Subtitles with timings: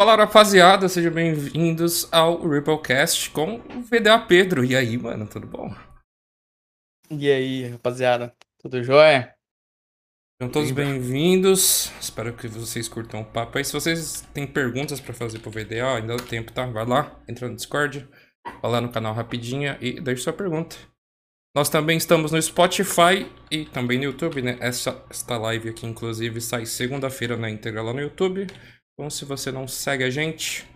[0.00, 4.64] Fala rapaziada, sejam bem-vindos ao Ripplecast com o VDA Pedro.
[4.64, 5.74] E aí, mano, tudo bom?
[7.10, 9.34] E aí, rapaziada, tudo jóia?
[10.40, 11.90] Sejam todos bem-vindos.
[12.00, 13.64] Espero que vocês curtam o papo aí.
[13.64, 16.64] Se vocês têm perguntas pra fazer pro VDA, ainda dá tempo, tá?
[16.64, 18.08] Vai lá, entra no Discord,
[18.62, 20.76] vai lá no canal rapidinho e deixe sua pergunta.
[21.56, 24.58] Nós também estamos no Spotify e também no YouTube, né?
[24.60, 28.46] Essa, esta live aqui, inclusive, sai segunda-feira na íntegra lá no YouTube.
[28.98, 30.66] Então, se você não segue a gente,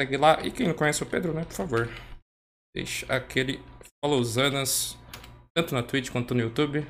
[0.00, 0.40] segue lá.
[0.46, 1.44] E quem não conhece o Pedro, né?
[1.44, 1.88] Por favor,
[2.72, 3.60] deixa aquele
[4.04, 4.96] followzanas,
[5.52, 6.86] tanto na Twitch quanto no YouTube.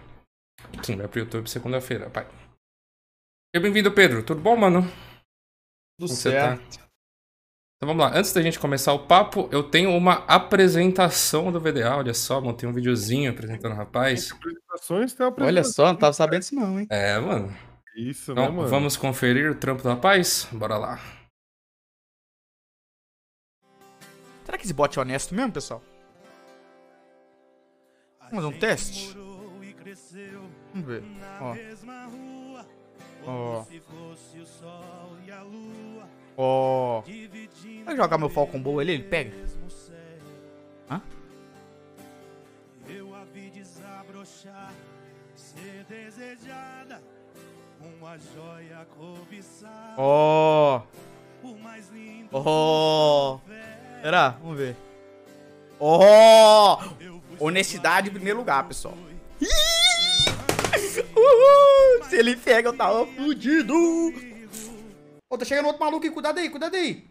[0.85, 2.27] Quem vai pro YouTube segunda-feira, pai.
[3.55, 4.23] Seja bem-vindo, Pedro.
[4.23, 4.83] Tudo bom, mano?
[5.99, 6.57] Tudo Como você tá?
[6.59, 6.87] certo.
[7.77, 11.97] Então vamos lá, antes da gente começar o papo, eu tenho uma apresentação do VDA,
[11.97, 14.33] olha só, montei um videozinho apresentando o rapaz.
[14.33, 15.73] apresentações tem uma Olha apresentação.
[15.73, 16.87] só, não tava sabendo isso não, hein?
[16.91, 17.55] É, mano.
[17.97, 18.69] Isso, né, Então mano?
[18.69, 20.47] vamos conferir o trampo do rapaz?
[20.53, 21.01] Bora lá.
[24.45, 25.83] Será que esse bot é honesto mesmo, pessoal?
[28.31, 29.15] Vamos fazer um teste?
[30.75, 31.03] Vamos ver.
[31.41, 31.55] Ó.
[33.27, 33.65] Ó.
[36.37, 37.03] Ó.
[37.85, 38.93] Vai jogar meu Falcon Bow ali?
[38.93, 39.35] Ele pega?
[40.91, 41.01] Hã?
[42.89, 44.73] Eu a vi desabrochar,
[45.35, 47.03] ser desejada,
[48.07, 50.81] uma joia cobiçada, Ó.
[51.43, 52.29] o mais lindo.
[52.33, 53.41] Ó.
[54.01, 54.29] Será?
[54.29, 54.77] Vamos ver.
[55.81, 56.79] Ó.
[57.41, 58.95] Honestidade em primeiro lugar, pessoal.
[61.17, 62.05] Uhul!
[62.09, 63.75] Se ele pega, eu tava fudido.
[65.29, 67.05] Ô, tá chegando outro maluco aí, cuidado aí, cuidado aí.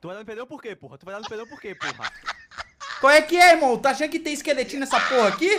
[0.00, 0.96] Tu vai dar no perdão por quê, porra?
[0.96, 2.10] Tu vai dar no perdão por quê, porra?
[3.02, 3.76] Qual é que é, irmão?
[3.76, 5.50] Tá achando que tem esqueletinho nessa porra aqui?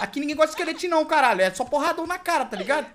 [0.00, 1.40] Aqui ninguém gosta de esqueletinho não, caralho.
[1.40, 2.86] É só porradão na cara, tá ligado?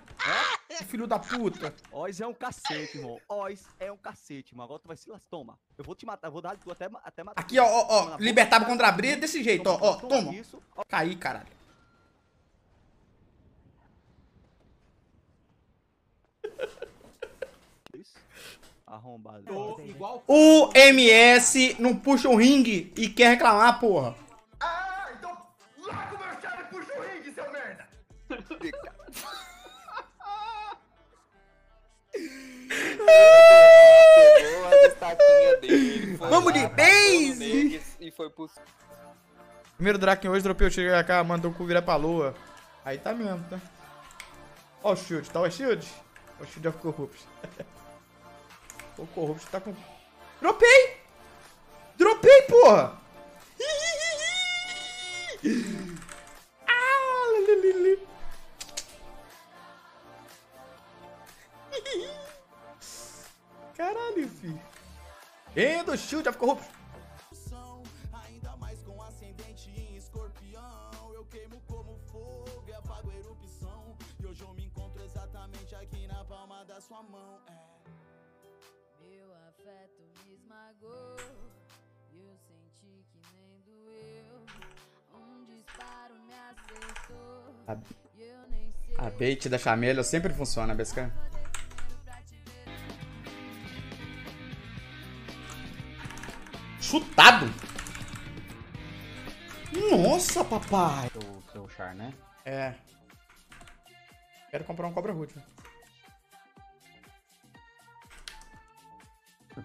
[0.70, 0.76] É?
[0.84, 1.74] Filho da puta.
[1.92, 3.20] Oz é um cacete, irmão.
[3.28, 4.64] Oz é um cacete, mano.
[4.64, 5.28] Agora tu vai se lascar.
[5.28, 5.58] Toma.
[5.76, 6.28] Eu vou te matar.
[6.28, 7.42] Eu vou dar tu até, até matar.
[7.42, 8.04] Aqui, ó, ó, Toma ó.
[8.12, 8.24] boca.
[8.24, 9.96] Libertava contra a briga desse jeito, ó, ó.
[9.96, 10.34] Toma.
[10.34, 10.62] Isso.
[10.74, 11.48] Ó, Caí, caralho.
[17.94, 18.14] isso.
[18.90, 19.44] Arrombado.
[19.84, 24.16] igual O MS não puxa o ringue e quer reclamar, porra.
[24.58, 25.30] Ah, então
[25.78, 27.88] larga o meu chave e puxa o ringue, seu merda!
[34.34, 36.16] pegou as estaquinhas dele.
[36.16, 37.80] Vamos lá, de base!
[38.00, 38.50] E foi pro.
[39.76, 42.34] Primeiro Draken hoje, dropei o chegar cá, mandou o cu virar pra lua.
[42.84, 43.60] Aí tá mesmo, tá?
[44.82, 45.86] Ó o shield, tá o shield?
[46.40, 47.24] O shield of corrupt.
[49.00, 49.74] O corrupt tá com...
[50.40, 51.00] Dropei!
[51.96, 53.00] Dropei, porra!
[63.76, 64.60] Caralho, fi.
[65.54, 66.68] Vem do shield of corrupt.
[68.12, 71.14] Ainda mais com ascendente em escorpião.
[71.14, 73.96] Eu queimo como fogo e apago a erupção.
[74.18, 77.40] E hoje eu me encontro exatamente aqui na palma da sua mão.
[77.48, 77.69] É.
[79.70, 81.16] Afeto me esmagou.
[82.12, 84.46] e Eu senti que nem doeu.
[85.14, 87.54] Um disparo me acertou.
[87.68, 87.76] A-
[88.16, 88.94] E eu nem sei.
[88.98, 91.10] A bait da Chameleon sempre funciona, Bescan.
[96.80, 97.46] Chutado!
[100.02, 101.10] Nossa, papai!
[101.12, 102.12] Seu, seu char, né?
[102.44, 102.74] É.
[104.50, 105.34] Quero comprar um Cobra Root.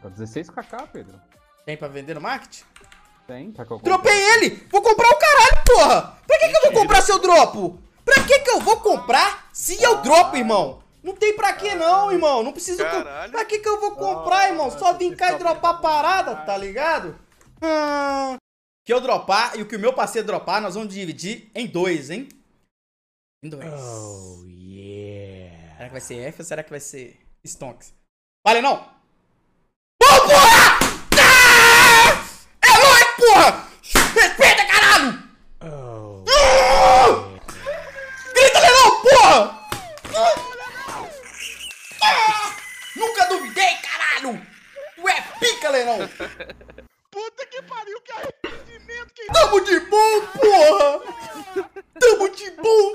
[0.02, 1.20] Tá 16kk, Pedro.
[1.66, 2.62] Tem pra vender no market?
[3.28, 4.68] Tem, tá que eu Dropei ele!
[4.72, 6.20] Vou comprar o caralho, porra!
[6.28, 7.80] Pra que, que eu vou comprar se eu dropo?
[8.04, 10.84] Pra que, que eu vou comprar se eu dropo, irmão?
[11.04, 12.44] Não tem pra que não, irmão.
[12.44, 12.84] Não preciso.
[12.84, 14.70] com- Pra que, que eu vou comprar, irmão?
[14.72, 17.18] Só vim cá e dropar a parada, tá ligado?
[17.62, 18.38] Ah,
[18.86, 22.10] que eu dropar e o que o meu parceiro dropar, nós vamos dividir em dois,
[22.10, 22.30] hein?
[23.44, 23.66] Em dois.
[23.66, 25.76] Oh, yeah.
[25.78, 27.94] Será que vai ser F ou será que vai ser Stonks?
[28.46, 28.95] Vale, não!
[30.26, 30.80] Porra!
[31.22, 32.18] Ah!
[32.64, 33.68] É nóis, porra!
[34.16, 35.24] Respeita, caralho!
[35.62, 36.20] Ah!
[38.34, 39.38] Grita, Lenão, porra!
[42.02, 42.56] Ah!
[42.96, 44.42] Nunca duvidei, caralho!
[44.96, 46.10] Tu é pica, Lenão!
[47.12, 51.02] Puta que pariu, que arrependimento que Tamo de bom, porra!
[52.00, 52.94] Tamo de bom!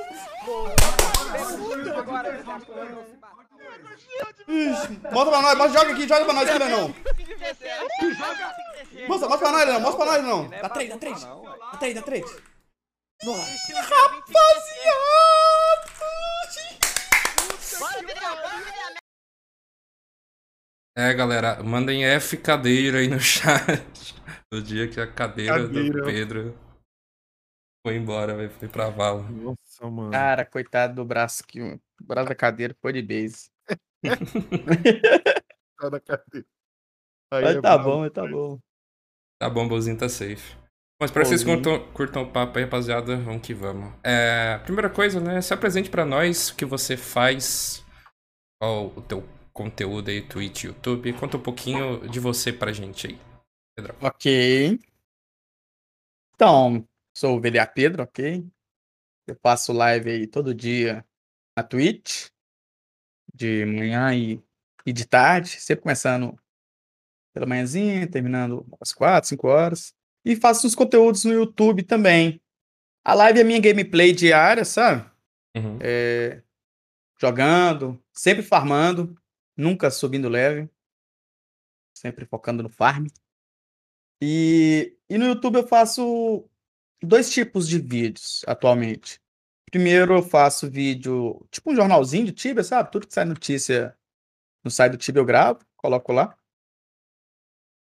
[4.49, 6.89] Ixi, Mostra pra nós, mostra, joga aqui, joga pra nós aqui, Lenão.
[9.09, 10.49] Mostra, mostra pra nós, Lenão, mostra pra nós, Lenão.
[10.49, 11.23] Dá três, dá três.
[11.23, 12.25] Dá três, dá três.
[13.23, 14.41] Rapaziada!
[20.97, 24.15] É, galera, mandem F cadeira aí no chat.
[24.53, 26.01] No dia que a cadeira, Cadeira.
[26.01, 26.59] do Pedro
[27.87, 28.51] foi embora, velho.
[28.51, 29.23] Foi pra vala.
[29.31, 30.11] Nossa, mano.
[30.11, 31.61] Cara, coitado do braço aqui.
[31.63, 33.50] O braço da cadeira foi de base.
[35.79, 36.47] Tá na cadeira.
[37.33, 38.59] Aí Mas é tá bom, mas tá bom.
[39.39, 40.57] Tá bom, Bozinho tá safe.
[41.03, 43.17] Espero que vocês curtam, curtam o papo aí, rapaziada.
[43.17, 43.95] Vamos que vamos.
[44.05, 45.41] É, primeira coisa, né?
[45.41, 47.83] Se apresente pra nós o que você faz,
[48.61, 51.13] qual o teu conteúdo aí, Twitch, YouTube.
[51.15, 53.19] Conta um pouquinho de você pra gente aí.
[54.03, 54.79] Ok.
[56.35, 56.87] Então,
[57.17, 58.47] sou o VDA Pedro, ok?
[59.27, 61.05] Eu faço live aí todo dia
[61.57, 62.30] na Twitch,
[63.41, 64.39] de manhã e,
[64.85, 66.39] e de tarde, sempre começando
[67.33, 69.95] pela manhãzinha, terminando às 4, 5 horas.
[70.23, 72.41] E faço uns conteúdos no YouTube também.
[73.03, 75.11] A live é minha gameplay diária, sabe?
[75.57, 75.79] Uhum.
[75.81, 76.43] É,
[77.19, 79.17] jogando, sempre farmando,
[79.57, 80.69] nunca subindo level,
[81.95, 83.07] sempre focando no farm.
[84.21, 86.47] E, e no YouTube eu faço
[87.03, 89.19] dois tipos de vídeos atualmente.
[89.71, 92.91] Primeiro eu faço vídeo, tipo um jornalzinho de Tibia, sabe?
[92.91, 93.97] Tudo que sai notícia
[94.65, 96.37] no site do Tibia eu gravo, coloco lá.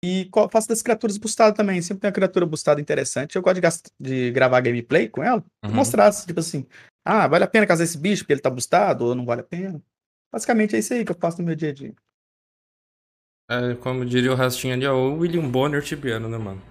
[0.03, 1.81] E faço das criaturas bustadas também.
[1.81, 3.35] Sempre tem uma criatura bustada interessante.
[3.35, 3.67] Eu gosto de,
[3.99, 5.43] de gravar gameplay com ela.
[5.63, 5.73] Uhum.
[5.73, 6.65] Mostrar, tipo assim,
[7.03, 9.45] ah, vale a pena casar esse bicho porque ele tá bustado ou não vale a
[9.45, 9.81] pena?
[10.31, 11.93] Basicamente é isso aí que eu faço no meu dia a dia.
[13.49, 16.61] É, como diria o Rastinho ali, ó, o William Bonner tibiano, né, mano?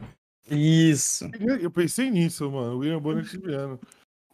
[0.51, 1.31] Isso.
[1.61, 2.75] Eu pensei nisso, mano.
[2.75, 3.81] O William Bonner tibiano.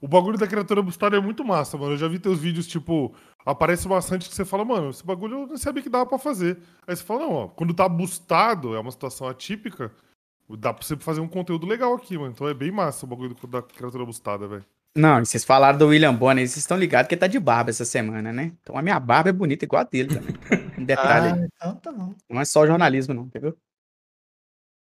[0.00, 1.92] O bagulho da criatura bustada é muito massa, mano.
[1.92, 3.14] Eu já vi teus vídeos, tipo,
[3.44, 6.58] aparece bastante que você fala, mano, esse bagulho eu não sabia que dava pra fazer.
[6.86, 9.92] Aí você fala, não, ó, quando tá bustado, é uma situação atípica,
[10.48, 12.32] dá pra você fazer um conteúdo legal aqui, mano.
[12.32, 14.64] Então é bem massa o bagulho da criatura bustada, velho.
[14.96, 17.84] Não, vocês falaram do William Bonner, vocês estão ligados que ele tá de barba essa
[17.84, 18.52] semana, né?
[18.60, 20.34] Então a minha barba é bonita igual a dele também.
[20.80, 21.28] Um detalhe.
[21.28, 22.14] Ah, então tá bom.
[22.28, 23.54] Não é só jornalismo, não, entendeu?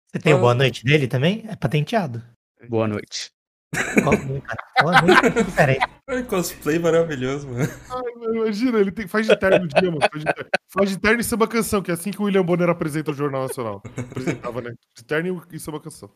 [0.06, 1.44] Você tem o boa noite dele também?
[1.48, 2.22] É patenteado.
[2.68, 3.32] Boa noite.
[3.72, 5.44] Cara?
[5.54, 5.78] Peraí.
[6.08, 7.68] Ai, cosplay maravilhoso, mano.
[7.88, 10.00] Ai, mano, imagina, ele tem, faz de terno no dia, mano.
[10.00, 10.50] Faz de, terno.
[10.68, 13.14] faz de terno e samba canção, que é assim que o William Bonner apresenta o
[13.14, 13.82] Jornal Nacional.
[13.96, 14.74] Apresentava, né?
[14.96, 16.10] De terno e samba canção.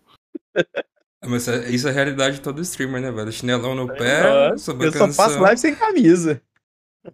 [1.26, 3.32] Mas é- isso é a realidade de todo streamer, né, velho?
[3.32, 6.40] Chinelão no pé, sob Eu só faço live sem camisa.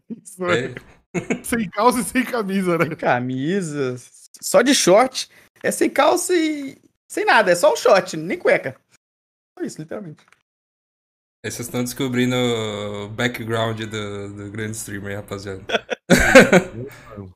[0.09, 0.75] Isso, né?
[1.43, 2.95] Sem calça e sem camisa, né?
[2.95, 3.97] Camisa,
[4.41, 5.29] só de short.
[5.61, 6.79] É sem calça e
[7.09, 8.77] sem nada, é só um short, nem cueca.
[9.59, 10.25] Só isso, literalmente.
[11.45, 15.65] Aí vocês estão descobrindo o background do, do grande streamer, rapaziada.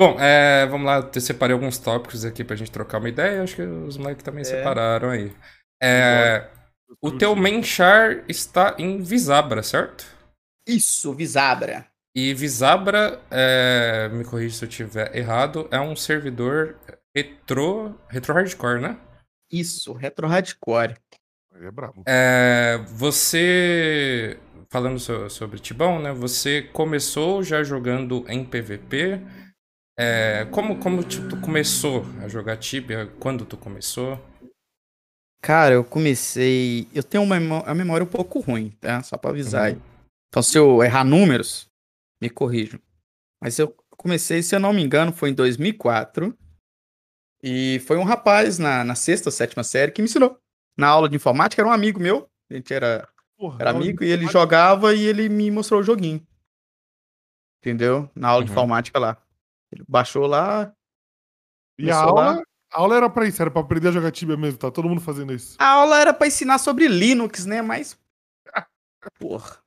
[0.00, 3.42] Bom, é, vamos lá, eu separei alguns tópicos aqui pra gente trocar uma ideia.
[3.42, 5.32] Acho que os moleques também separaram aí.
[5.80, 6.50] É,
[7.00, 10.04] o teu main char está em Visabra, certo?
[10.66, 11.86] Isso, Visabra.
[12.16, 16.76] E Visabra, é, me corrija se eu estiver errado, é um servidor
[17.14, 18.98] retro, retro hardcore, né?
[19.52, 20.96] Isso, retro hardcore.
[21.54, 22.02] Ele é brabo.
[22.06, 24.38] É, você,
[24.70, 26.12] falando so- sobre Tibão, né?
[26.12, 29.20] Você começou já jogando em PVP.
[29.98, 33.06] É, como como tipo, tu começou a jogar Tibia?
[33.20, 34.18] Quando tu começou?
[35.42, 36.88] Cara, eu comecei.
[36.94, 39.02] Eu tenho uma memó- a memória um pouco ruim, tá?
[39.02, 39.78] Só pra avisar aí.
[40.28, 41.68] Então, se eu errar números,
[42.22, 42.80] me corrijam.
[43.42, 46.34] Mas eu comecei, se eu não me engano, foi em 2004.
[47.42, 50.38] E foi um rapaz na, na sexta ou sétima série que me ensinou.
[50.76, 52.30] Na aula de informática, era um amigo meu.
[52.50, 55.82] A gente era, Porra, era amigo de e ele jogava e ele me mostrou o
[55.82, 56.24] joguinho.
[57.60, 58.08] Entendeu?
[58.14, 58.54] Na aula de Uhum.
[58.56, 59.16] informática lá.
[59.72, 60.72] Ele baixou lá.
[61.78, 62.26] E a começou lá.
[62.30, 64.88] aula, a aula era pra isso, era pra aprender a jogar Tibia mesmo, tá todo
[64.88, 65.56] mundo fazendo isso.
[65.58, 67.62] A aula era pra ensinar sobre Linux, né?
[67.62, 67.98] Mas.
[69.18, 69.58] Porra.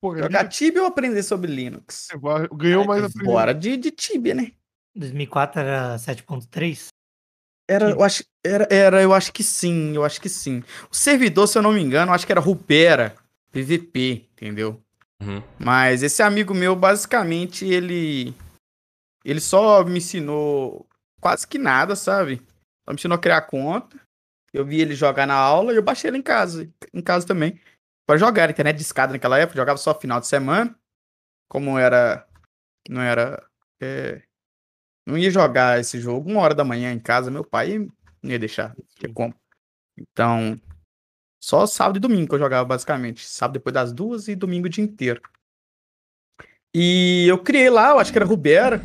[0.00, 2.08] Porra, Jogar Tibia ou aprender sobre Linux?
[2.54, 3.24] ganhou mais aprendendo.
[3.32, 4.50] Bora de, de Tibia, né?
[4.96, 6.88] 2004 era 7.3?
[7.72, 10.62] Era, eu acho, era, era, eu acho que sim, eu acho que sim.
[10.90, 13.14] O servidor, se eu não me engano, eu acho que era Rupera,
[13.50, 14.82] PVP, entendeu?
[15.22, 15.42] Uhum.
[15.58, 18.34] Mas esse amigo meu, basicamente, ele.
[19.24, 20.86] Ele só me ensinou
[21.20, 22.42] quase que nada, sabe?
[22.84, 23.96] Só me ensinou a criar conta.
[24.52, 26.68] Eu vi ele jogar na aula e eu baixei ele em casa.
[26.92, 27.58] Em casa também.
[28.06, 30.74] Pra jogar, internet de escada naquela época, jogava só final de semana.
[31.48, 32.26] Como era.
[32.88, 33.42] Não era.
[33.80, 34.22] é,
[35.06, 37.78] não ia jogar esse jogo uma hora da manhã em casa, meu pai
[38.22, 38.74] não ia deixar.
[38.98, 39.34] Tinha como.
[39.98, 40.60] Então.
[41.42, 43.26] Só sábado e domingo que eu jogava, basicamente.
[43.26, 45.20] Sábado depois das duas e domingo o dia inteiro.
[46.74, 48.80] E eu criei lá, eu acho que era Rubera.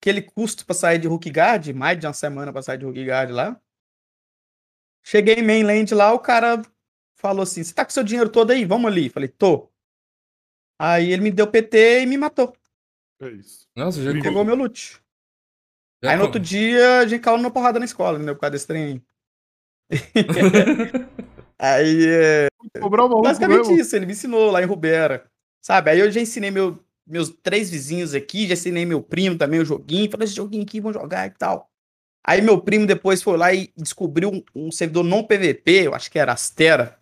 [0.00, 3.04] Aquele custo pra sair de Hook Guard, mais de uma semana pra sair de Hook
[3.04, 3.60] Guard lá.
[5.04, 6.62] Cheguei em mainland lá, o cara
[7.16, 8.64] falou assim: Você tá com seu dinheiro todo aí?
[8.64, 9.08] Vamos ali.
[9.08, 9.70] Falei: Tô.
[10.78, 12.56] Aí ele me deu PT e me matou.
[13.20, 13.68] É isso.
[13.76, 14.98] Nossa, já Pegou meu loot.
[16.02, 18.34] já Aí no outro dia a gente caiu numa porrada na escola, entendeu?
[18.34, 19.02] Por causa desse trem.
[21.58, 22.48] aí, é,
[23.22, 23.80] basicamente mesmo.
[23.80, 25.26] isso, ele me ensinou lá em Rubera.
[25.60, 25.90] Sabe?
[25.90, 29.64] Aí eu já ensinei meu, meus três vizinhos aqui, já ensinei meu primo também o
[29.64, 30.10] joguinho.
[30.10, 31.70] Falei, esse joguinho aqui, vamos jogar e tal.
[32.26, 36.10] Aí meu primo depois foi lá e descobriu um, um servidor não PVP, eu acho
[36.10, 36.98] que era Astera.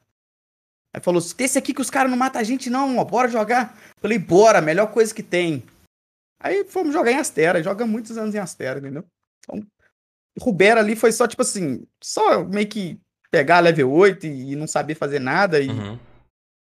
[0.92, 3.78] Aí falou, esse aqui que os caras não matam a gente não, ó, bora jogar.
[4.00, 5.62] Falei, bora, melhor coisa que tem.
[6.40, 9.04] Aí fomos jogar em Astera, joga muitos anos em Astera, entendeu?
[9.44, 9.66] Então,
[10.40, 14.66] Rubera ali foi só, tipo assim, só meio que pegar level 8 e, e não
[14.66, 15.98] saber fazer nada, e, Uhum.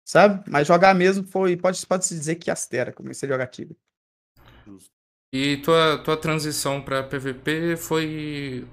[0.06, 0.44] sabe?
[0.50, 3.76] Mas jogar mesmo foi, pode, pode se dizer que Astera, comecei a jogar Tibia.
[5.34, 8.68] E tua, tua transição pra PVP foi.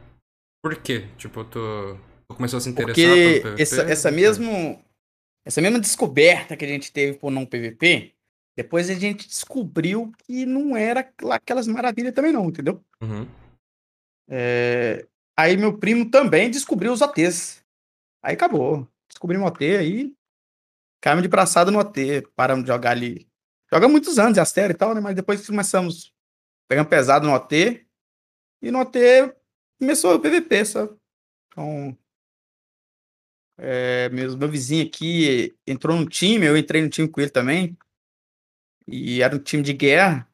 [0.62, 1.06] Por quê?
[1.16, 3.62] Tipo, tu, tu começou a se interessar Porque pelo PVP?
[3.62, 4.85] essa, essa, mesmo,
[5.47, 8.12] essa mesma descoberta que a gente teve por não PVP,
[8.57, 12.85] depois a gente descobriu que não era aquelas maravilhas também não, entendeu?
[13.00, 13.26] Uhum.
[14.28, 15.07] É,
[15.40, 17.64] Aí meu primo também descobriu os OTs.
[18.23, 18.87] Aí acabou.
[19.09, 20.14] Descobrimos OT aí.
[21.00, 22.28] Caímos de braçada no OT.
[22.37, 23.26] Paramos de jogar ali.
[23.73, 25.00] Joga muitos anos de Astera e tal, né?
[25.00, 26.14] Mas depois começamos
[26.69, 27.87] pegando pesado no OT.
[28.61, 28.99] E no OT
[29.78, 30.95] começou o PVP, sabe?
[31.47, 31.97] Então.
[33.57, 37.78] É, meu, meu vizinho aqui entrou no time, eu entrei no time com ele também.
[38.90, 40.28] E era um time de guerra.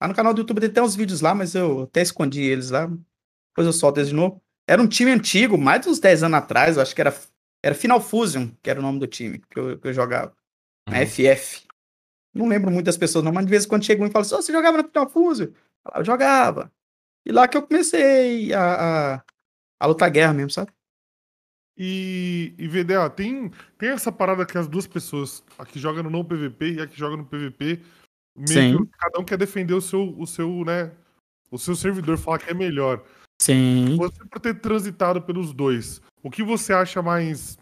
[0.00, 2.70] Lá no canal do YouTube tem até uns vídeos lá, mas eu até escondi eles
[2.70, 2.86] lá.
[2.86, 4.42] Depois eu solto eles de novo.
[4.66, 7.14] Era um time antigo, mais de uns 10 anos atrás, eu acho que era,
[7.62, 10.34] era Final Fusion, que era o nome do time que eu, que eu jogava.
[10.88, 11.06] Na Uhum.
[11.06, 11.66] FF.
[12.34, 14.24] Não lembro muito das pessoas, não, mas de vez em quando chega um e fala
[14.24, 15.46] assim: "Ô, você jogava na Final Fusion?
[15.48, 15.54] Eu
[15.84, 16.72] falava, Eu jogava.
[17.26, 19.22] E lá que eu comecei a, a,
[19.78, 20.72] a lutar guerra mesmo, sabe?
[21.76, 26.10] E, e VDA, tem, tem essa parada que as duas pessoas, a que joga no
[26.10, 27.80] não PVP e a que joga no PVP,
[28.36, 28.84] meio Sim.
[28.84, 30.92] que cada um quer defender o seu, o seu, né,
[31.50, 33.02] o seu servidor, falar que é melhor.
[33.40, 33.96] Sim.
[33.96, 37.58] Você por ter transitado pelos dois, o que você acha mais,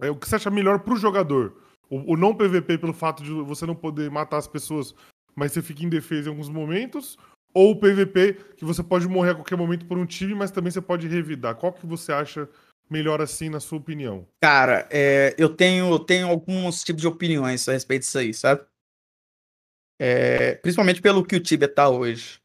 [0.00, 1.60] é, o que você acha melhor pro jogador?
[1.90, 4.94] O, o não PVP pelo fato de você não poder matar as pessoas,
[5.34, 7.18] mas você fica em defesa em alguns momentos?
[7.54, 10.70] Ou o PVP, que você pode morrer a qualquer momento por um time, mas também
[10.70, 11.54] você pode revidar.
[11.56, 12.48] Qual que você acha
[12.90, 14.26] melhor assim, na sua opinião?
[14.40, 18.62] Cara, é, eu tenho, eu tenho alguns tipos de opiniões a respeito disso aí, sabe?
[19.98, 22.40] É, principalmente pelo que o Tibia tá hoje.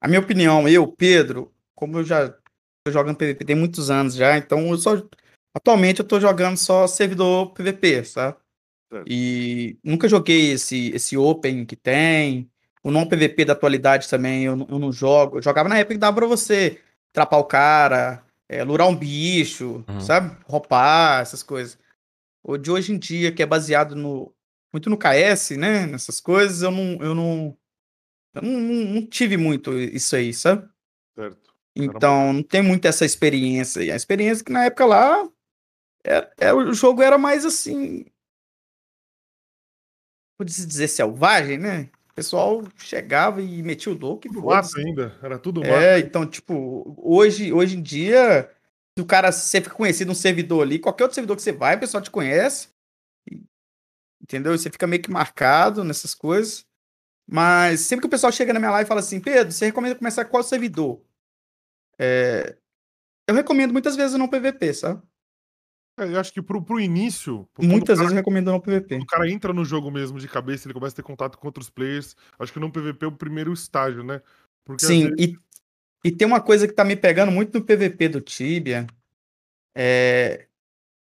[0.00, 2.28] A minha opinião, eu, Pedro, como eu já
[2.84, 5.02] tô jogando PVP tem muitos anos já, então eu só.
[5.54, 8.36] Atualmente eu tô jogando só servidor PVP, sabe?
[9.06, 12.50] E nunca joguei esse, esse Open que tem.
[12.82, 15.38] O não PVP da atualidade também eu, eu não jogo.
[15.38, 16.80] Eu jogava na época que dava pra você
[17.12, 20.00] trapar o cara, é, lurar um bicho, Uhum.
[20.00, 20.36] sabe?
[20.46, 21.78] Ropar, essas coisas.
[22.42, 24.34] O de hoje em dia, que é baseado no
[24.72, 25.86] muito no KS, né?
[25.86, 27.58] Nessas coisas, eu não, eu não,
[28.34, 30.66] eu não, não- não tive muito isso aí, sabe?
[31.14, 31.52] Certo.
[31.76, 33.82] Então, não tem muito essa experiência.
[33.82, 35.28] E a experiência que na época lá,
[36.04, 38.04] é, é, o jogo era mais assim.
[40.38, 41.90] Pode-se dizer selvagem, né?
[42.12, 45.18] O pessoal chegava e metia o louco e mato ainda.
[45.22, 45.72] Era tudo mato.
[45.72, 48.50] É, então, tipo, hoje, hoje em dia,
[48.94, 51.74] se o cara você fica conhecido num servidor ali, qualquer outro servidor que você vai,
[51.76, 52.68] o pessoal te conhece.
[54.20, 54.56] Entendeu?
[54.56, 56.66] Você fica meio que marcado nessas coisas.
[57.26, 59.94] Mas sempre que o pessoal chega na minha live e fala assim, Pedro, você recomenda
[59.94, 61.02] começar qual servidor?
[61.98, 62.56] É,
[63.26, 65.02] Eu recomendo muitas vezes não PVP, sabe?
[65.98, 68.96] É, eu acho que pro, pro início, Muitas cara, vezes eu recomendo o PVP.
[68.96, 71.68] o cara entra no jogo mesmo de cabeça, ele começa a ter contato com outros
[71.68, 72.16] players.
[72.38, 74.22] Acho que no PVP é o primeiro estágio, né?
[74.64, 75.36] Porque Sim, vezes-
[76.04, 78.86] e, e tem uma coisa que tá me pegando muito no PVP do Tibia,
[79.74, 80.46] é,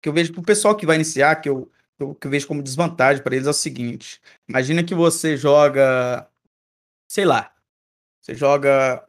[0.02, 2.48] que eu vejo pro pessoal que vai iniciar, que eu, que eu, que eu vejo
[2.48, 6.28] como desvantagem para eles, é o seguinte: imagina que você joga,
[7.08, 7.54] sei lá,
[8.22, 9.06] você joga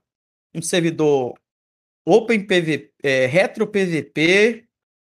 [0.54, 1.34] um servidor
[2.06, 4.64] Open PVP, é, Retro PVP,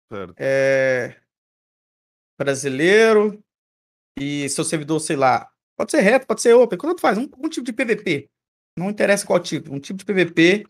[0.09, 0.33] Certo.
[0.37, 1.15] é,
[2.37, 3.43] brasileiro,
[4.17, 7.29] e seu servidor, sei lá, pode ser reto, pode ser open, quando tu faz um,
[7.37, 8.29] um tipo de PVP,
[8.77, 10.65] não interessa qual tipo, um tipo de PVP,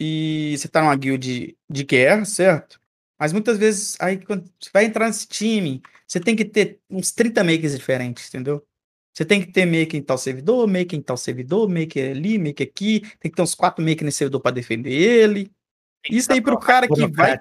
[0.00, 2.80] e você tá numa guild de guerra, certo?
[3.18, 7.10] Mas muitas vezes, aí quando você vai entrar nesse time, você tem que ter uns
[7.10, 8.64] 30 makers diferentes, entendeu?
[9.12, 12.68] Você tem que ter maker em tal servidor, maker em tal servidor, maker ali, maker
[12.68, 15.50] aqui, tem que ter uns quatro makers nesse servidor para defender ele.
[16.08, 17.40] Isso aí pro cara que vai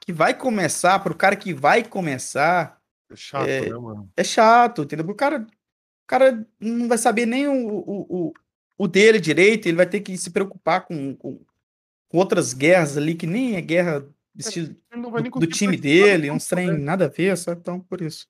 [0.00, 2.80] que vai começar, pro cara que vai começar,
[3.10, 4.10] É chato, é, né, mano?
[4.16, 5.06] é chato, entendeu?
[5.06, 8.32] O cara, o cara não vai saber nem o, o, o,
[8.78, 11.40] o dele direito, ele vai ter que se preocupar com, com,
[12.08, 14.04] com outras guerras ali, que nem é guerra
[14.36, 14.74] estilo
[15.10, 16.78] vai nem do, do time dele, do uns trem né?
[16.78, 17.60] nada a ver, sabe?
[17.60, 18.28] Então, por isso.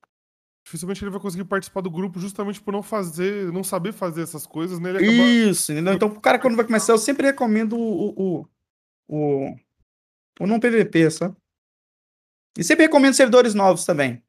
[0.65, 4.47] dificilmente ele vai conseguir participar do grupo justamente por não fazer, não saber fazer essas
[4.47, 4.91] coisas, né?
[4.91, 5.07] Acaba...
[5.07, 5.95] Isso, entendeu?
[5.95, 8.49] Então, o cara, quando vai começar, eu sempre recomendo o, o,
[9.09, 9.57] o,
[10.41, 11.37] o não PVP, sabe?
[12.59, 14.23] E sempre recomendo servidores novos também.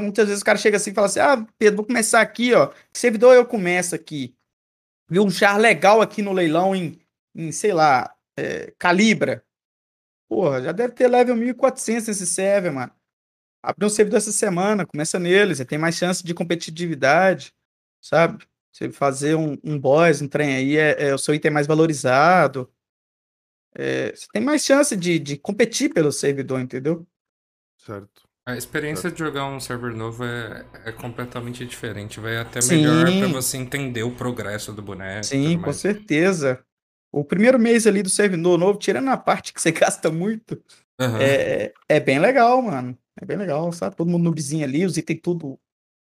[0.00, 2.68] Muitas vezes o cara chega assim e fala assim: Ah, Pedro, vou começar aqui, ó.
[2.68, 4.36] Que servidor eu começo aqui?
[5.08, 7.00] Vi um char legal aqui no leilão em,
[7.34, 9.44] em sei lá, é, Calibra.
[10.28, 12.92] Porra, já deve ter level 1400 esse server, mano.
[13.62, 17.54] Abre um servidor essa semana, começa nele, você tem mais chance de competitividade,
[18.00, 18.44] sabe?
[18.72, 22.72] Você fazer um, um boss, um trem aí, é, é o seu item mais valorizado.
[23.74, 27.06] É, você tem mais chance de, de competir pelo servidor, entendeu?
[27.84, 28.22] Certo.
[28.44, 32.18] A experiência de jogar um server novo é, é completamente diferente.
[32.18, 35.24] Vai até melhor pra você entender o progresso do boneco.
[35.24, 36.64] Sim, com certeza.
[37.12, 40.60] O primeiro mês ali do servidor novo, tirando a parte que você gasta muito,
[41.00, 41.18] Aham.
[41.20, 42.98] é, é bem legal, mano.
[43.20, 43.94] É bem legal, sabe?
[43.94, 45.58] Todo mundo noobzinho ali, os itens tudo.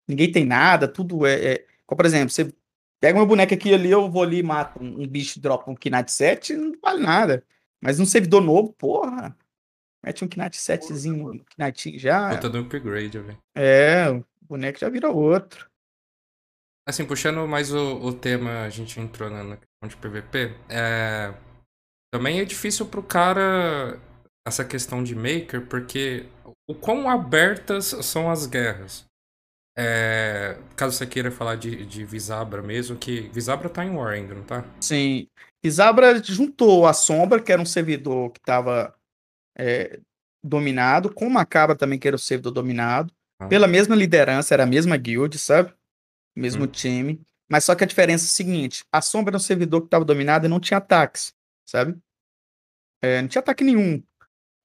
[0.07, 1.53] Ninguém tem nada, tudo é.
[1.53, 1.65] é...
[1.85, 2.53] Como, por exemplo, você
[2.99, 5.75] pega meu boneco aqui ali, eu vou ali e mato um, um bicho, dropa um
[5.75, 7.43] Knight 7, não vale nada.
[7.81, 9.35] Mas num servidor novo, porra.
[10.03, 12.29] Mete um Knight 7zinho, um Knight já.
[12.35, 13.37] Puta do upgrade, velho.
[13.55, 15.69] É, o boneco já vira outro.
[16.87, 20.55] Assim, puxando mais o, o tema, a gente entrou na, na questão de PVP.
[20.69, 21.33] É,
[22.13, 23.99] também é difícil pro cara
[24.47, 26.25] essa questão de maker, porque
[26.69, 29.05] o quão abertas são as guerras.
[29.77, 34.33] É, caso você queira falar de, de Visabra mesmo, que Visabra tá em War ainda,
[34.33, 34.65] não tá?
[34.81, 35.27] Sim.
[35.63, 38.39] Isabra juntou a Sombra, que era um servidor que
[39.57, 40.01] estava
[40.43, 43.47] dominado, com Macabra também, que era o servidor dominado, Ah.
[43.47, 45.73] pela mesma liderança, era a mesma guild, sabe?
[46.35, 46.67] Mesmo Hum.
[46.67, 47.21] time.
[47.49, 50.05] Mas só que a diferença é a seguinte: a Sombra era um servidor que estava
[50.05, 51.33] dominado e não tinha ataques,
[51.65, 51.97] sabe?
[53.01, 54.03] É, não tinha ataque nenhum,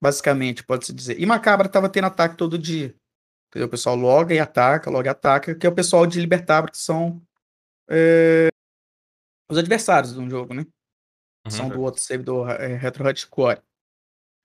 [0.03, 1.21] basicamente, pode-se dizer.
[1.21, 2.95] E Macabra estava tendo ataque todo dia.
[3.49, 3.67] Entendeu?
[3.67, 6.79] O pessoal loga e ataca, loga e ataca, que é o pessoal de Libertabra, que
[6.79, 7.23] são
[7.91, 8.49] é,
[9.51, 10.63] os adversários do jogo, né?
[11.45, 11.51] Uhum.
[11.51, 13.61] são do outro servidor é, Retro Hardcore.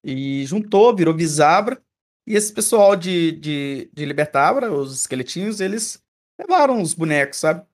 [0.04, 1.82] E juntou, virou Visabra.
[2.26, 6.04] E esse pessoal de, de, de Libertabra, os esqueletinhos, eles
[6.40, 7.66] levaram os bonecos, sabe?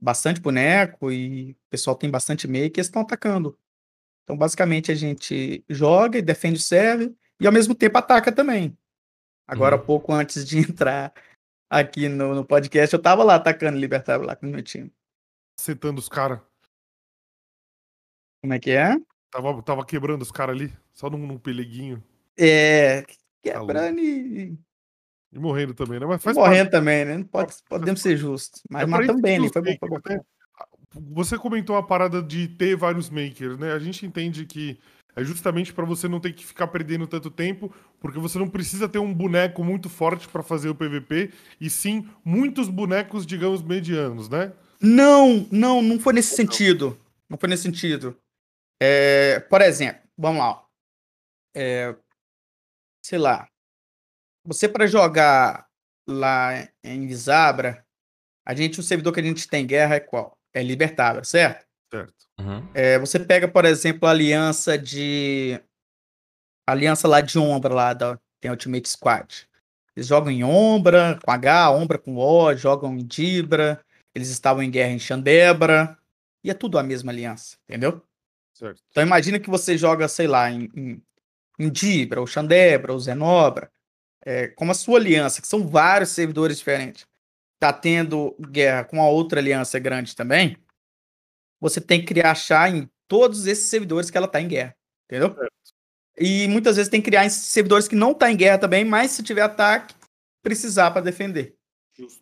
[0.00, 3.56] Bastante boneco e o pessoal tem bastante make e eles estão atacando.
[4.24, 8.76] Então, basicamente, a gente joga e defende o server e ao mesmo tempo ataca também.
[9.46, 9.84] Agora, Uhum.
[9.84, 11.12] pouco antes de entrar
[11.70, 14.92] aqui no, no podcast, eu tava lá atacando Libertabra lá com o meu time.
[15.58, 16.40] Acertando os caras.
[18.40, 18.96] Como é que é?
[19.32, 22.02] Tava, tava quebrando os caras ali, só num, num peleguinho.
[22.38, 23.00] É.
[23.00, 24.56] Tá Quebrando e,
[25.32, 26.04] E morrendo também, né?
[26.04, 26.70] Mas faz morrendo parte.
[26.70, 27.16] também, né?
[27.16, 28.62] Não pode, podemos ser justos.
[28.70, 30.20] Mas É matamos bem os foi bom, né?
[31.14, 33.72] Você comentou a parada de ter vários makers, né?
[33.72, 34.78] A gente entende que
[35.16, 38.86] é justamente pra você não ter que ficar perdendo tanto tempo, porque você não precisa
[38.86, 44.28] ter um boneco muito forte pra fazer o PVP, e sim muitos bonecos, digamos, medianos,
[44.28, 44.52] né?
[44.80, 46.98] Não, não, não foi nesse sentido.
[47.28, 48.14] Não foi nesse sentido.
[48.84, 50.66] É, por exemplo, vamos lá.
[51.54, 51.94] É,
[53.04, 53.48] sei lá.
[54.44, 55.68] Você para jogar
[56.08, 57.86] lá em Visabra,
[58.44, 60.36] a gente, o servidor que a gente tem guerra é qual?
[60.52, 61.64] É Libertabra, certo?
[61.94, 62.26] Certo.
[62.40, 62.68] Uhum.
[62.74, 65.60] É, você pega, por exemplo, a aliança de.
[66.68, 69.48] a aliança lá de Ombra, lá da tem Ultimate Squad.
[69.94, 73.80] Eles jogam em Ombra, com H, Ombra com O, jogam em Dibra.
[74.12, 75.96] Eles estavam em guerra em Xandebra.
[76.42, 78.02] E é tudo a mesma aliança, entendeu?
[78.54, 78.80] Certo.
[78.90, 81.02] Então imagina que você joga, sei lá, em, em,
[81.58, 83.70] em Dibra, ou Xandebra, ou Zenobra.
[84.24, 87.06] É, como a sua aliança, que são vários servidores diferentes,
[87.58, 90.56] tá tendo guerra com a outra aliança grande também,
[91.60, 95.36] você tem que criar chá em todos esses servidores que ela tá em guerra, entendeu?
[96.18, 99.12] E muitas vezes tem que criar em servidores que não tá em guerra também, mas
[99.12, 99.94] se tiver ataque,
[100.42, 101.56] precisar para defender.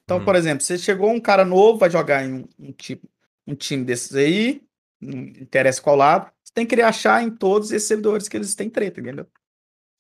[0.05, 0.25] Então, Uhum.
[0.25, 3.09] por exemplo, você chegou um cara novo, vai jogar em um, um tipo,
[3.47, 4.63] um time desses aí,
[5.01, 8.55] não interessa qual lado, você tem que criar chá em todos esses servidores que eles
[8.55, 9.27] têm treta, entendeu?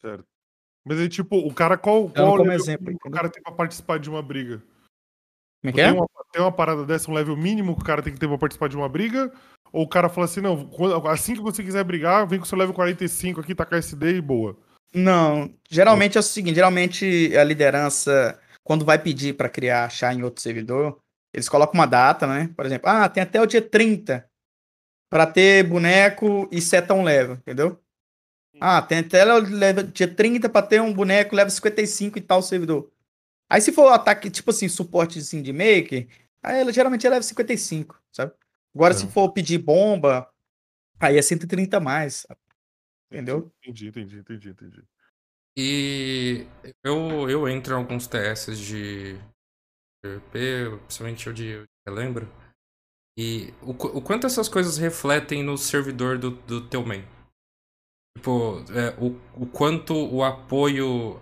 [0.00, 0.24] Certo.
[0.84, 3.52] Mas aí, tipo, o cara, qual, qual como level exemplo, que o cara tem pra
[3.52, 4.62] participar de uma briga?
[5.60, 5.92] Como é que Tem é?
[5.92, 8.38] uma, tem uma parada dessa, um level mínimo que o cara tem que ter pra
[8.38, 9.32] participar de uma briga?
[9.72, 10.70] Ou o cara fala assim, não,
[11.06, 14.56] assim que você quiser brigar, vem com seu level 45 aqui, tacar SD e boa.
[14.92, 20.22] Não, geralmente é o seguinte, geralmente a liderança, quando vai pedir para criar chá em
[20.24, 20.98] outro servidor,
[21.32, 22.50] eles colocam uma data, né?
[22.56, 24.28] Por exemplo, ah, tem até o dia 30
[25.10, 27.78] para ter boneco e seta um level, entendeu?
[28.60, 32.90] Ah, tem até level, dia 30 para ter um boneco level 55 e tal servidor.
[33.50, 36.08] Aí se for ataque, tipo assim, suporte assim, de maker,
[36.42, 38.32] aí ela geralmente é level 55, sabe?
[38.74, 39.08] Agora se É.
[39.08, 40.30] for pedir bomba,
[41.00, 42.40] aí é 130 a mais, sabe?
[43.10, 43.52] entendeu?
[43.62, 44.84] Entendi, entendi, entendi, entendi.
[45.56, 46.46] E
[46.84, 49.18] eu, eu entro em alguns TS de
[50.00, 52.28] PvP, principalmente o de relembro.
[53.20, 57.04] E o, o quanto essas coisas refletem no servidor do, do teu main?
[58.16, 61.20] Tipo, é, o, o quanto o apoio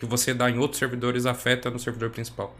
[0.00, 2.54] que você dá em outros servidores afeta no servidor principal.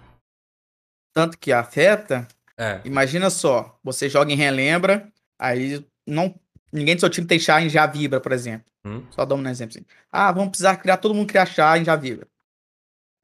[1.14, 2.26] Tanto que afeta,
[2.58, 2.80] É.
[2.84, 6.34] imagina só, você joga em relembra, aí não
[6.72, 8.66] ninguém do seu time tem char em já vibra, por exemplo.
[8.84, 9.06] Hum.
[9.12, 9.86] Só dando um exemplo assim.
[10.10, 12.26] Ah, vamos precisar criar todo mundo criar char em já vibra.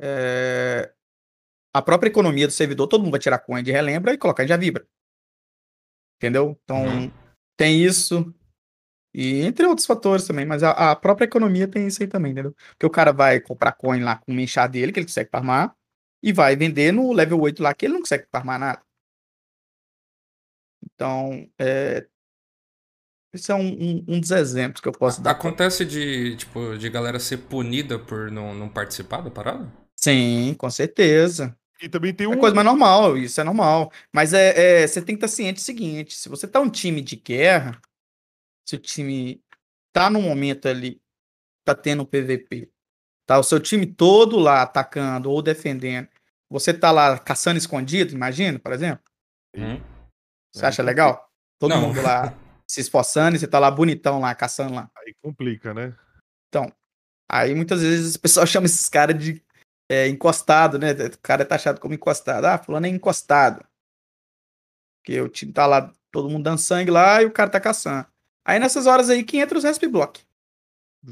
[0.01, 0.93] É,
[1.75, 4.49] A própria economia do servidor, todo mundo vai tirar coin de relembra e colocar em
[4.49, 4.87] já vibra.
[6.19, 6.59] Entendeu?
[6.63, 7.13] Então, Uhum.
[7.57, 8.33] tem isso.
[9.13, 12.55] E entre outros fatores também, mas a, a própria economia tem isso aí também, entendeu?
[12.71, 15.75] Porque o cara vai comprar coin lá com o menchar dele, que ele consegue farmar,
[16.23, 18.83] e vai vender no level 8 lá, que ele não consegue farmar nada.
[20.85, 22.07] Então, é...
[23.33, 23.67] esse é um,
[23.99, 25.33] um- um dos exemplos que eu posso dar.
[25.33, 29.71] Acontece de, tipo, de galera ser punida por não, não participar da parada?
[29.97, 31.57] Sim, com certeza.
[31.85, 32.39] E também tem É um.
[32.39, 33.93] coisa mais normal, isso é normal.
[34.11, 37.03] Mas é, é, você tem que estar ciente do seguinte: se você tá um time
[37.03, 37.79] de guerra,
[38.67, 39.45] se o time
[39.93, 40.99] tá no momento ali,
[41.63, 42.71] tá tendo PVP,
[43.27, 46.09] tá o seu time todo lá atacando ou defendendo,
[46.49, 49.05] você tá lá caçando escondido, imagina, por exemplo.
[49.55, 49.79] Hum?
[50.51, 51.31] Você acha legal?
[51.59, 51.83] Todo Não.
[51.83, 52.35] mundo lá
[52.67, 54.91] se esforçando e você tá lá bonitão lá, caçando lá.
[54.97, 55.95] Aí complica, né?
[56.49, 56.73] Então,
[57.31, 59.44] aí muitas vezes o pessoal chama esses caras de
[59.95, 60.93] é, encostado, né?
[60.93, 62.45] O cara é taxado como encostado.
[62.47, 63.65] Ah, fulano é encostado.
[64.99, 68.07] Porque o time tá lá, todo mundo dando sangue lá e o cara tá caçando.
[68.45, 70.23] Aí nessas horas aí que entra os resp block.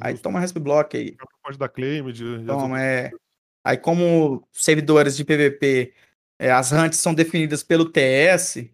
[0.01, 0.23] Aí Justo.
[0.25, 1.17] toma resp block aí.
[1.43, 2.39] Pode dar claim de.
[2.39, 3.11] de Toma, é.
[3.65, 5.95] Aí como servidores de PVP,
[6.39, 8.69] é, as hunts são definidas pelo TS,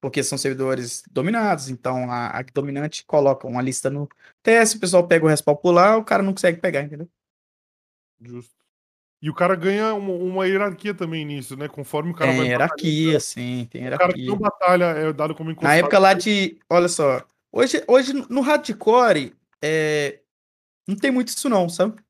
[0.00, 4.08] porque são servidores dominados, então a, a dominante coloca uma lista no
[4.42, 7.08] TS, o pessoal pega o respawn por lá, o cara não consegue pegar, entendeu?
[8.20, 8.59] Justo.
[9.22, 11.68] E o cara ganha uma, uma hierarquia também nisso, né?
[11.68, 12.48] Conforme o cara Tem vai.
[12.48, 13.94] hierarquia, sim, tem batalhando.
[13.94, 14.26] O cara que hierarquia.
[14.26, 15.70] não batalha é dado como encostado.
[15.70, 16.58] Na época lá de.
[16.70, 17.22] Olha só.
[17.52, 20.20] Hoje, hoje no hardcore, é,
[20.88, 22.00] não tem muito isso, não, sabe?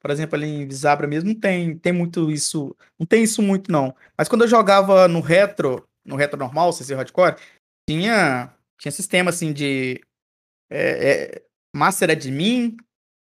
[0.00, 2.74] Por exemplo, ali em Visabra mesmo, não tem, tem muito isso.
[2.98, 3.94] Não tem isso muito, não.
[4.16, 7.36] Mas quando eu jogava no retro, no retro normal, CC hardcore,
[7.86, 10.00] tinha, tinha sistema assim de.
[10.70, 11.42] é, é,
[11.74, 12.76] master admin,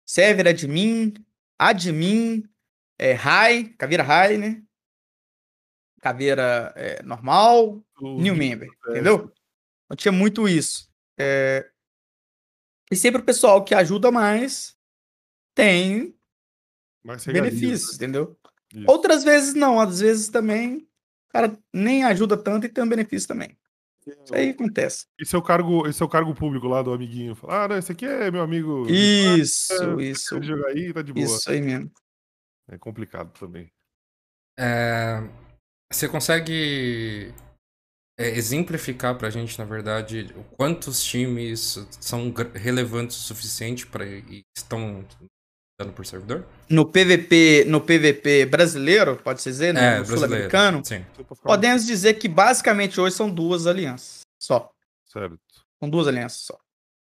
[0.07, 1.13] server admin,
[1.59, 2.43] admin,
[3.01, 4.61] é, high, caveira high, né?
[5.99, 9.31] Caveira é, normal, new member, é, entendeu?
[9.89, 10.87] Não tinha muito isso.
[11.17, 11.67] É,
[12.91, 14.77] E sempre o pessoal que ajuda mais
[15.55, 16.15] tem
[17.03, 18.37] mais benefícios, entendeu?
[18.71, 18.85] Isso.
[18.87, 20.87] Outras vezes não, às vezes também
[21.27, 23.57] o cara nem ajuda tanto e tem um benefício também.
[24.05, 25.05] Isso aí acontece.
[25.19, 27.35] Esse é o cargo, esse é o cargo público lá do amiguinho.
[27.35, 28.87] Fala, ah, não, esse aqui é meu amigo.
[28.89, 31.25] Isso, É, isso, jogar aí, tá de boa.
[31.25, 31.91] isso aí mesmo.
[32.71, 33.69] É complicado também.
[34.57, 35.21] É,
[35.91, 37.33] você consegue
[38.17, 45.05] é, exemplificar pra gente, na verdade, quantos times são relevantes o suficiente para e estão
[45.77, 46.47] dando por servidor?
[46.69, 50.81] No PVP, no PVP brasileiro, pode-se dizer, no, é, sul-americano,
[51.43, 54.71] podemos dizer que basicamente hoje são duas alianças só.
[55.05, 55.37] Certo.
[55.77, 56.57] São duas alianças só.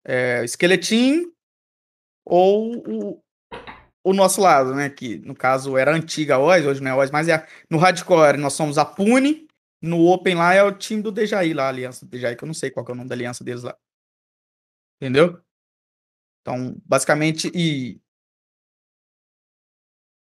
[0.06, 1.32] É, o Skeletim
[2.24, 3.24] ou o,
[4.06, 4.90] o nosso lado, né?
[4.90, 7.78] Que no caso era a antiga Oz, hoje não é Oz, mas é a- no
[7.78, 9.48] Hardcore nós somos a Pune,
[9.82, 12.48] no Open lá é o time do Dejaí lá, a aliança do Dejaí, que eu
[12.48, 13.76] não sei qual é o nome da aliança deles lá.
[15.00, 15.42] Entendeu?
[16.42, 18.00] Então, basicamente, e.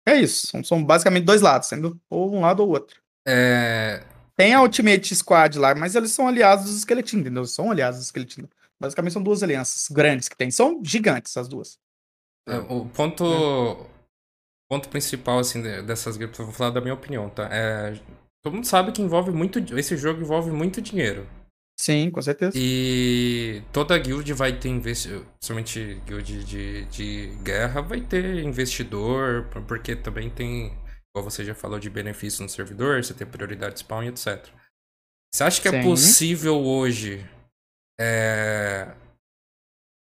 [0.07, 0.47] É isso.
[0.47, 3.01] São, são basicamente dois lados, sendo ou um lado ou outro.
[3.27, 4.03] É,
[4.37, 7.45] Tem a Ultimate Squad lá, mas eles são aliados dos Skeletim, entendeu?
[7.45, 8.49] São aliados dos Skeletim.
[8.81, 10.51] Basicamente são duas alianças grandes que tem.
[10.51, 11.79] São gigantes as duas.
[12.49, 13.87] É, o ponto, o
[14.69, 17.49] ponto principal assim de- dessas guildas, eu vou falar da minha opinião, tá?
[17.53, 17.93] É,
[18.43, 21.27] todo mundo sabe que envolve muito, esse jogo envolve muito dinheiro.
[21.81, 22.53] Sim, com certeza.
[22.57, 29.63] E toda guild vai ter investidor, principalmente guild de, de guerra, vai ter investidor, por-
[29.63, 30.67] porque também tem,
[31.15, 34.45] igual você já falou, de benefício no servidor, você tem prioridade de spawn e etc.
[35.33, 35.83] Você acha que é Sim.
[35.83, 37.25] possível hoje
[38.01, 38.93] é,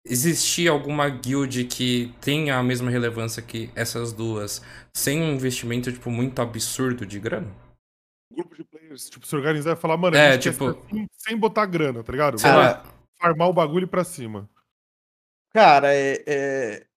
[0.05, 4.61] existir alguma guild que tenha a mesma relevância que essas duas,
[4.95, 7.51] sem um investimento tipo, muito absurdo de grana?
[8.33, 11.65] Grupo de players, tipo, se organizar e falar, mano, a É, tipo- assim, sem botar
[11.65, 12.37] grana, tá ligado?
[12.41, 12.83] Lá.
[13.19, 14.49] Farmar o bagulho pra cima.
[15.53, 16.87] Cara, é, é...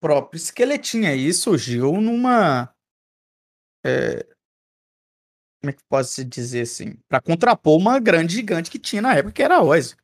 [0.00, 2.72] próprio esqueletinho aí surgiu numa.
[3.84, 4.24] é,
[5.60, 6.96] Como é que pode se dizer assim?
[7.08, 9.96] Pra contrapor uma grande gigante que tinha na época, que era a Oz.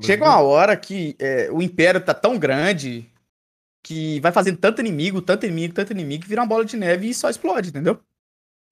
[0.00, 3.10] Chega uma hora que é, o império tá tão grande
[3.82, 7.08] que vai fazendo tanto inimigo, tanto inimigo, tanto inimigo, que vira uma bola de neve
[7.08, 8.00] e só explode, entendeu?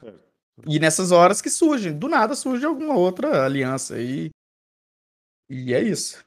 [0.01, 0.21] Certo.
[0.67, 4.31] E nessas horas que surge, do nada surge alguma outra aliança aí.
[5.49, 6.25] E é isso.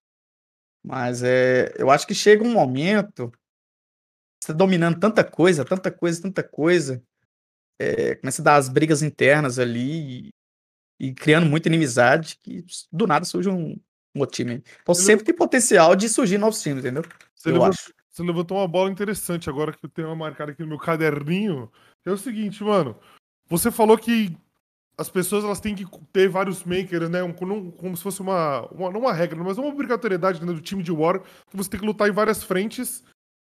[0.83, 3.31] Mas é, eu acho que chega um momento,
[4.41, 7.03] você tá dominando tanta coisa, tanta coisa, tanta coisa,
[7.79, 10.29] é, começa a dar as brigas internas ali e,
[10.99, 13.79] e criando muita inimizade, que do nada surge um,
[14.15, 14.63] um outro time.
[14.81, 17.03] Então Ele- sempre tem potencial de surgir novos times, entendeu?
[17.35, 17.93] Você eu levantou, acho.
[18.09, 21.71] você levantou uma bola interessante agora que eu tenho uma marcada aqui no meu caderninho.
[22.05, 22.95] É o seguinte, mano.
[23.47, 24.35] Você falou que
[24.97, 27.23] as pessoas elas têm que ter vários makers, né?
[27.23, 28.91] Um- como, como se fosse uma, uma.
[28.91, 31.85] Não uma regra, mas uma obrigatoriedade né, do time de War, que você tem que
[31.85, 33.03] lutar em várias frentes.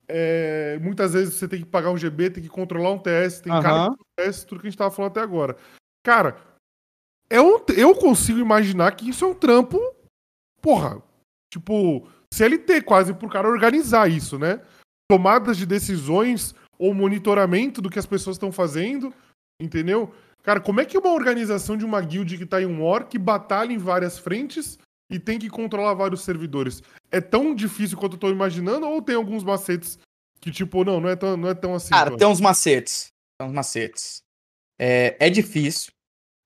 [0.06, 3.52] É, muitas vezes você tem que pagar um GB, tem que controlar um TS, tem
[3.52, 3.96] cara Aham.
[3.96, 5.56] que TS, tudo que a gente tava falando até agora.
[6.02, 6.36] Cara,
[7.30, 9.78] é um, eu consigo imaginar que isso é um trampo.
[10.64, 11.02] Porra,
[11.52, 14.62] tipo, CLT quase pro cara organizar isso, né?
[15.06, 19.12] Tomadas de decisões ou monitoramento do que as pessoas estão fazendo,
[19.60, 20.14] entendeu?
[20.42, 23.74] Cara, como é que uma organização de uma guild que tá em um que batalha
[23.74, 24.78] em várias frentes
[25.10, 26.82] e tem que controlar vários servidores?
[27.12, 29.98] É tão difícil quanto eu tô imaginando ou tem alguns macetes
[30.40, 31.90] que, tipo, não, não é tão, não é tão assim?
[31.90, 32.20] Cara, Tony?
[32.20, 33.12] tem uns macetes.
[33.38, 34.22] Tem uns macetes.
[34.78, 35.92] É, é difícil.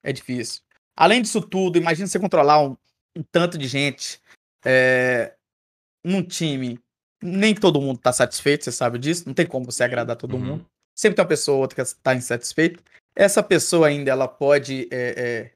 [0.02, 0.60] É difícil.
[0.96, 2.76] Além disso tudo, imagina você controlar um,
[3.18, 4.20] um tanto de gente
[4.64, 5.34] é,
[6.04, 6.78] num time.
[7.20, 9.24] Nem todo mundo tá satisfeito, você sabe disso.
[9.26, 10.44] Não tem como você agradar todo Uhum.
[10.44, 10.66] mundo.
[10.96, 12.82] Sempre tem uma pessoa ou outra que tá insatisfeita.
[13.14, 14.88] Essa pessoa ainda, ela pode.
[14.92, 15.52] é, é,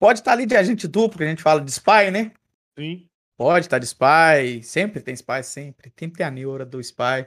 [0.00, 2.32] pode estar ali de agente duplo, que a gente fala de spy, né?
[2.78, 3.06] Sim.
[3.36, 5.90] Pode estar de spy, sempre tem spy, sempre.
[5.90, 7.26] Tem que ter a neura do spy.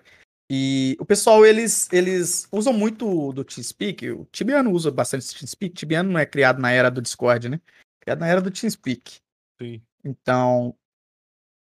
[0.50, 4.12] E o pessoal, eles, eles usam muito do TeamSpeak.
[4.12, 5.74] O Tibiano usa bastante TeamSpeak.
[5.74, 7.60] Tibiano não é criado na era do Discord, né?
[8.02, 9.23] Criado na era do TeamSpeak.
[9.64, 9.82] Sim.
[10.04, 10.76] Então,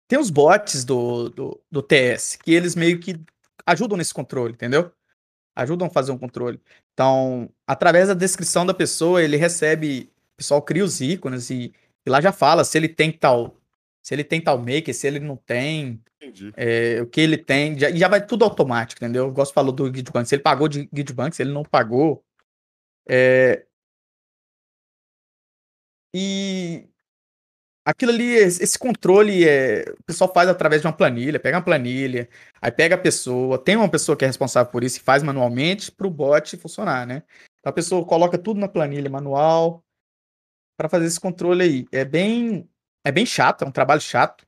[0.08, 3.20] tem os bots do, do, do TS, que eles meio que
[3.66, 4.92] ajudam nesse controle, entendeu?
[5.56, 6.62] Ajudam a fazer um controle.
[6.94, 10.12] Então, através da descrição da pessoa, ele recebe.
[10.34, 11.74] O pessoal cria os ícones e,
[12.06, 13.56] e lá já fala se ele tem tal.
[14.04, 16.02] Se ele tem tal maker, se ele não tem,
[16.56, 19.26] é, o que ele tem, já, e já vai tudo automático, entendeu?
[19.26, 22.24] Eu gosto falou do Guildbank, se ele pagou de Guildbank, se ele não pagou.
[23.10, 23.66] é,
[26.14, 26.88] E
[27.88, 32.28] aquilo ali, esse controle, é, o pessoal faz através de uma planilha, pega uma planilha,
[32.62, 35.90] aí pega a pessoa, tem uma pessoa que é responsável por isso e faz manualmente
[35.90, 37.24] para o bot funcionar, né?
[37.60, 39.82] Então a pessoa coloca tudo na planilha manual
[40.78, 41.88] para fazer esse controle aí.
[41.90, 42.70] É bem,
[43.06, 44.46] é bem chato, é um trabalho chato.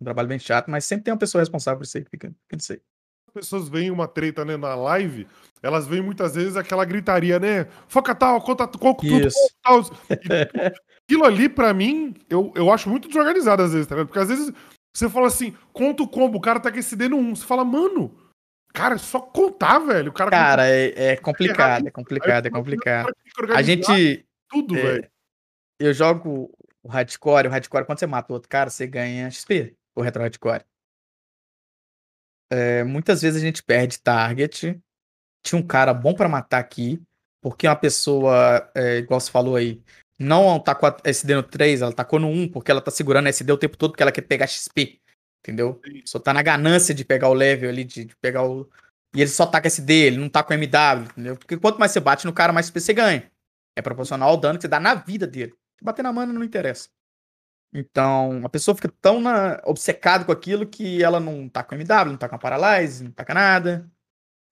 [0.00, 2.28] Um trabalho bem chato, mas sempre tem uma pessoa responsável por isso aí que fica,
[2.28, 2.91] fica nisso aí.
[3.34, 5.26] As pessoas veem uma treta né, na live,
[5.62, 7.66] elas veem muitas vezes aquela gritaria, né?
[7.88, 9.38] Foca tal, conta qual tudo, Isso.
[9.62, 9.80] tal.
[9.80, 10.12] E,
[11.08, 14.08] aquilo ali, pra mim, eu, eu acho muito desorganizado às vezes, tá ligado?
[14.08, 14.52] Porque às vezes
[14.94, 17.36] você fala assim, conta o combo, o cara tá com esse D no 1.
[17.36, 18.14] Você fala, mano,
[18.74, 20.10] cara, é só contar, velho.
[20.10, 23.04] O cara, Cara, é, é complicado, é complicado, é complicado.
[23.04, 24.26] o cara fica A gente.
[24.50, 25.10] Tudo, é, velho.
[25.80, 29.74] eu jogo o hardcore, o hardcore, quando você mata o outro cara, você ganha XP,
[29.96, 30.64] o retro hardcore.
[32.52, 34.78] É, muitas vezes a gente perde target.
[35.42, 37.00] Tinha um cara bom pra matar aqui,
[37.40, 39.82] porque uma pessoa, é, igual você falou aí,
[40.18, 43.30] não tacou a SD no 3, ela tacou no 1, porque ela tá segurando a
[43.30, 45.00] SD o tempo todo porque ela quer pegar XP.
[45.40, 45.80] Entendeu?
[46.04, 48.68] Só tá na ganância de pegar o level ali, de, de pegar o.
[49.16, 51.36] E ele só taca SD, ele não tá com MW, entendeu?
[51.36, 53.30] Porque quanto mais você bate no cara, mais XP você ganha.
[53.74, 55.54] É proporcional ao dano que você dá na vida dele.
[55.82, 56.88] Bater na mana não interessa.
[57.72, 62.10] Então, a pessoa fica tão na, obcecada com aquilo que ela não tá com MW,
[62.10, 63.90] não tá com a Paralyze, não tá com nada.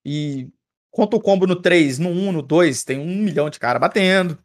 [0.04, 0.48] E
[0.90, 4.38] conta o combo no 3, no 1, no 2, tem um milhão de cara batendo.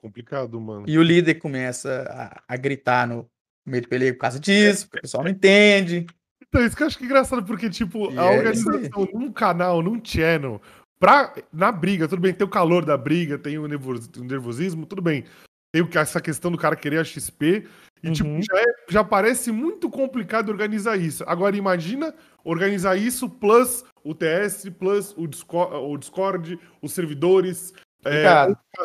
[0.00, 0.84] Complicado, mano.
[0.88, 3.28] E o líder começa a, a gritar no
[3.66, 6.06] meio de peleia por causa disso, porque o pessoal não entende.
[6.42, 9.32] Então, isso que eu acho que é engraçado, porque, tipo, E a é organização num
[9.32, 10.60] canal, num channel,
[10.98, 15.24] pra, na briga, tudo bem, tem o calor da briga, tem o nervosismo, tudo bem.
[15.72, 17.64] Tem essa questão do cara querer a XP,
[18.02, 18.40] e, tipo, Uhum.
[18.42, 21.22] já, é- já parece muito complicado organizar isso.
[21.26, 28.24] Agora, imagina organizar isso plus o TS, plus o Discord, o Discord os servidores, é,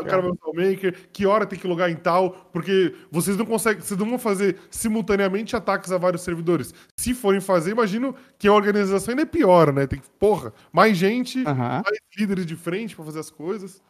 [0.01, 3.37] o cara vai usar o Maker, que hora tem que logar em tal, porque vocês
[3.37, 6.73] não conseguem, vocês não vão fazer simultaneamente ataques a vários servidores.
[6.99, 9.87] Se forem fazer, imagino que a organização ainda é pior, né?
[9.87, 11.41] Tem que, porra, mais gente,
[11.85, 13.81] mais líderes de frente pra fazer as coisas.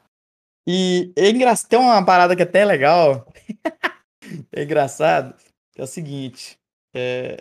[0.67, 3.31] E é engraçado, tem uma parada que é até legal.
[4.51, 5.35] é engraçado.
[5.75, 6.59] É o seguinte.
[6.93, 7.37] É...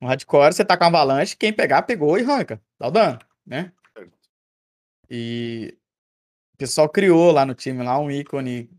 [0.00, 2.60] No hardcore, você tá com avalanche, quem pegar, pegou e arranca.
[2.78, 3.72] Dá o dano, né?
[5.10, 5.76] E
[6.54, 8.70] o pessoal criou lá no time lá um ícone.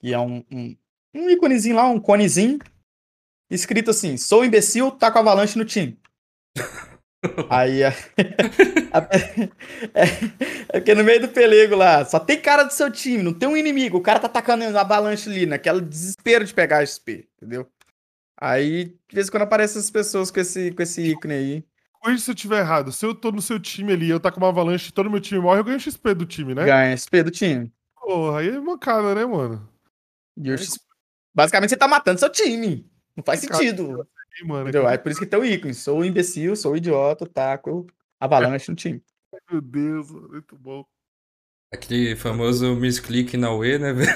[0.00, 0.76] Que é um, um,
[1.14, 2.58] um íconezinho lá, um conezinho.
[3.50, 5.98] Escrito assim: sou imbecil, tá com avalanche no time.
[7.48, 7.92] Aí a...
[9.94, 10.04] é,
[10.68, 13.48] é porque no meio do pelego lá, só tem cara do seu time, não tem
[13.48, 13.96] um inimigo.
[13.96, 17.66] O cara tá atacando a avalanche ali, naquele desespero de pegar XP, entendeu?
[18.38, 21.64] Aí, de vez em quando aparecem essas pessoas com esse, com esse ícone aí.
[22.00, 22.90] Corrija se eu tiver errado.
[22.90, 25.20] Se eu tô no seu time ali, eu tá com uma avalanche e todo meu
[25.20, 26.64] time morre, eu ganho XP do time, né?
[26.64, 27.72] Ganha XP do time.
[27.94, 29.68] Porra, aí é mancada, né, mano?
[31.34, 32.90] Basicamente você tá matando seu time.
[33.16, 34.06] Não faz Cara, sentido.
[34.40, 34.88] Ih, mano, Entendeu?
[34.88, 35.72] É por isso que tem o ícone.
[35.72, 37.86] Sou o imbecil, sou o idiota, taco
[38.24, 39.02] avalanche no time.
[39.50, 40.84] Meu Deus, muito bom.
[41.72, 44.12] Aquele famoso misclick na UE, né, velho?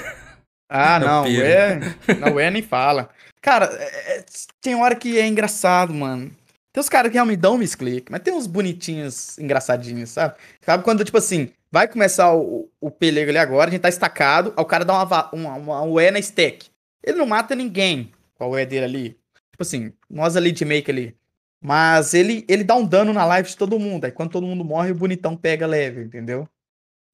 [0.69, 1.45] Ah, É não, Piro.
[1.47, 1.81] é.
[2.21, 3.09] Não é nem fala.
[3.41, 4.25] Cara, é- é-
[4.61, 6.31] tem hora que é engraçado, mano.
[6.73, 10.35] Tem uns caras que realmente dão um misclick, mas tem uns bonitinhos engraçadinhos, sabe?
[10.61, 14.53] Sabe quando, tipo assim, vai começar o, o pelego ali agora, a gente tá estacado,
[14.55, 16.69] aí o cara dá uma, uma, uma UE na stack.
[17.03, 19.09] Ele não mata ninguém com a UE dele ali.
[19.53, 21.17] Tipo assim, nós ali de make ali.
[21.61, 24.05] Mas ele, ele dá um dano na live de todo mundo.
[24.05, 26.49] Aí quando todo mundo morre, o bonitão pega leve, entendeu?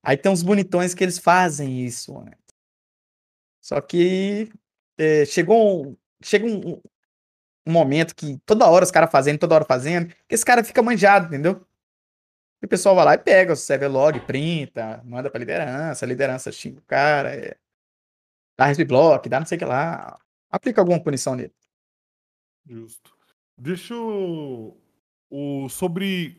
[0.04, 2.32] Aí tem uns bonitões que eles fazem isso, mano.
[3.60, 4.50] Só que
[4.98, 6.82] é, chegou um, chega um, um-
[7.68, 11.26] momento que toda hora os caras fazendo, toda hora fazendo, que esse cara fica manjado,
[11.28, 11.66] entendeu?
[12.62, 16.08] E o pessoal vai lá e pega o server log, printa, manda pra liderança, a
[16.08, 17.56] liderança xinga o cara, é,
[18.56, 20.18] dá block, dá não sei o que lá,
[20.50, 21.52] aplica alguma punição nele.
[22.66, 23.11] Justo.
[23.62, 24.76] Deixa eu.
[25.30, 26.36] O, sobre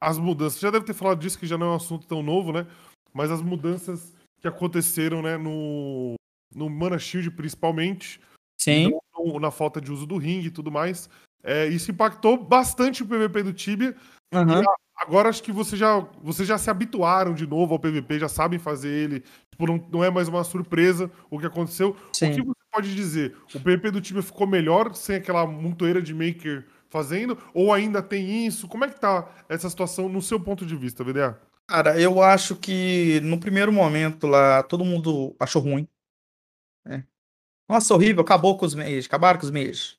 [0.00, 0.54] as mudanças.
[0.60, 2.64] Você já deve ter falado disso, que já não é um assunto tão novo, né?
[3.12, 6.14] Mas as mudanças que aconteceram, né, no,
[6.54, 8.20] no Mana Shield, principalmente,
[8.58, 8.92] Sim.
[9.18, 11.10] no- na falta de uso do ringue e tudo mais.
[11.42, 13.94] É, isso impactou bastante o PVP do Tibia.
[14.32, 14.62] Aham.
[14.96, 18.58] Agora acho que você já, vocês já se habituaram de novo ao PVP, já sabem
[18.58, 19.20] fazer ele.
[19.50, 21.90] Tipo, não, não é mais uma surpresa o que aconteceu.
[22.10, 22.32] O Sim.
[22.34, 23.36] que você pode dizer?
[23.54, 27.38] O PVP do Tibia ficou melhor sem aquela montoeira de maker fazendo?
[27.54, 28.68] Ou ainda tem isso?
[28.68, 31.40] Como é que tá essa situação no seu ponto de vista, VDA?
[31.66, 35.86] Cara, eu acho que no primeiro momento lá, todo mundo achou ruim.
[36.84, 37.06] né?
[37.68, 39.98] Nossa, horrível, acabou com os meios, acabaram com os meios.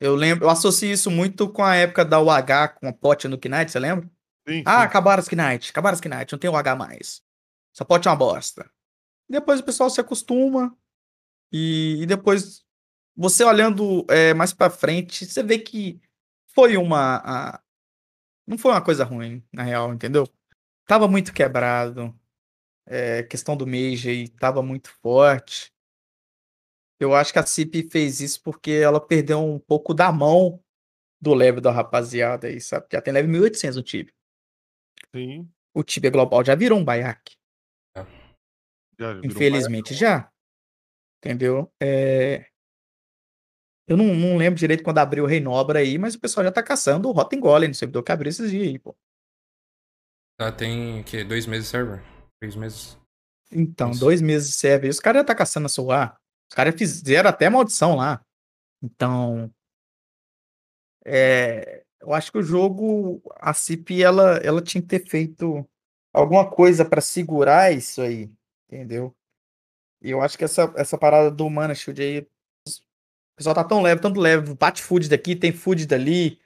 [0.00, 3.36] Eu lembro, eu associo isso muito com a época da UH com a pote no
[3.38, 4.08] Knight, você lembra?
[4.48, 4.86] Sim, Ah, sim.
[4.86, 7.22] acabaram os Knight, acabaram os Knight, não tem UH mais.
[7.74, 8.70] Essa pote é uma bosta.
[9.28, 10.76] Depois o pessoal se acostuma
[11.52, 12.64] e, e depois
[13.16, 16.00] você olhando é, mais pra frente, você vê que
[16.54, 17.16] foi uma.
[17.24, 17.62] a-
[18.46, 20.26] não foi uma coisa ruim, na real, entendeu?
[20.86, 22.18] Tava muito quebrado.
[22.86, 25.70] É, questão do Mage aí tava muito forte.
[26.98, 30.62] Eu acho que a CIP fez isso porque ela perdeu um pouco da mão
[31.20, 32.86] do level da rapaziada aí, sabe?
[32.90, 34.12] Já tem level 1800 no Tibia.
[35.14, 35.48] Sim.
[35.74, 37.36] O Tibia Global já virou um baiaque.
[37.96, 38.04] Já,
[38.98, 40.32] já virou Infelizmente já.
[41.18, 41.70] Entendeu?
[41.82, 42.46] É...
[43.88, 46.52] Eu não, não lembro direito quando abriu o Rei Nobra aí, mas o pessoal já
[46.52, 48.94] tá caçando o Rotten Golem no servidor que abriu esses dias aí, pô.
[50.40, 52.02] Já tem, que, dois meses de server?
[52.38, 52.98] Três meses?
[53.50, 54.00] Então, Isso.
[54.00, 54.90] dois meses de server.
[54.90, 56.16] Os caras já tá caçando a sua.
[56.48, 58.24] Os caras fizeram até maldição lá.
[58.82, 59.52] Então.
[61.04, 65.66] É, eu acho que o jogo, a CIP, ela, ela tinha que ter feito
[66.12, 68.30] alguma coisa pra segurar isso aí.
[68.70, 69.16] Entendeu?
[70.02, 72.18] E eu acho que essa, essa parada do Mana Shield aí.
[72.20, 74.54] O pessoal tá tão leve, tanto leve.
[74.54, 76.40] Bate food daqui, tem food dali.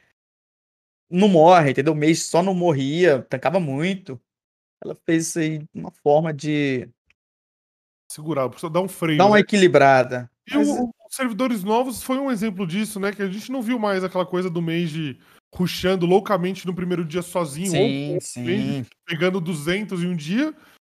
[1.10, 1.92] Não morre, entendeu?
[1.92, 4.20] O mês só não morria, tancava muito.
[4.82, 6.88] Ela fez isso aí de uma forma de
[8.10, 9.16] Segurar, precisa dar um freio.
[9.18, 9.40] dar uma né?
[9.40, 10.30] equilibrada.
[10.50, 13.12] E Mas- o- os servidores novos foi um exemplo disso, né?
[13.12, 15.18] Que a gente não viu mais aquela coisa do Mage
[15.54, 18.85] rushando loucamente no primeiro dia sozinho, Sim, ou sim.
[19.06, 20.54] pegando 200 em um dia.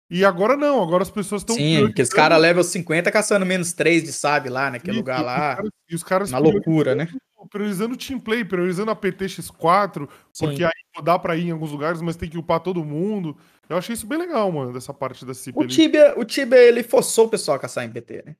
[0.08, 1.56] E agora não, agora as pessoas estão.
[1.56, 5.60] Sim, porque esse cara level 50 caçando menos 3 de sabe lá, naquele lugar lá.
[5.88, 7.08] E os caras Na loucura, né?
[7.50, 10.64] priorizando o team play, priorizando a PTX4, porque Sim.
[10.64, 13.36] aí dá pra ir em alguns lugares, mas tem que upar todo mundo.
[13.68, 15.66] Eu achei isso bem legal, mano, dessa parte da CIP O.
[15.66, 18.36] Tibia, o Tibia, ele forçou o pessoal a caçar em PT, né?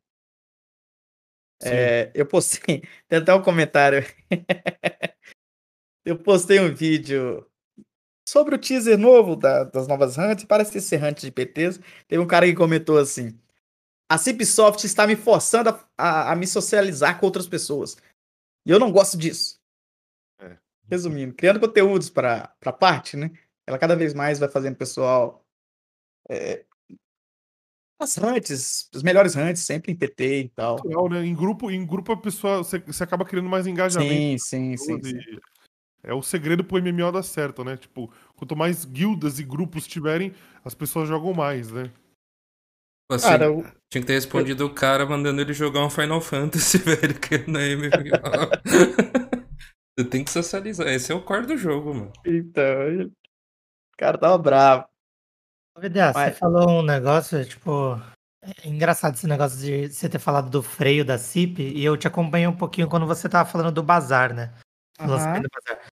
[1.62, 4.04] É, eu postei, tem até um comentário.
[6.04, 7.46] eu postei um vídeo
[8.26, 11.80] sobre o teaser novo da- das novas hunts, parece ser hunt de PTs.
[12.08, 13.38] Teve um cara que comentou assim:
[14.08, 17.96] A Cipsoft está me forçando a, a- a me socializar com outras pessoas.
[18.66, 19.60] E eu não gosto disso.
[20.40, 20.56] É.
[20.90, 23.30] Resumindo, criando conteúdos para a parte, né?
[23.66, 25.44] Ela cada vez mais vai fazendo o pessoal.
[26.28, 26.64] é,
[27.98, 30.76] as hunts, os melhores hunts, sempre em PT e tal.
[30.84, 31.24] Legal, né?
[31.24, 34.12] Em grupo, em grupo a pessoa você, você acaba criando mais engajamento.
[34.12, 35.00] Sim, sim, sim.
[35.00, 35.38] pessoas sim.
[36.06, 37.76] É o segredo pro MMO dar certo, né?
[37.76, 40.32] Tipo, quanto mais guildas e grupos tiverem,
[40.64, 41.90] as pessoas jogam mais, né?
[43.10, 46.78] Assim, Cara, o- tinha que ter respondido o cara mandando ele jogar um Final Fantasy,
[47.10, 47.90] velho, que não é MMO.
[49.98, 50.86] Você tem que socializar.
[50.88, 52.12] Esse é o core do jogo, mano.
[52.24, 54.86] Então, o cara tava bravo.
[55.76, 57.94] Ô, VDA, você falou um negócio, tipo.
[58.42, 62.06] É engraçado esse negócio de você ter falado do freio da CIP, e eu te
[62.06, 64.52] acompanhei um pouquinho quando você tava falando do bazar, né?
[65.00, 65.86] Lançamento do bazar.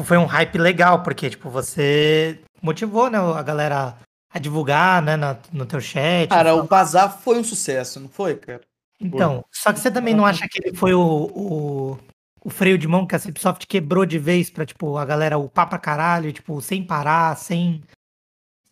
[0.00, 3.96] Tipo, foi um hype legal, porque, tipo, você motivou, né, a galera
[4.32, 6.28] a divulgar, né, na- no teu chat.
[6.28, 6.62] Cara, falar.
[6.62, 8.62] o bazar foi um sucesso, não foi, cara?
[8.98, 11.98] Então, só que você também não acha que ele foi o, o,
[12.44, 15.68] o freio de mão que a Cipsoft quebrou de vez pra, tipo, a galera upar
[15.68, 17.82] pra caralho, tipo, sem parar, sem...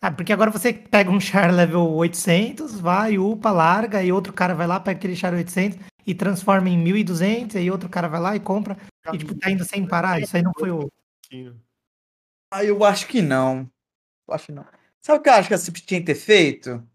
[0.03, 4.55] Sabe, porque agora você pega um char level 800, vai, upa, larga, e outro cara
[4.55, 5.77] vai lá, pega aquele char 800
[6.07, 8.77] e transforma em 1200, e outro cara vai lá e compra,
[9.13, 10.19] e, tipo, tá indo sem parar.
[10.21, 10.89] Isso aí não foi o...
[12.51, 13.71] Ah, eu acho que não.
[14.27, 14.65] Eu acho que não.
[15.01, 16.87] Sabe o que eu acho que a CIP tinha que ter feito?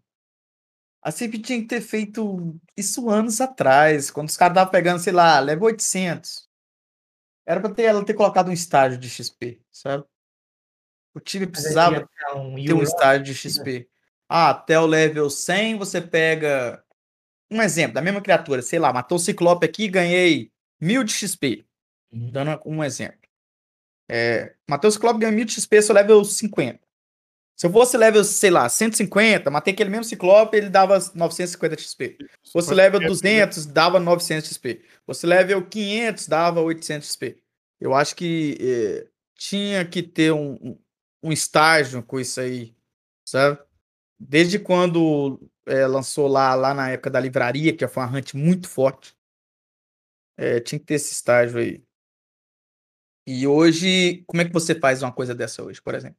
[1.01, 5.13] A CIP tinha que ter feito isso anos atrás, quando os caras estavam pegando, sei
[5.13, 6.49] lá, level 800.
[7.45, 10.03] Era pra ter, ela ter colocado um estágio de XP, sabe?
[11.13, 13.87] O time precisava ter um ter um estágio de XP.
[14.27, 16.83] Ah, até o level 100 você pega.
[17.49, 21.65] Um exemplo, da mesma criatura, sei lá, matou o Ciclope aqui ganhei mil de XP.
[22.11, 23.24] Dando um exemplo.
[24.07, 24.53] É,
[24.91, 26.79] Ciclope ganhei mil de XP, sou level 50.
[27.57, 32.17] Se eu fosse level, sei lá, 150, matei aquele mesmo Ciclope, ele dava 950 XP.
[32.43, 34.81] Se fosse level 200, dava 900 XP.
[34.83, 37.41] Se fosse level 500, dava 800 XP.
[37.79, 40.79] Eu acho que eh, tinha que ter um, um-
[41.23, 42.75] um estágio com isso aí,
[43.25, 43.57] sabe?
[44.19, 48.67] Desde quando eh, lançou lá, lá na época da livraria, que foi uma hunt muito
[48.67, 49.15] forte,
[50.37, 51.84] eh, tinha que ter esse estágio aí.
[53.27, 56.17] E hoje, como é que você faz uma coisa dessa hoje, por exemplo?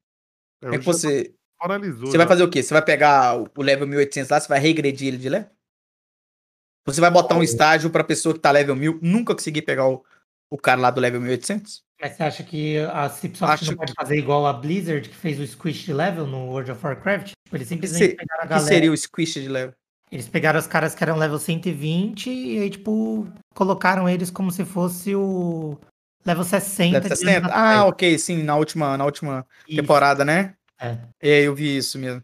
[0.60, 1.34] Como é que você.
[1.60, 2.06] Analisou.
[2.08, 2.62] Você vai fazer o quê?
[2.62, 5.48] Você vai pegar o level 1800 lá, você vai regredir ele de level?
[6.86, 10.04] Você vai botar um estágio pra pessoa que tá level 1000 nunca conseguir pegar o,
[10.50, 11.82] o cara lá do level 1800?
[12.00, 15.40] Mas você acha que a Cipsoft Acho não pode fazer igual a Blizzard, que fez
[15.40, 17.28] o squish de level no World of Warcraft?
[17.28, 18.68] Tipo, eles O que, simplesmente se- pegaram a o que galera...
[18.68, 19.74] seria o squish de level?
[20.12, 24.64] Eles pegaram os caras que eram level 120 e aí, tipo, colocaram eles como se
[24.64, 25.76] fosse o
[26.26, 26.92] level 60.
[26.92, 27.46] Level de anos 60?
[27.46, 27.76] atrás.
[27.78, 29.80] Ah, ok, sim, na última, na última Isso.
[29.80, 30.56] temporada, né?
[30.78, 30.98] É.
[31.20, 32.22] É, eu vi isso mesmo.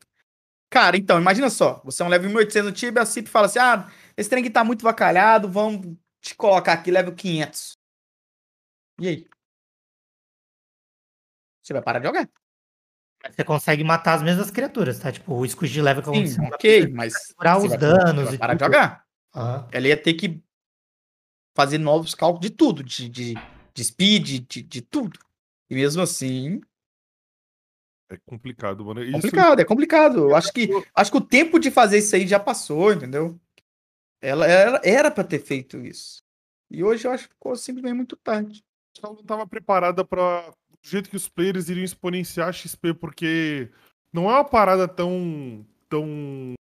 [0.70, 3.59] Cara, então, imagina só, você é um level 1800 no Tibia, a CIP fala assim,
[3.59, 7.76] ah, esse trem aqui tá muito vacalhado, vamos te colocar aqui level 500.
[8.98, 9.26] E aí?
[11.62, 12.28] Você vai parar de jogar?
[13.30, 15.12] Você consegue matar as mesmas criaturas, tá?
[15.12, 18.55] Tipo, o squish de level que aconteceu ok, mas você os vai- danos vai parar
[18.55, 19.05] de jogar.
[19.34, 19.68] Aham.
[19.70, 20.42] Ela ia ter que
[21.55, 23.34] fazer novos cálculos de tudo, de, de,
[23.75, 25.18] de speed, de, de tudo.
[25.70, 26.61] E mesmo assim,
[28.11, 29.03] É complicado, mano.
[29.03, 30.18] Isso- complicado, é complicado.
[30.31, 33.41] Eu acho que, acho que o tempo de fazer isso aí já passou, entendeu?
[34.20, 36.23] Ela era, pra ter feito isso.
[36.70, 38.62] E hoje eu acho que ficou simplesmente muito tarde.
[39.03, 43.70] ela não estava preparada para do jeito que os players iriam exponenciar XP, porque
[44.12, 46.55] não é uma parada tão tão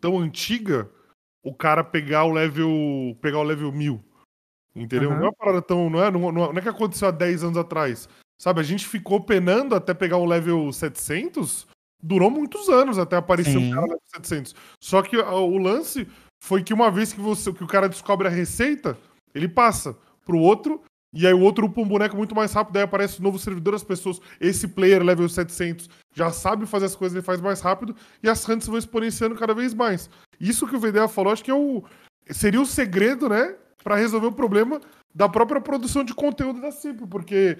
[0.00, 0.90] tão antiga
[1.42, 4.02] o cara pegar o level pegar o level 1000.
[4.74, 5.10] Entendeu?
[5.10, 5.18] Aham.
[5.18, 7.56] Não é uma parada tão, não é, não, não é que aconteceu há 10 anos
[7.56, 8.08] atrás.
[8.40, 11.66] Sabe, a gente ficou penando até pegar o level 700,
[12.02, 13.70] durou muitos anos até aparecer Sim.
[13.70, 14.54] o cara level 700.
[14.80, 16.08] Só que a- o lance
[16.42, 18.98] foi que uma vez que você que o cara descobre a receita,
[19.34, 19.96] ele passa
[20.26, 20.82] pro outro
[21.16, 23.74] e aí o outro upa um boneco muito mais rápido, aí aparece um novo servidor,
[23.74, 27.94] as pessoas, esse player level 700 já sabe fazer as coisas, ele faz mais rápido,
[28.20, 30.10] e as hunts vão exponenciando cada vez mais.
[30.40, 31.84] Isso que o VDA falou, acho que é o,
[32.30, 33.54] seria o segredo, né,
[33.84, 34.80] Pra resolver o problema
[35.14, 37.58] da própria produção de conteúdo da CIP, porque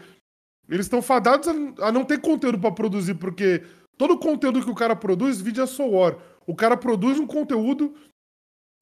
[0.69, 1.47] eles estão fadados
[1.81, 3.63] a, não ter conteúdo pra produzir, porque
[3.97, 6.17] todo o conteúdo que o cara produz, vídeo é só war.
[6.47, 7.95] O cara produz um conteúdo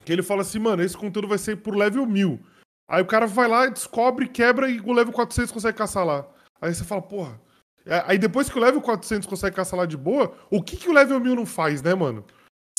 [0.05, 2.41] que ele fala assim, mano, esse conteúdo vai ser por level 1000.
[2.89, 6.27] Aí o cara vai lá, descobre, quebra e o level 400 consegue caçar lá.
[6.61, 7.41] Aí você fala, porra.
[7.85, 10.89] É, Aí depois que o level 400 consegue caçar lá de boa, o que, que
[10.89, 12.25] o level 1000 não faz, né, mano?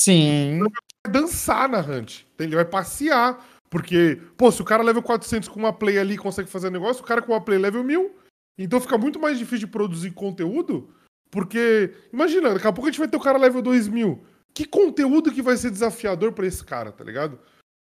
[0.00, 0.60] Sim.
[0.60, 2.22] Vai dançar na hunt.
[2.38, 3.38] Ele vai passear.
[3.74, 7.04] Porque, pô, se o cara level 400 com uma play ali consegue fazer negócio, o
[7.04, 8.16] cara com uma play level 1000.
[8.56, 10.94] Então fica muito mais difícil de produzir conteúdo.
[11.28, 14.24] Porque, imagina, daqui a pouco a gente vai ter o cara level 2000.
[14.54, 17.36] Que conteúdo que vai ser desafiador pra esse cara, tá ligado?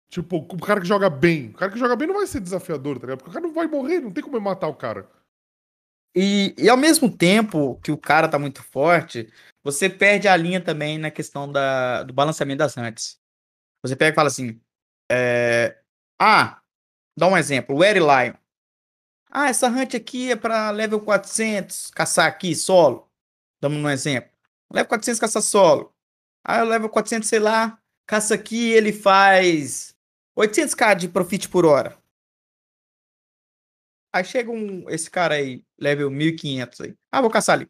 [0.09, 1.51] Tipo, o cara que joga bem.
[1.51, 3.19] O cara que joga bem não vai ser desafiador, tá ligado?
[3.19, 5.07] Porque o cara não vai morrer, não tem como matar o cara.
[6.17, 9.31] E, e ao mesmo tempo que o cara tá muito forte,
[9.63, 13.19] você perde a linha também na questão da, do balanceamento das hunts.
[13.83, 14.59] Você pega e fala assim:
[15.11, 15.79] é,
[16.19, 16.63] Ah,
[17.17, 18.35] dá um exemplo, o Eri Lion.
[19.31, 23.11] Ah, essa hunt aqui é pra level 400 caçar aqui solo.
[23.61, 24.31] Damos um exemplo.
[24.73, 25.95] Level 400 caça solo.
[26.45, 29.97] Ah, o level 400, sei lá, caça aqui ele faz
[30.37, 31.99] 800k de profit por hora.
[34.13, 36.97] Aí chega um, esse cara aí, level 1500 aí.
[37.11, 37.69] Ah, vou caçar ali.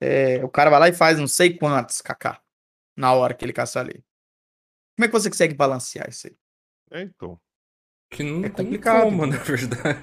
[0.00, 2.40] É, o cara vai lá e faz não sei quantos KK
[2.96, 4.04] na hora que ele caça ali.
[4.96, 6.36] Como é que você consegue balancear isso aí?
[6.90, 7.38] É, então.
[8.10, 9.02] Que não É tem complicado.
[9.04, 10.02] como, na verdade.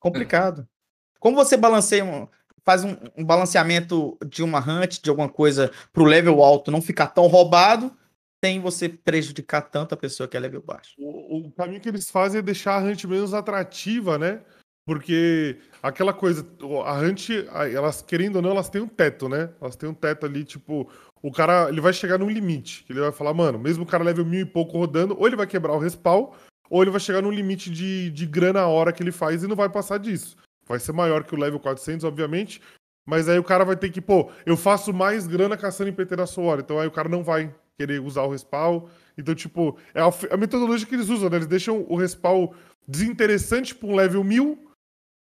[0.00, 0.68] Complicado.
[1.18, 2.28] Como você balanceia, um-
[2.64, 7.08] faz um, um balanceamento de uma hunt, de alguma coisa pro level alto não ficar
[7.08, 7.96] tão roubado,
[8.44, 10.94] sem você prejudicar tanto a pessoa que é level baixo.
[10.98, 14.42] O, o caminho que eles fazem é deixar a Hunt menos atrativa, né?
[14.86, 17.30] Porque aquela coisa, o- a Hunt,
[17.72, 19.50] elas querendo ou não, elas têm um teto, né?
[19.60, 20.90] Elas têm um teto ali, tipo,
[21.24, 24.26] o cara, ele vai chegar num limite, ele vai falar, mano, mesmo o cara level
[24.26, 26.30] mil e pouco rodando, ou ele vai quebrar o respawn,
[26.68, 29.46] ou ele vai chegar num limite de, de grana a hora que ele faz e
[29.46, 30.36] não vai passar disso.
[30.68, 32.60] Vai ser maior que o level 400, obviamente,
[33.06, 36.14] mas aí o cara vai ter que, pô, eu faço mais grana caçando em PT
[36.14, 38.86] da sua hora, então aí o cara não vai querer usar o respawn.
[39.16, 41.36] Então, tipo, é a, a metodologia que eles usam, né?
[41.36, 42.48] Eles deixam o respawn
[42.86, 44.58] desinteressante pra um level 1000,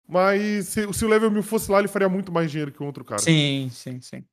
[0.05, 2.85] mas se, se o level 1000 fosse lá, ele faria muito mais dinheiro que o
[2.85, 3.21] outro cara.
[3.21, 4.25] Sim, sim, sim.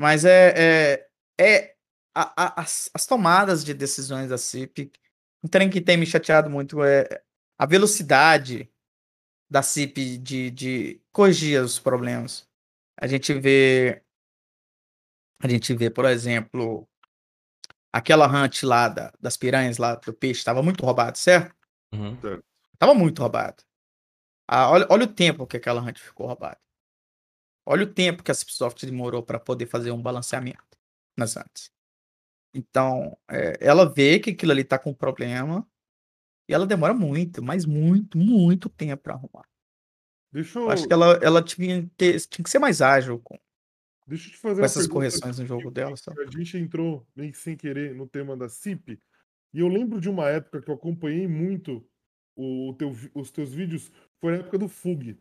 [0.00, 0.54] Mas é.
[0.56, 1.76] é, é
[2.14, 4.90] a- a- as, as tomadas de decisões da CIP.
[5.44, 7.06] Um trem que tem me chateado muito é
[7.58, 8.72] a velocidade
[9.50, 12.48] da CIP de, de corrigir os problemas.
[12.98, 14.02] A gente vê.
[15.42, 16.88] A gente vê, por exemplo,
[17.92, 21.54] aquela hunt lá da- das piranhas lá do peixe, estava muito roubado, certo?
[21.94, 22.16] Uhum.
[22.78, 23.62] Tava muito roubado.
[24.48, 26.58] Ah, olha, olha o tempo que aquela hunt ficou roubada.
[27.70, 30.76] Olha o tempo que a Cipsoft demorou para poder fazer um balanceamento
[31.16, 31.70] nas hunts.
[32.52, 35.64] Então, é, ela vê que aquilo ali tá com problema
[36.48, 39.48] e ela demora muito, mas muito, muito tempo para arrumar.
[40.32, 43.20] Deixa eu, Eu acho que ela, ela tinha, que ter- tinha que ser mais ágil
[43.20, 43.38] com,
[44.04, 45.96] deixa eu te fazer com essas correções no jogo dela.
[45.96, 46.24] sabe?
[46.24, 49.00] A gente entrou meio que sem querer no tema da CIP,
[49.54, 51.88] e eu lembro de uma época que eu acompanhei muito
[52.34, 55.16] o teu os teus vídeos, foi na época do FUG.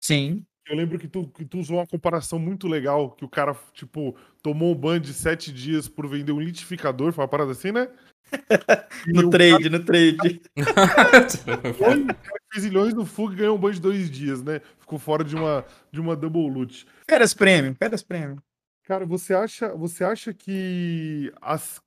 [0.00, 3.56] Sim, Eu lembro que tu, que tu usou uma comparação muito legal, que o cara,
[3.72, 7.70] tipo, tomou um ban de sete dias por vender um litificador, foi uma parada assim,
[7.72, 7.88] né?
[9.06, 10.40] No trade, no trade.
[10.56, 14.42] cara, foi- o cara fez milhões no FUG e ganhou um ban de dois dias,
[14.42, 14.60] né?
[14.80, 16.86] Ficou fora de uma, de uma double loot.
[17.08, 18.42] Férias prêmio, férias prêmio.
[18.82, 21.80] Cara, você acha, você acha que as,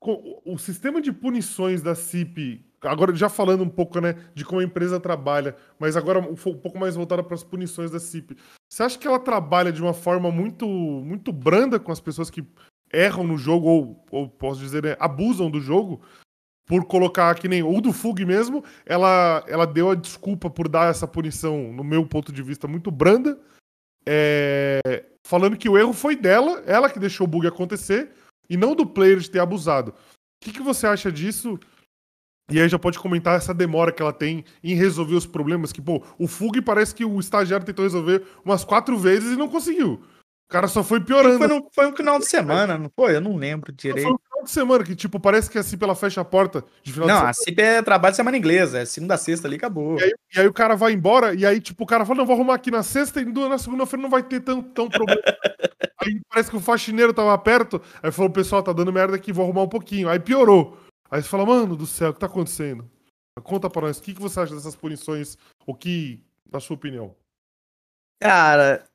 [0.46, 4.64] o sistema de punições da CIP, agora já falando um pouco, né, de como a
[4.64, 8.38] empresa trabalha, mas agora um, pouco mais voltada para as punições da CIP,
[8.70, 12.46] você acha que ela trabalha de uma forma muito, muito branda com as pessoas que
[12.92, 16.02] erram no jogo ou, ou posso dizer, né, abusam do jogo?
[16.66, 20.92] Por colocar que nem o do Fug mesmo, ela, ela deu a desculpa por dar
[20.92, 23.40] essa punição, no meu ponto de vista, muito branda.
[24.06, 24.80] É,
[25.26, 28.12] falando que o erro foi dela, ela que deixou o bug acontecer,
[28.50, 29.92] e não do player de ter abusado.
[29.92, 29.96] O
[30.46, 31.60] que, que você acha disso?
[32.50, 35.72] E aí já pode comentar essa demora que ela tem em resolver os problemas.
[35.72, 39.48] Que, pô, o Fug parece que o estagiário tentou resolver umas quatro vezes e não
[39.48, 40.02] conseguiu.
[40.50, 41.38] O cara só foi piorando.
[41.38, 43.16] Foi, no, foi um final de semana, não foi?
[43.16, 44.12] Eu não lembro Foi direito.
[44.12, 47.06] um final de semana, que, tipo, parece que assim pela fecha a porta de final
[47.08, 47.30] de Não, semana.
[47.30, 50.00] a CIP é trabalho de semana inglesa, é segunda a sexta ali, acabou.
[50.00, 52.26] E aí, e aí o cara vai embora, e aí, tipo, o cara fala, não,
[52.26, 55.22] vou arrumar aqui na sexta e na segunda-feira não vai ter tão, tão problema.
[56.02, 59.46] aí parece que o faxineiro tava perto, aí falou, pessoal, tá dando merda aqui, vou
[59.46, 60.10] arrumar um pouquinho.
[60.10, 60.76] Aí piorou.
[61.10, 62.90] Aí você fala, mano do céu, o que tá acontecendo?
[63.44, 65.38] Conta pra nós, o que, que você acha dessas punições?
[65.66, 67.16] O que, na sua opinião?
[68.22, 68.88] Cara,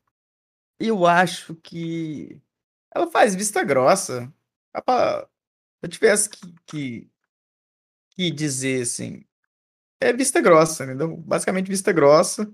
[0.78, 2.40] eu acho que
[2.94, 4.32] ela faz vista grossa.
[4.74, 5.28] Rapaz, Se
[5.82, 7.10] eu tivesse que, que,
[8.10, 9.24] que dizer assim,
[10.00, 11.16] é vista grossa, entendeu?
[11.16, 12.52] Basicamente vista grossa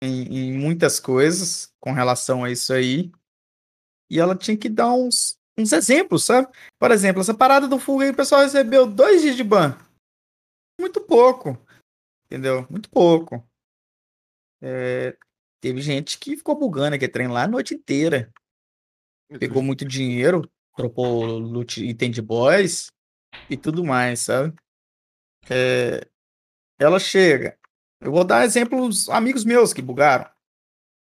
[0.00, 3.12] em, em muitas coisas com relação a isso aí.
[4.08, 6.48] E ela tinha que dar uns, uns exemplos, sabe?
[6.78, 9.76] Por exemplo, essa parada do Fuga aí, o pessoal recebeu dois dias de ban.
[10.80, 11.58] Muito pouco.
[12.26, 12.66] Entendeu?
[12.70, 13.46] Muito pouco.
[14.60, 15.16] É,
[15.60, 18.32] teve gente que ficou bugando aquele trem lá a noite inteira.
[19.38, 22.88] Pegou muito dinheiro, trocou loot, item de boys
[23.48, 24.54] e tudo mais, sabe?
[25.50, 26.06] É,
[26.78, 27.58] ela chega.
[28.00, 30.30] Eu vou dar exemplos amigos meus que bugaram.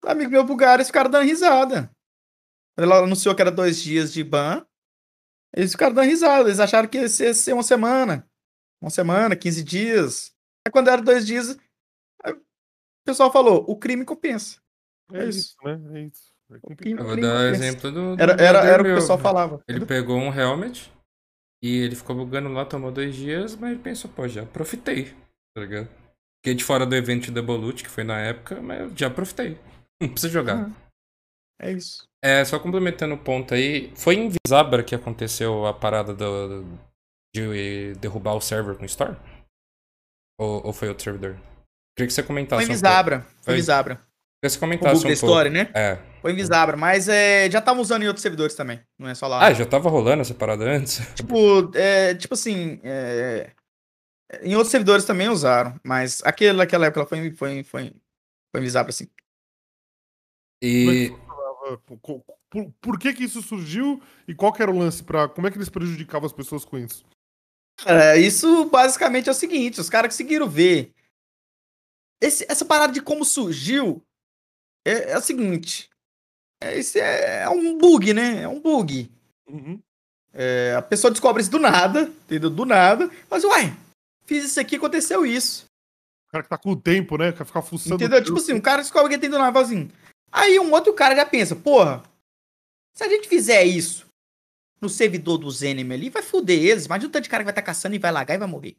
[0.04, 1.90] Amigos meus bugaram e ficaram dando risada.
[2.78, 4.64] Quando Ela anunciou que era dois dias de ban.
[5.52, 6.48] Eles ficaram dando risada.
[6.48, 8.24] Eles acharam que ia ser, uma semana.
[8.80, 10.32] Uma semana, 15 dias.
[10.64, 11.58] Aí quando era dois dias,
[12.22, 12.40] aí o
[13.04, 14.60] pessoal falou: o crime compensa.
[15.12, 15.56] É, É isso, isso.
[15.64, 16.00] né?
[16.00, 16.32] É isso.
[16.52, 17.64] É O crime, Eu o vou dar compensa.
[17.64, 18.16] exemplo do.
[18.16, 19.60] do Era, era, era o que o pessoal falava.
[19.66, 20.92] Ele pegou um helmet
[21.60, 25.12] e ele ficou bugando lá, tomou dois dias, mas ele pensou, pô, já profitei,
[25.52, 25.88] tá ligado?
[26.40, 29.10] Fiquei de fora do evento de Double Loot, que foi na época, mas eu já
[29.10, 29.58] profitei.
[30.00, 30.70] Não precisa jogar.
[31.60, 32.06] É isso.
[32.22, 36.64] É, só complementando o ponto aí, foi em Visabra que aconteceu a parada do,
[37.34, 39.16] de derrubar o server com Store?
[40.38, 41.34] Ou, ou foi outro servidor?
[41.96, 42.74] Queria que você Foi comentasse em um pouco.
[42.74, 43.20] Visabra.
[43.20, 43.54] Foi Foi.
[43.54, 43.94] em Visabra.
[43.96, 44.06] Queria
[44.42, 45.70] que você O comentasse bug um da história, né?
[45.74, 45.98] É.
[46.22, 48.80] Foi em Visabra, mas é, já estavam usando em outros servidores também.
[48.96, 49.44] Não é só lá.
[49.44, 50.98] Ah, já tava rolando essa parada antes?
[51.14, 53.50] Tipo, é, tipo assim, é,
[54.42, 57.92] em outros servidores também usaram, mas aquele naquela época ela foi, foi, foi,
[58.52, 59.08] foi em Visabra, assim.
[60.62, 61.12] E.
[61.12, 61.27] Ah,
[61.76, 65.46] Por, por- por que que isso surgiu e qual que era o lance para como
[65.46, 67.04] é que eles prejudicavam as pessoas com isso?
[67.76, 70.92] Cara, isso basicamente é o seguinte, os caras conseguiram ver.
[72.20, 74.02] Esse- essa parada de como surgiu
[74.84, 75.88] é, é o seguinte.
[76.60, 78.42] É, esse é, é um bug, né?
[78.42, 79.08] É um bug.
[79.48, 79.80] Uhum.
[80.32, 82.50] É, a pessoa descobre isso do nada, entendeu?
[82.50, 83.08] Do nada.
[83.30, 83.76] Mas, uai,
[84.24, 85.66] fiz isso aqui, aconteceu isso.
[86.28, 87.32] O cara que tá com o tempo, né?
[87.32, 87.94] Quer ficar fuçando.
[87.94, 88.22] Entendeu?
[88.22, 89.90] Tipo assim, um cara descobre que tem do nada assim.
[90.30, 92.02] Aí um outro cara já pensa, porra,
[92.92, 94.06] se a gente fizer isso
[94.80, 96.86] no servidor dos enemy ali, vai foder eles.
[96.86, 98.76] Imagina o tanto de cara que vai estar caçando e vai lagar e vai morrer.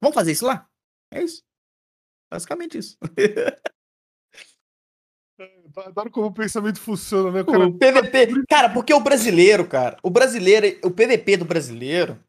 [0.00, 0.68] Vamos fazer isso lá?
[1.10, 1.42] É isso.
[2.30, 2.96] Basicamente isso.
[5.76, 7.40] Adoro como o pensamento funciona, né?
[7.40, 8.28] O cara, O PVP.
[8.48, 12.22] Cara, porque o brasileiro, cara, o brasileiro, o PVP do brasileiro,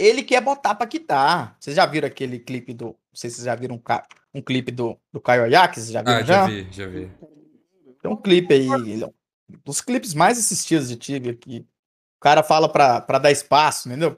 [0.00, 1.56] ele quer botar pra quitar.
[1.60, 2.86] Vocês já viram aquele clipe do.
[2.86, 3.82] Não sei se vocês já viram um,
[4.38, 5.74] um clipe do, do Caio Ayak?
[5.74, 7.10] Vocês já viram Ah, já vi, já vi.
[8.04, 9.12] Tem um clipe aí, é um
[9.64, 11.60] dos clipes mais assistidos de Tibia aqui.
[12.18, 14.10] O cara fala pra, pra dar espaço, entendeu?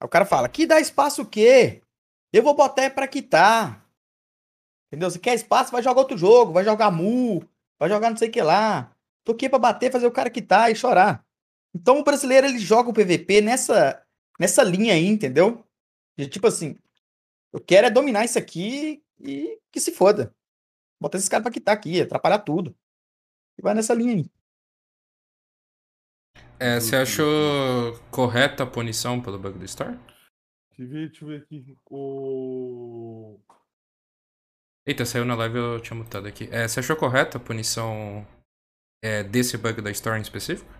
[0.00, 1.82] Aí o cara fala, que dá espaço o quê?
[2.32, 3.84] Eu vou botar é pra quitar.
[4.86, 5.10] Entendeu?
[5.10, 7.44] Se quer espaço, vai jogar outro jogo, vai jogar Mu,
[7.80, 8.94] vai jogar não sei o que lá.
[9.24, 11.26] Tô aqui pra bater, fazer o cara quitar e chorar.
[11.74, 14.00] Então o brasileiro, ele joga o PVP nessa,
[14.38, 15.64] nessa linha aí, entendeu?
[16.16, 16.78] De tipo assim,
[17.52, 20.32] eu quero é dominar isso aqui e que se foda.
[21.00, 22.72] Botar esses caras pra quitar aqui, atrapalhar tudo.
[23.60, 24.24] E vai nessa linha aí.
[26.58, 29.98] É, você achou correta a punição pelo bug do Store?
[30.70, 31.76] Deixa eu ver, deixa eu ver aqui.
[31.90, 33.38] O...
[34.86, 36.48] Eita, saiu na live eu tinha mutado aqui.
[36.50, 38.26] É, você achou correta a punição
[39.04, 40.70] é, desse bug da Store em específico?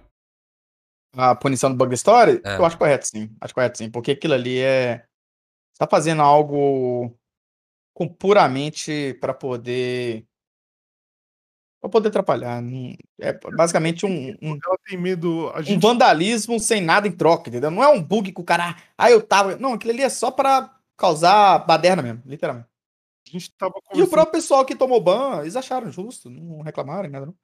[1.14, 2.56] A punição do bug story, É.
[2.56, 3.36] eu acho correto sim.
[3.42, 3.90] Acho correto sim.
[3.90, 4.98] Porque aquilo ali é.
[5.72, 7.14] Você tá fazendo algo
[7.92, 10.26] com puramente pra poder.
[11.80, 12.60] Pra poder atrapalhar.
[12.60, 15.50] não- É basicamente um, um, Ela tem medo.
[15.54, 17.70] A um gente, vandalismo sem nada em troca, entendeu?
[17.70, 18.76] Não é um bug que o cara.
[18.98, 19.56] Ah, eu tava.
[19.56, 22.68] Não, aquilo ali é só pra causar baderna mesmo, literalmente.
[23.26, 24.10] a gente tava E o conversando.
[24.10, 27.34] próprio pessoal que tomou ban, eles acharam justo, não reclamaram, nada não.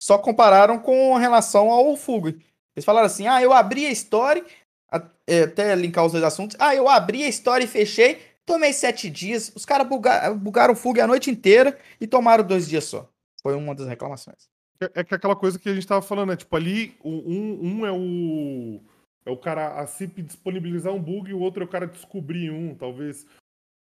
[0.00, 2.30] Só compararam com relação ao Fug.
[2.74, 4.42] Eles falaram assim: ah, eu abri a story,
[4.90, 6.56] a- é, até linkar os dois assuntos.
[6.58, 9.52] Ah, eu abri a story e fechei, tomei sete dias.
[9.54, 13.08] Os caras buga- bugaram o Fug a noite inteira e tomaram dois dias só.
[13.44, 14.48] Foi uma das reclamações.
[14.80, 16.36] É, é que aquela coisa que a gente tava falando, né?
[16.36, 18.80] Tipo, ali, o- um, um é o.
[19.26, 22.50] É o cara, a CIP disponibilizar um bug e o outro é o cara descobrir
[22.50, 23.26] um, talvez.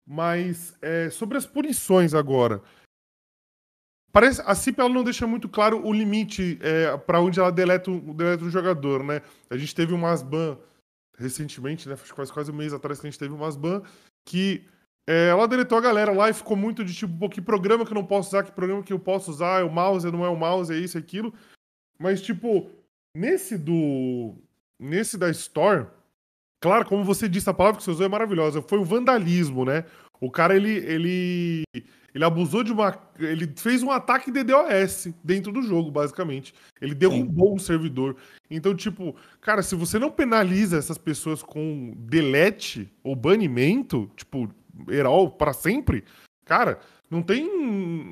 [0.08, 2.62] Mas é, sobre as punições agora.
[4.12, 7.91] Parece, a CIP ela não deixa muito claro o limite é, para onde ela deleta,
[7.91, 9.22] deleta um jogador, né?
[9.49, 10.58] A gente teve umas ban
[11.18, 11.95] recentemente, né?
[11.97, 13.82] Faz quase, quase um mês atrás que a gente teve umas ban
[14.26, 14.66] que
[15.08, 17.95] é, ela deletou a galera lá e ficou muito de tipo, que programa que eu
[17.95, 20.36] não posso usar, que programa que eu posso usar, é o mouse, não é o
[20.36, 21.34] mouse, é isso, é aquilo.
[21.99, 22.70] Mas, tipo,
[23.16, 24.36] nesse do.
[24.78, 25.88] Nesse da Store,
[26.60, 28.62] claro, como você disse, a palavra que você usou é maravilhosa.
[28.62, 29.86] Foi o vandalismo, né?
[30.20, 30.72] O cara, ele.
[30.72, 31.64] ele
[32.16, 32.97] ele abusou de uma.
[33.20, 36.53] Ele fez um ataque DDoS dentro do jogo, basicamente.
[36.82, 38.16] Ele derrubou um servidor.
[38.49, 44.49] Então, tipo, cara, se você não penaliza essas pessoas com delete ou banimento, tipo,
[44.90, 46.04] Herol pra sempre,
[46.46, 47.46] cara, não tem,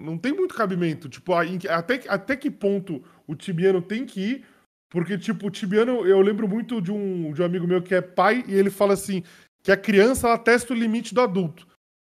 [0.03, 1.09] não tem muito cabimento.
[1.09, 4.45] Tipo, até, que- até que ponto o Tibiano tem que ir.
[4.89, 8.01] Porque, tipo, o Tibiano, eu lembro muito de um, de um amigo meu que é
[8.01, 9.23] pai e ele fala assim:
[9.63, 11.65] que a criança ela testa o limite do adulto.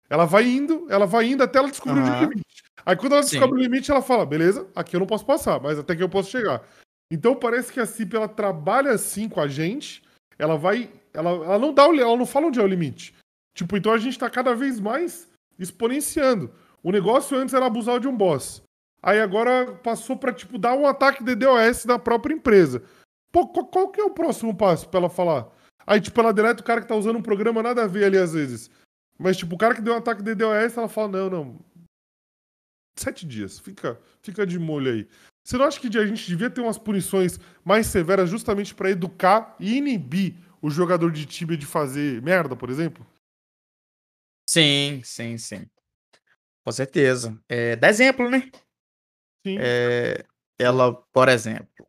[0.09, 2.19] Ela vai indo, ela vai indo até ela descobrir o Aham.
[2.19, 2.45] limite.
[2.85, 3.31] Aí quando ela Sim.
[3.31, 6.07] descobre o limite, ela fala: beleza, aqui eu não posso passar, mas até que eu
[6.09, 6.61] posso chegar.
[7.11, 10.03] Então parece que a CIP ela trabalha assim com a gente.
[10.37, 10.89] Ela vai.
[11.13, 13.15] Ela, ela não dá o, ela não fala onde é o limite.
[13.57, 15.27] Tipo, então a gente tá cada vez mais
[15.57, 16.53] exponenciando.
[16.83, 18.61] O negócio antes era abusar de um boss.
[19.01, 22.83] Aí agora passou pra, tipo, dar um ataque de DOS da própria empresa.
[23.31, 25.47] Pô, qual, que é o próximo passo pra ela falar?
[25.87, 28.17] Aí, tipo, ela deleta o cara que tá usando um programa nada a ver ali
[28.19, 28.69] às vezes.
[29.17, 31.59] Mas, tipo, o cara que deu um ataque de DOS, ela fala, não, não.
[32.95, 33.57] Sete dias.
[33.57, 35.07] Fica, fica de molho aí.
[35.43, 39.55] Você não acha que a gente devia ter umas punições mais severas justamente pra educar
[39.59, 43.03] e inibir o jogador de Tibia de fazer merda, por exemplo?
[44.49, 45.69] Sim, sim, sim.
[46.65, 47.39] Com certeza.
[47.49, 48.51] É, dá exemplo, né?
[49.45, 49.57] Sim.
[49.59, 50.25] É,
[50.59, 51.87] ela, por exemplo,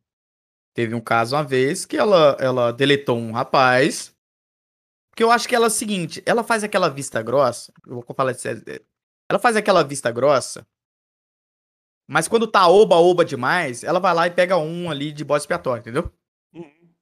[0.75, 4.15] teve um caso uma vez que ela, ela deletou um rapaz.
[5.11, 7.73] Porque eu acho que ela é o seguinte, ela faz aquela vista grossa.
[7.87, 8.49] Eu vou falar isso.
[8.49, 8.81] é-
[9.31, 10.67] ela faz aquela vista grossa.
[12.07, 15.81] Mas quando tá oba-oba demais, ela vai lá e pega um ali de bode expiatório,
[15.81, 16.11] entendeu?
[16.55, 16.95] Uhum.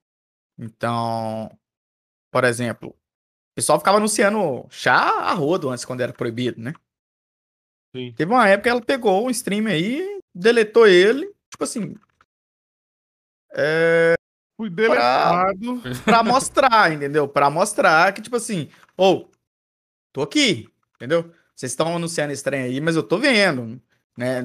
[0.59, 1.51] Então,
[2.31, 2.97] por exemplo,
[3.57, 6.73] pessoal ficava anunciando chá a rodo antes, quando era proibido, né?
[7.95, 8.13] Sim.
[8.13, 11.95] Teve uma época que ela pegou um stream aí, deletou ele, tipo assim,
[14.57, 15.83] Fui deletado.
[16.05, 17.29] pra mostrar, entendeu?
[17.29, 19.31] Pra mostrar que, tipo assim, ou,
[20.13, 21.31] tô aqui, entendeu?
[21.55, 23.81] Vocês estão anunciando esse trem aí, mas eu tô vendo,
[24.17, 24.43] né?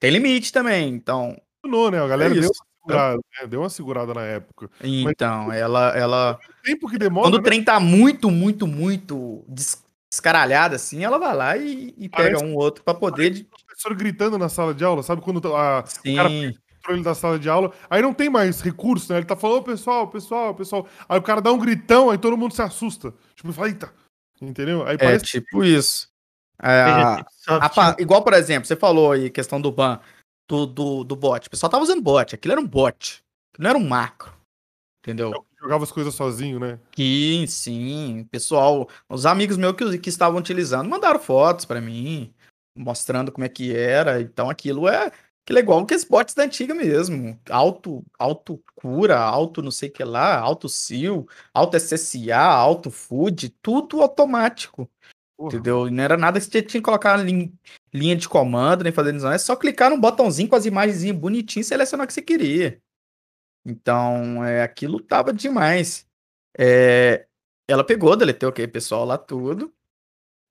[0.00, 1.40] Tem limite também, então.
[1.60, 2.00] Funcionou, né?
[2.00, 2.50] A galera É deu
[2.82, 3.46] segurada, né?
[3.46, 4.70] Deu uma segurada na época.
[4.82, 6.38] Então, ela, ela.
[6.60, 7.26] O tempo que demora.
[7.26, 7.44] Quando o né?
[7.44, 12.44] trem tá muito, muito, muito des- descaralhado assim, ela vai lá e, e pega Parece-
[12.44, 13.30] um outro pra poder.
[13.30, 13.42] De...
[13.42, 15.22] O professor gritando na sala de aula, sabe?
[15.22, 18.28] Quando a, o cara Sim, pega o controle da sala de aula, aí não tem
[18.28, 19.18] mais recurso, né?
[19.18, 20.86] Ele tá falando, "Ô, pessoal, pessoal, pessoal.
[21.08, 23.14] Aí o cara dá um gritão, aí todo mundo se assusta.
[23.34, 23.90] Tipo, fala, eita.
[24.40, 24.84] Entendeu?
[24.86, 26.08] Aí é parece tipo isso.
[26.62, 29.98] É, a- a pa- igual, por exemplo, você falou aí, questão do ban
[30.52, 31.46] do, do, do bot.
[31.46, 33.24] O pessoal tava usando bot, aquilo era um bot.
[33.58, 34.32] Não era um macro.
[35.02, 35.32] Entendeu?
[35.32, 36.78] que jogava as coisas sozinho, né?
[36.94, 38.28] Sim, sim.
[38.30, 42.32] Pessoal, os amigos meus que, que estavam utilizando mandaram fotos pra mim,
[42.76, 44.20] mostrando como é que era.
[44.20, 45.10] Então aquilo é
[45.44, 47.40] aquilo é igual que os bots da antiga mesmo.
[47.50, 53.48] Auto, auto cura, auto não sei o que lá, auto seal, auto SSA, auto food,
[53.62, 54.88] tudo automático.
[55.40, 55.90] Entendeu?
[55.90, 57.52] Não era nada que você tinha que colocar lin-
[57.92, 59.32] linha de comando, nem fazer não.
[59.32, 62.80] É só clicar no botãozinho com as imagens bonitinhas e selecionar o que você queria.
[63.64, 66.06] Então, é, aquilo tava demais.
[66.58, 67.26] É,
[67.68, 69.72] ela pegou, deletou aquele pessoal lá tudo.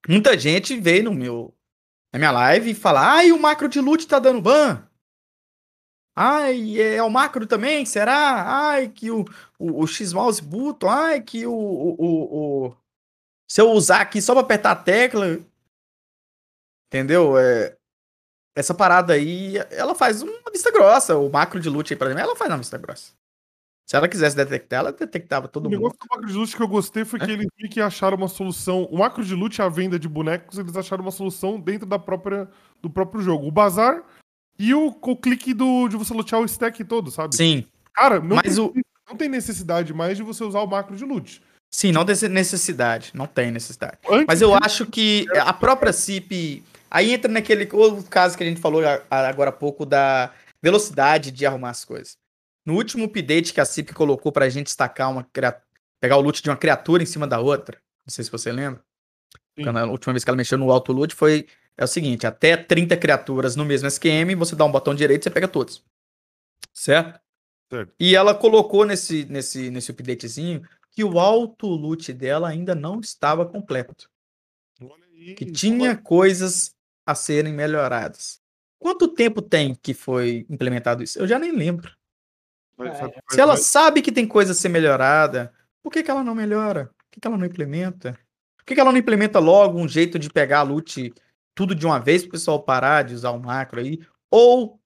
[0.07, 1.53] Muita gente veio no meu,
[2.11, 4.87] na minha live e fala: ai, o macro de loot tá dando ban.
[6.15, 7.85] Ai, é, é o macro também?
[7.85, 8.67] Será?
[8.69, 9.23] Ai, que o,
[9.57, 10.89] o, o X-Mouse Button.
[10.89, 12.77] Ai, que o, o, o-
[13.51, 15.37] Se eu usar aqui só pra apertar a tecla.
[16.87, 17.37] Entendeu?
[17.37, 17.75] É,
[18.55, 21.17] essa parada aí, ela faz uma vista grossa.
[21.17, 23.11] O macro de loot aí, pra mim, ela faz uma vista grossa.
[23.85, 25.79] Se ela quisesse detectar, ela detectava todo O mundo.
[25.79, 28.29] negócio do macro de loot que eu gostei foi que eles meio que acharam uma
[28.29, 28.85] solução.
[28.85, 32.49] O macro de loot, a venda de bonecos, eles acharam uma solução dentro da própria,
[32.81, 33.47] do próprio jogo.
[33.47, 34.01] O bazar
[34.57, 37.35] e o, o clique do, de você lutear o stack todo, sabe?
[37.35, 38.73] Sim, Cara, não, mas tem, o.
[39.09, 41.43] não tem necessidade mais de você usar o macro de loot.
[41.73, 43.11] Sim, não tem necessidade.
[43.13, 43.97] Não tem necessidade.
[44.09, 46.63] Antes Mas eu disso, acho que a própria CIP.
[46.89, 51.45] Aí entra naquele outro caso que a gente falou agora há pouco da velocidade de
[51.45, 52.17] arrumar as coisas.
[52.65, 55.23] No último update que a CIP colocou pra gente destacar uma.
[55.31, 55.61] cria-
[56.01, 57.77] pegar o loot de uma criatura em cima da outra.
[58.05, 58.83] Não sei se você lembra.
[59.65, 61.47] A última vez que ela mexeu no auto loot foi.
[61.77, 65.23] É o seguinte: até 30 criaturas no mesmo SQM, você dá um botão direito e
[65.23, 65.81] você pega todos.
[66.73, 67.19] Certo?
[67.71, 67.93] Certo.
[67.97, 70.61] E ela colocou nesse, nesse, nesse updatezinho
[70.91, 74.09] que o auto loot dela ainda não estava completo
[75.35, 76.75] que tinha coisas
[77.05, 78.39] a serem melhoradas.
[78.79, 81.19] Quanto tempo tem que foi implementado isso?
[81.19, 81.91] Eu já nem lembro.
[82.89, 86.33] vai- Se ela sabe que tem coisa a ser melhorada, por que, que ela não
[86.35, 86.85] melhora?
[86.87, 88.17] Por que, que ela não implementa?
[88.57, 91.13] Por que, que ela não implementa logo um jeito de pegar a loot
[91.53, 93.99] tudo de uma vez para o pessoal parar de usar o macro aí?
[94.31, 94.79] Ou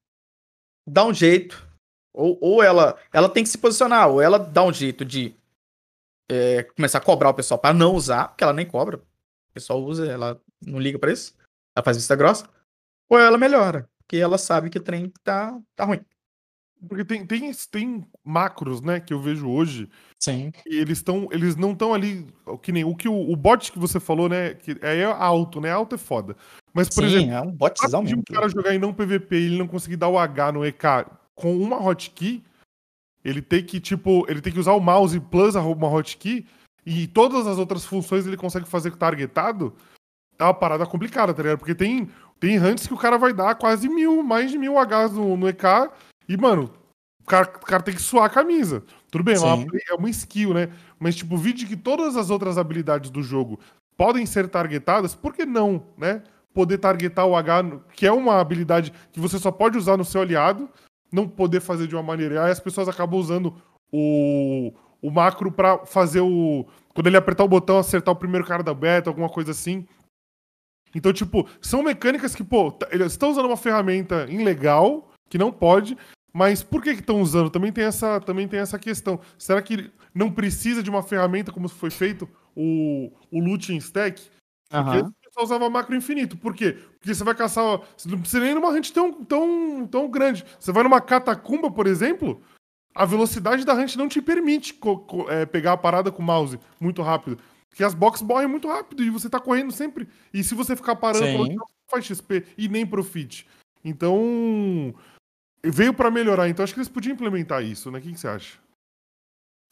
[0.86, 1.66] dá um jeito,
[2.14, 5.36] ou, ou ela, ela tem que se posicionar, ou ela dá um jeito de
[6.30, 8.97] é, começar a cobrar o pessoal para não usar, porque ela nem cobra.
[8.97, 11.36] O pessoal usa, ela não liga para isso.
[11.76, 12.47] Ela faz vista grossa.
[13.09, 16.01] Ou ela melhora, porque ela sabe que o trem tá, tá ruim.
[16.88, 20.51] Porque tem, tem, tem macros, né, que eu vejo hoje, Sim.
[20.65, 21.28] e eles estão.
[21.32, 22.28] Eles não estão ali.
[22.45, 24.53] o Que nem o que o, o bot que você falou, né?
[24.55, 25.71] Que é alto, né?
[25.71, 26.36] Alto é foda.
[26.73, 28.19] Mas, por Sim, exemplo, é um botzão mesmo.
[28.19, 31.05] um cara jogar em não PVP e ele não conseguir dar o H no EK
[31.34, 32.43] com uma hotkey,
[33.26, 36.45] ele tem que, tipo, ele tem que usar o mouse plus uma hotkey
[36.86, 39.73] e todas as outras funções ele consegue fazer targetado,
[40.38, 41.57] é uma parada complicada, tá ligado?
[41.57, 42.07] Porque tem,
[42.39, 45.49] tem hunts que o cara vai dar quase mil, mais de mil Hs no, no
[45.49, 45.89] EK
[46.30, 46.71] e, mano,
[47.23, 48.84] o cara, o cara tem que suar a camisa.
[49.09, 50.69] Tudo bem, é uma, é uma skill, né?
[50.99, 53.59] Mas, tipo, vídeo que todas as outras habilidades do jogo
[53.97, 56.21] podem ser targetadas, por que não, né?
[56.53, 60.21] Poder targetar o H, que é uma habilidade que você só pode usar no seu
[60.21, 60.69] aliado,
[61.16, 62.43] não poder fazer de uma maneira.
[62.43, 63.55] Aí as pessoas acabam usando
[63.91, 66.68] o, o macro pra fazer o.
[66.93, 69.88] Quando ele apertar o botão, acertar o primeiro cara da beta, alguma coisa assim.
[70.93, 75.51] Então, tipo, são mecânicas que, pô, t- eles estão usando uma ferramenta ilegal, que não
[75.51, 75.97] pode,
[76.34, 77.49] mas por que estão usando?
[77.49, 79.20] Também tem, essa, também tem essa questão.
[79.38, 84.22] Será que não precisa de uma ferramenta como foi feito o, o looting stack?
[84.70, 85.13] Porque Aham.
[85.36, 86.38] Pessoal usava macro infinito.
[86.38, 86.74] Por quê?
[87.00, 87.82] Porque você vai caçar.
[87.98, 90.46] Você não precisa nem numa hunt tão, tão, tão grande.
[90.60, 92.42] Você vai numa catacumba, por exemplo,
[92.94, 94.80] a velocidade da hunt não te permite
[95.30, 97.38] é, pegar a parada com o mouse muito rápido.
[97.70, 100.08] Porque as boxes morrem muito rápido e você tá correndo sempre.
[100.34, 103.46] E se você ficar parando, não faz XP e nem profit.
[103.84, 104.96] Então,
[105.64, 106.48] veio pra melhorar.
[106.48, 108.00] Então, acho que eles podiam implementar isso, né?
[108.00, 108.58] O que, que você acha?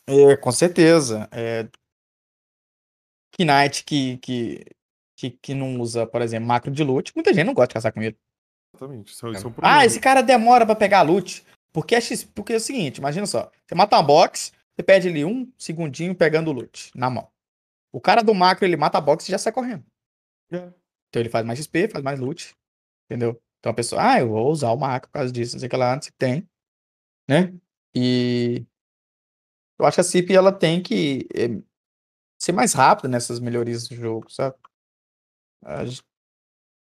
[0.06, 1.30] É, com certeza.
[1.32, 1.68] É...
[3.40, 4.66] Knight que, que,
[5.16, 7.94] que, que não usa, por exemplo, macro de loot, muita gente não gosta de caçar
[7.94, 8.18] com ele.
[8.76, 9.12] Exatamente.
[9.12, 9.54] Isso, é- isso é um.
[9.62, 11.46] Ah, esse cara demora pra pegar loot.
[11.72, 12.24] Porque é, X...
[12.24, 13.52] porque é o seguinte, imagina só.
[13.66, 17.28] Você mata uma box, você perde ali um segundinho pegando loot na mão.
[17.92, 19.84] O cara do macro, ele mata a box e já sai correndo.
[20.52, 20.72] É.
[21.10, 22.56] Então ele faz mais XP, faz mais loot.
[23.06, 23.42] Entendeu?
[23.60, 25.70] Então a pessoa, ah, eu vou usar o macro por causa disso, não sei o
[25.70, 26.48] que lá, antes tem.
[27.28, 27.54] Né?
[27.96, 28.66] E
[29.80, 31.62] eu acho que a CIP ela tem que eh,
[32.40, 34.56] ser mais rápida nessas melhorias do jogo, sabe?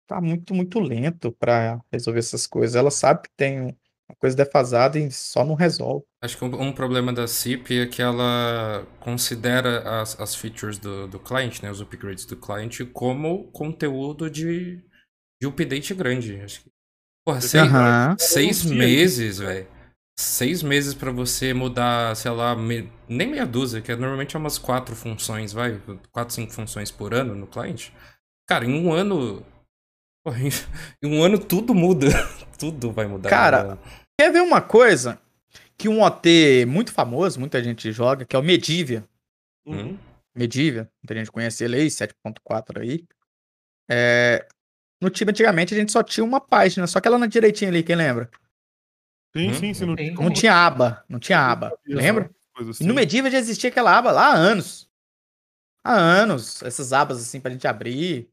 [0.08, 2.76] Tá muito, muito lento pra resolver essas coisas.
[2.76, 3.60] Ela sabe que tem
[4.10, 6.06] uma coisa defasada e só não resolve.
[6.22, 11.08] Acho que um, um problema da CIP é que ela considera as, as features do,
[11.08, 14.84] do cliente, né, os upgrades do cliente, como conteúdo de,
[15.42, 16.40] de update grande.
[16.42, 16.72] Acho que,
[17.26, 18.18] porra, seis, Aham.
[18.20, 18.66] seis sei.
[18.66, 19.68] meses, velho.
[20.20, 24.40] Seis meses pra você mudar, sei lá, me- nem meia dúzia, que é normalmente é
[24.40, 27.94] umas quatro funções, vai, quatro, cinco funções por ano no cliente.
[28.48, 29.46] Cara, em um ano.
[31.04, 32.08] em um ano tudo muda.
[32.58, 33.30] tudo vai mudar.
[33.30, 33.78] Cara?
[34.20, 35.20] Quer ver uma coisa?
[35.78, 39.08] Que um OT muito famoso, muita gente joga, que é o Medivia.
[39.66, 39.98] Hum?
[40.36, 43.06] Medivia, muita gente conhece ele aí, 7.4 aí.
[43.90, 44.48] É,
[45.02, 47.84] no time, antigamente, a gente só tinha uma página, só que ela na direitinha ali,
[47.84, 48.30] quem lembra?
[49.36, 49.54] Sim, Hum?
[49.54, 49.86] sim, sim.
[49.86, 50.14] Não, Tem.
[50.16, 52.32] Não tinha aba, não tinha aba, lembra?
[52.60, 52.86] E assim.
[52.86, 54.90] no Medivia já existia aquela aba lá há anos.
[55.84, 58.28] Há anos, essas abas assim pra gente abrir,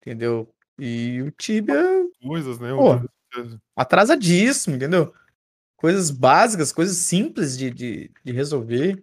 [0.00, 0.48] entendeu?
[0.78, 2.70] E o Tibia Coisas, né?
[2.70, 3.00] Pô.
[3.76, 5.12] atrasadíssimo, entendeu?
[5.76, 9.02] Coisas básicas, coisas simples de, de, de resolver.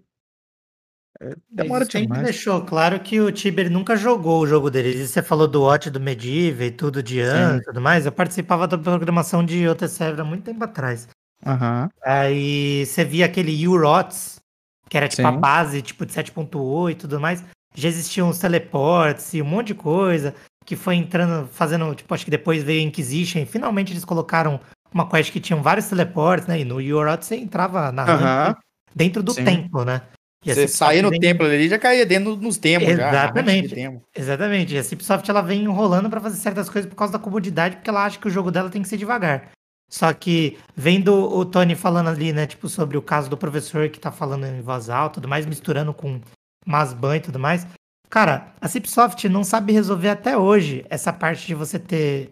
[1.19, 2.23] É, demora Ele sempre demais.
[2.23, 5.05] deixou claro que o Tiber nunca jogou o jogo dele.
[5.05, 8.05] Você falou do Watch do Medivh e tudo de ano e tudo mais.
[8.05, 11.07] Eu participava da programação de outra server há muito tempo atrás.
[11.43, 11.89] Aham.
[12.03, 14.39] Aí você via aquele UROTS,
[14.87, 15.39] que era tipo a Sim.
[15.39, 17.43] base tipo de 7.8 e tudo mais.
[17.73, 20.35] Já existiam os teleports e um monte de coisa
[20.67, 23.39] que foi entrando, fazendo, tipo, acho que depois veio Inquisition.
[23.39, 24.59] E finalmente eles colocaram
[24.93, 26.59] uma quest que tinham vários teleports, né?
[26.59, 28.17] E no UROTS você entrava na Aham.
[28.17, 28.59] rampa
[28.93, 29.45] dentro do Sim.
[29.45, 30.01] templo, né?
[30.45, 33.75] E Você saía no vem- templo ali já caía dentro nos já, de Exatamente.
[33.75, 34.03] demo.
[34.13, 34.75] Exatamente.
[34.75, 37.89] E a Cipsoft ela vem enrolando pra fazer certas coisas por causa da comodidade, porque
[37.89, 39.49] ela acha que o jogo dela tem que ser devagar.
[39.89, 43.99] Só que vendo o Tony falando ali, né, tipo, sobre o caso do professor que
[43.99, 46.19] tá falando em voz alta, tudo mais, misturando com
[46.65, 47.65] Masban e tudo mais.
[48.09, 52.29] Cara, a Cipsoft não sabe resolver até hoje essa parte de você ter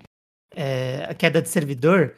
[0.56, 2.14] é, a queda de servidor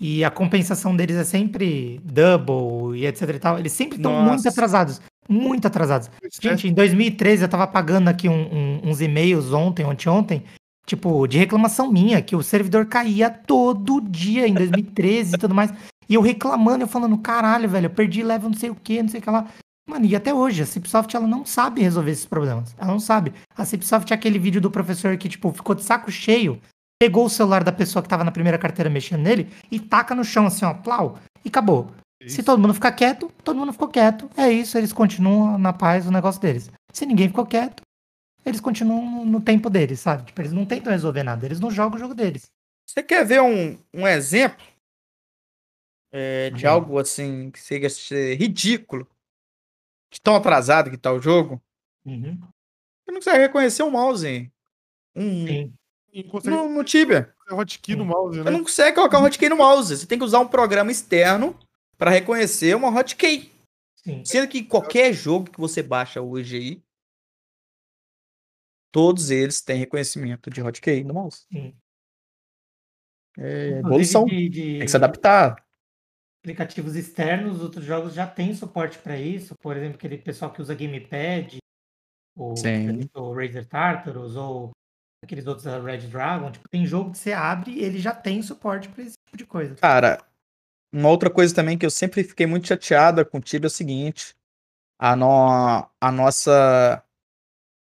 [0.00, 3.58] e a compensação deles é sempre double e etc e tal.
[3.58, 5.00] Eles sempre estão muito atrasados.
[5.28, 6.10] Muito atrasados.
[6.40, 10.42] Gente, em 2013 eu tava pagando aqui um- um- uns e-mails ontem, ontem, ontem,
[10.86, 15.72] tipo, de reclamação minha, que o servidor caía todo dia em 2013 e tudo mais.
[16.08, 19.08] E eu reclamando, eu falando, caralho, velho, eu perdi level não sei o que, não
[19.10, 19.46] sei o que lá.
[19.88, 22.74] Mano, e até hoje, a Cipsoft, ela não sabe resolver esses problemas.
[22.76, 23.32] Ela não sabe.
[23.56, 26.60] A Cipsoft é aquele vídeo do professor que, tipo, ficou de saco cheio,
[27.00, 30.22] pegou o celular da pessoa que tava na primeira carteira mexendo nele e taca no
[30.22, 31.90] chão assim, ó, plau, e acabou.
[32.26, 34.28] Se todo mundo ficar quieto, todo mundo ficou quieto.
[34.36, 36.70] É isso, eles continuam na paz o negócio deles.
[36.92, 37.82] Se ninguém ficou quieto,
[38.44, 40.24] eles continuam no, tempo deles, sabe?
[40.24, 42.50] Tipo, eles não tentam resolver nada, eles não jogam o jogo deles.
[42.86, 44.66] Você quer ver um, um exemplo
[46.12, 46.72] é, de Uhum.
[46.72, 49.06] algo assim que chega a ser ridículo?
[50.10, 51.62] De tão atrasado que tá o jogo?
[52.04, 52.38] Uhum.
[52.40, 54.50] Você não consegue reconhecer um mouse.
[55.14, 55.74] Um, Sim.
[56.44, 57.34] No, no Tibia.
[57.50, 58.50] hotkey no mouse, Você né?
[58.50, 59.96] não consegue colocar um hotkey no mouse.
[59.96, 61.58] Você tem que usar um programa externo
[61.96, 63.52] para reconhecer uma hotkey.
[63.96, 64.24] Sim.
[64.24, 66.82] Sendo que qualquer jogo que você baixa hoje aí,
[68.90, 71.44] todos eles têm reconhecimento de hotkey no mouse.
[71.52, 71.74] Sim.
[73.38, 74.24] É evolução.
[74.24, 75.64] de- de Tem que se adaptar.
[76.42, 79.54] Aplicativos externos, outros jogos já têm suporte para isso.
[79.60, 81.58] Por exemplo, aquele pessoal que usa Gamepad,
[82.36, 83.08] o, Sim.
[83.14, 84.70] o Razer Tartarus, ou
[85.22, 86.50] aqueles outros da Red Dragon.
[86.50, 89.46] Tipo, tem jogo que você abre e ele já tem suporte para esse tipo de
[89.46, 89.74] coisa.
[89.76, 90.24] Cara,
[90.92, 93.70] uma outra coisa também que eu sempre fiquei muito chateada com o Tibia é o
[93.70, 94.34] seguinte:
[94.98, 95.88] a, no...
[96.00, 97.04] a nossa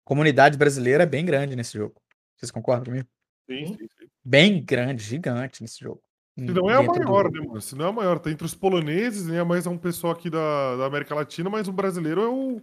[0.05, 2.01] comunidade brasileira é bem grande nesse jogo.
[2.37, 3.09] Vocês concordam comigo?
[3.49, 4.09] Sim, sim, sim.
[4.25, 6.03] Bem grande, gigante nesse jogo.
[6.37, 7.31] Se não é a do maior, jogo.
[7.41, 7.61] né, mano?
[7.61, 8.19] Se não é a maior.
[8.19, 9.43] Tá entre os poloneses, né?
[9.45, 12.61] Mas é um pessoal aqui da, da América Latina, mas o brasileiro é, o,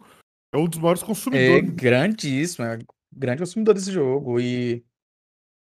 [0.54, 1.70] é um dos maiores É consumidores.
[1.72, 2.80] grandíssimo, é
[3.12, 4.40] grande consumidor desse jogo.
[4.42, 4.84] E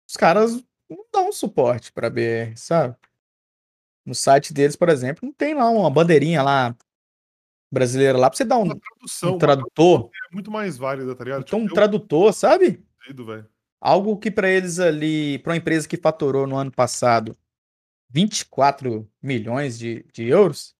[0.10, 2.95] os caras não dão suporte pra BR, sabe?
[4.06, 6.76] No site deles, por exemplo, não tem lá uma bandeirinha lá
[7.72, 10.12] brasileira lá pra você dar um, Tradução, um tradutor.
[10.30, 11.43] é muito mais válida, tá ligado?
[11.47, 12.84] Então, um Tipo, eu tradutor, sabe?
[13.80, 17.36] Algo que pra eles ali, pra uma empresa que faturou no ano passado
[18.14, 20.76] 24 milhões de, de euros,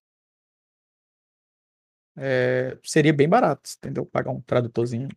[2.16, 4.06] é, seria bem barato, entendeu?
[4.06, 5.10] Pagar um tradutorzinho.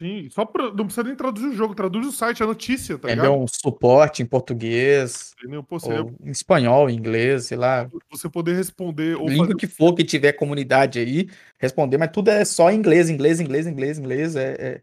[0.00, 3.08] Sim, só pra, não precisa nem traduzir o jogo, traduz o site, a notícia, tá
[3.08, 3.32] ligado?
[3.32, 5.62] Um suporte em português, Entendeu?
[5.62, 7.90] Pô, seria ou em espanhol, em inglês, sei lá.
[8.10, 11.28] você poder responder ou língua fazer que for que tiver comunidade aí,
[11.58, 14.36] responder, mas tudo é só em inglês, inglês, inglês, inglês, inglês.
[14.36, 14.82] É, é-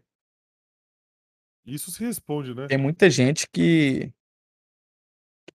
[1.66, 2.66] isso se responde, né?
[2.66, 4.12] Tem muita gente que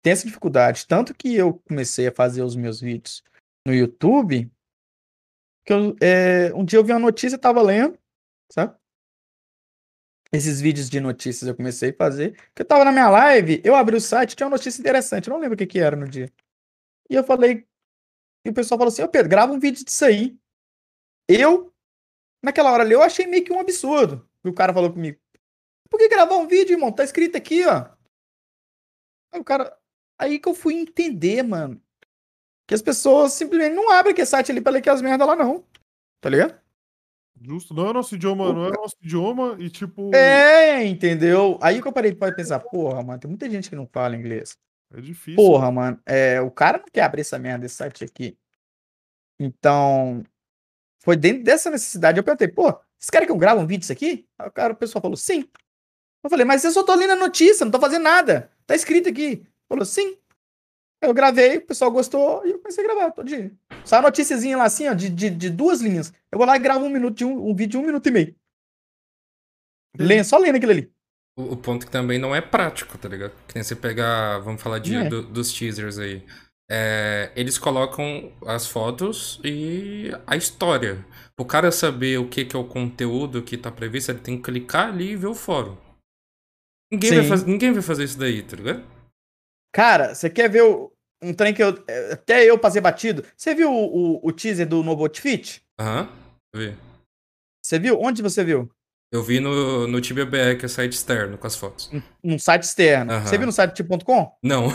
[0.07, 0.87] tem essa dificuldade.
[0.87, 3.21] Tanto que eu comecei a fazer os meus vídeos
[3.65, 4.49] no YouTube,
[5.65, 7.99] que eu, é, um dia eu vi uma notícia, eu tava lendo,
[8.49, 8.73] sabe?
[10.31, 12.37] Esses vídeos de notícias eu comecei a fazer.
[12.55, 15.33] Que eu tava na minha live, eu abri o site, tinha uma notícia interessante, eu
[15.33, 16.31] não lembro o que que era no dia.
[17.09, 17.67] E eu falei,
[18.45, 20.37] e o pessoal falou assim, ô Pedro, grava um vídeo disso aí.
[21.27, 21.73] Eu,
[22.41, 24.25] naquela hora ali, eu achei meio que um absurdo.
[24.41, 25.19] E o cara falou comigo,
[25.89, 26.93] por que gravar um vídeo, irmão?
[26.93, 27.89] Tá escrito aqui, ó.
[29.33, 29.77] Aí o cara.
[30.19, 31.81] Aí que eu fui entender, mano.
[32.67, 35.63] Que as pessoas simplesmente não abrem aquele site ali pra ler aquelas merda lá, não.
[36.19, 36.59] Tá ligado?
[37.41, 40.13] Justo, não é nosso idioma, não é nosso idioma e tipo.
[40.13, 41.59] É, entendeu?
[41.61, 44.57] Aí que eu parei pra pensar, porra, mano, tem muita gente que não fala inglês.
[44.93, 45.35] É difícil.
[45.35, 48.37] Porra, mano, é, o cara não quer abrir essa merda desse site aqui.
[49.39, 50.23] Então,
[50.99, 52.17] foi dentro dessa necessidade.
[52.17, 54.27] Eu perguntei, pô, vocês querem que eu grave um vídeo disso aqui?
[54.39, 55.47] Aí o cara, o pessoal falou, sim.
[56.23, 58.51] Eu falei, mas eu só tô lendo a notícia, não tô fazendo nada.
[58.65, 59.45] Tá escrito aqui.
[59.69, 60.17] Falou, sim.
[61.01, 63.51] Eu gravei, o pessoal gostou e eu comecei a gravar todo dia.
[63.85, 66.11] Só a noticiazinha lá assim, ó, de, de, de duas linhas.
[66.31, 68.11] Eu vou lá e gravo um minuto de um, um vídeo de um minuto e
[68.11, 68.35] meio.
[69.99, 70.91] Lendo, só lendo aquilo ali.
[71.37, 73.33] O, o ponto que também não é prático, tá ligado?
[73.47, 75.07] Que nem você pegar, vamos falar de, É.
[75.07, 76.25] do- dos teasers aí.
[76.69, 81.05] É, eles colocam as fotos e a história.
[81.39, 84.43] O cara saber o que, que é o conteúdo que tá previsto, ele tem que
[84.43, 85.77] clicar ali e ver o fórum.
[86.91, 88.83] Ninguém, vai, faz- ninguém vai fazer isso daí, tá ligado?
[89.73, 90.91] Cara, você quer ver o-
[91.21, 91.69] um trem que eu.
[91.87, 93.23] é, Até eu passei batido?
[93.35, 95.63] Você viu o, o, o teaser do novo Outfit?
[95.79, 96.09] Aham.
[96.55, 96.75] Vi.
[97.63, 97.99] Você viu?
[97.99, 98.69] Onde você viu?
[99.11, 101.89] Eu vi no, no Tibia BR, que é site externo, com as fotos.
[102.23, 103.11] Num site externo.
[103.11, 103.25] Aham.
[103.25, 104.37] Você viu no site tipo.com?
[104.43, 104.67] Não,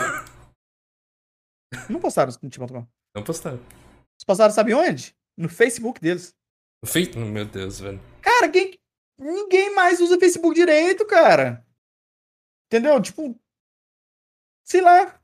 [1.89, 2.85] Não postaram no tipo.com.
[3.15, 3.57] não postaram.
[3.57, 5.15] Eles postaram, sabe onde?
[5.37, 6.33] No Facebook deles.
[6.85, 7.99] Feito, meu Deus, velho.
[8.21, 8.77] Cara, quem,
[9.19, 11.65] ninguém mais usa Facebook direito, cara.
[12.67, 13.01] Entendeu?
[13.01, 13.39] Tipo.
[14.63, 15.19] Sei lá.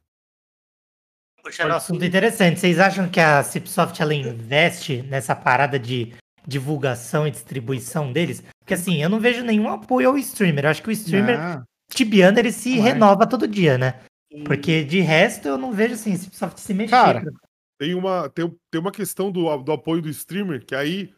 [1.44, 2.60] Puxando um assunto interessante.
[2.60, 6.14] Vocês acham que a Cipsoft ela investe nessa parada de
[6.46, 8.44] divulgação e distribuição deles?
[8.60, 10.66] Porque assim, eu não vejo nenhum apoio ao streamer.
[10.66, 12.92] Eu acho que o streamer Ah, tibiano ele se Não é.
[12.92, 14.02] renova todo dia, né?
[14.46, 16.92] Porque de resto eu não vejo assim, a Cipsoft se mexer.
[16.92, 17.32] Cara, pra-
[17.80, 21.14] Tem uma, tem, tem uma questão do, do apoio do streamer, que aí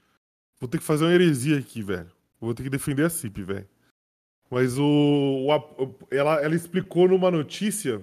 [0.59, 2.09] vou ter que fazer uma heresia aqui, velho.
[2.39, 3.67] Vou ter que defender a CIP, velho.
[4.51, 8.01] Mas o, o ela, ela explicou numa notícia,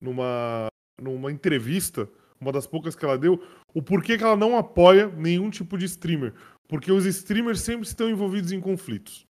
[0.00, 0.68] numa,
[0.98, 2.08] numa entrevista,
[2.40, 3.40] uma das poucas que ela deu,
[3.74, 6.32] o porquê que ela não apoia nenhum tipo de streamer.
[6.66, 9.26] Porque os streamers sempre estão envolvidos em conflitos.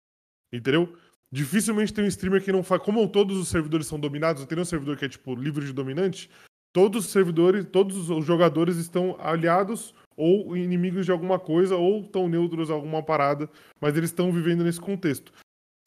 [0.54, 0.94] Entendeu?
[1.32, 2.82] Dificilmente tem um streamer que não faz.
[2.82, 6.30] Como todos os servidores são dominados, tem um servidor que é tipo livre de dominante,
[6.74, 12.28] todos os servidores, todos os jogadores estão aliados ou inimigos de alguma coisa ou estão
[12.28, 13.50] neutros a alguma parada,
[13.80, 15.32] mas eles estão vivendo nesse contexto.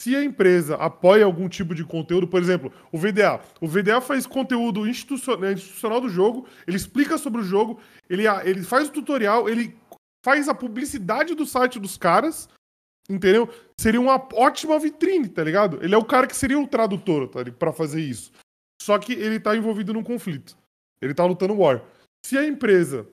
[0.03, 3.39] Se a empresa apoia algum tipo de conteúdo, por exemplo, o VDA.
[3.61, 7.79] O VDA faz conteúdo institucional, institucional do jogo, ele explica sobre o jogo,
[8.09, 9.73] ele, ele faz o tutorial, ele
[10.21, 12.49] faz a publicidade do site dos caras,
[13.09, 13.47] entendeu?
[13.79, 15.79] Seria uma ótima vitrine, tá ligado?
[15.81, 18.29] Ele é o cara que seria o tradutor tá, para fazer isso.
[18.81, 20.57] Só que ele tá envolvido num conflito.
[21.01, 21.81] Ele tá lutando war.
[22.25, 23.07] Se a empresa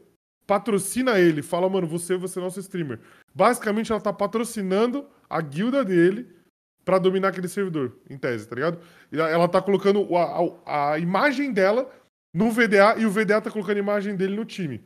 [0.45, 2.99] patrocina ele, fala, mano, você, você é nosso streamer.
[3.33, 6.40] Basicamente, ela tá patrocinando a guilda dele
[6.85, 8.79] pra dominar aquele servidor, em tese, tá ligado?
[9.13, 11.91] Ela- tá colocando a, a, a imagem dela
[12.35, 14.83] no VDA e o VDA tá colocando a imagem dele no time.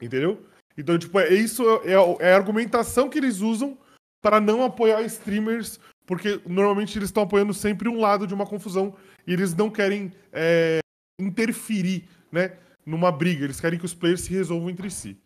[0.00, 0.44] Entendeu?
[0.76, 1.92] Então, tipo, é isso é,
[2.28, 3.78] é a argumentação que eles usam
[4.22, 8.94] para não apoiar streamers, porque normalmente eles estão apoiando sempre um lado de uma confusão
[9.26, 10.78] e eles não querem é,
[11.20, 13.44] interferir, né, numa briga.
[13.44, 15.20] Eles querem que os players se resolvam entre si.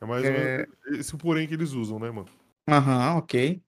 [0.00, 0.56] É mais ou É.
[0.58, 2.28] menos esse porém que eles usam, né, mano?
[2.68, 3.60] Aham, ok.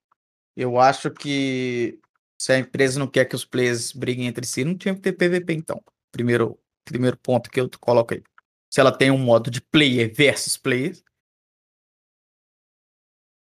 [0.56, 1.98] Eu acho que
[2.40, 5.12] se a empresa não quer que os players briguem entre si, não tinha que ter
[5.12, 5.82] PVP, então.
[6.10, 8.22] Primeiro, primeiro ponto que eu coloco aí.
[8.70, 10.96] Se ela tem um modo de player versus player,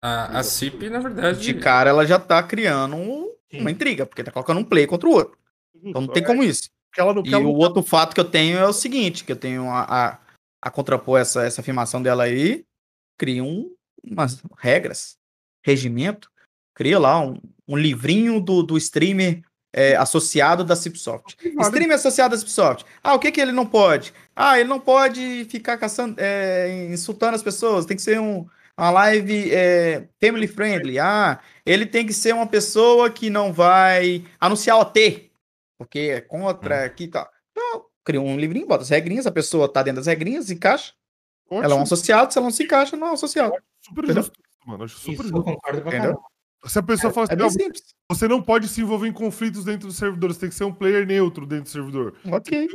[0.02, 1.40] A, a CIP, na verdade.
[1.40, 5.08] de cara ela já tá criando um- uma intriga, porque tá colocando um player contra
[5.08, 5.38] o outro.
[5.76, 6.70] Então não tem como isso.
[6.98, 7.68] Não E quer o lutar.
[7.70, 9.84] outro fato que eu tenho é o seguinte, que eu tenho a,
[10.14, 10.20] a,
[10.62, 12.66] a contrapor essa, essa afirmação dela aí,
[13.18, 13.74] cria um
[14.04, 15.18] umas regras,
[15.66, 16.30] regimento,
[16.74, 19.42] cria lá um, um livrinho do, do streamer
[19.74, 21.36] é, associado da Cipsoft.
[21.62, 22.86] Streamer associado da Cipsoft.
[23.04, 24.14] Ah, o que que ele não pode?
[24.36, 28.46] Ah, ele não pode ficar caçando, é, insultando as pessoas, tem que ser um,
[28.78, 31.00] uma live é, family friendly.
[31.00, 35.32] Ah, ele tem que ser uma pessoa que não vai anunciar OT,
[35.78, 37.28] porque é contra aqui e tal.
[37.52, 40.94] Então, cria um livrinho, bota as regrinhas, a pessoa tá dentro das regrinhas, encaixa.
[41.50, 41.84] Ela é um Ótimo.
[41.84, 43.54] associado, se ela não se encaixa, não é um associado.
[43.82, 44.24] Super Entendeu?
[44.24, 44.84] justo, mano.
[44.84, 45.44] Acho super Isso, eu justo.
[45.44, 46.12] concordo pra Entendeu?
[46.14, 46.33] caramba.
[46.66, 47.84] Se a pessoa fala É assim, bem "Não, simples.
[48.10, 50.74] você não pode se envolver em conflitos dentro do servidor, você tem que ser um
[50.74, 52.16] player neutro dentro do servidor.
[52.32, 52.68] Ok.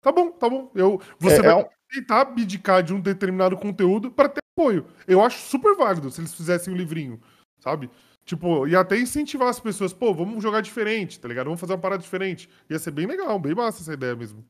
[0.00, 0.70] Tá bom, tá bom.
[0.74, 4.86] Eu, você É- vai é um- tentar abdicar de um determinado conteúdo para ter apoio.
[5.06, 7.20] Eu acho super válido se eles fizessem um livrinho,
[7.58, 7.90] sabe?
[8.24, 11.44] Tipo, e até incentivar as pessoas, pô, vamos jogar diferente, tá ligado?
[11.46, 12.48] Vamos fazer uma parada diferente.
[12.70, 14.44] Ia ser bem legal, bem massa essa ideia mesmo.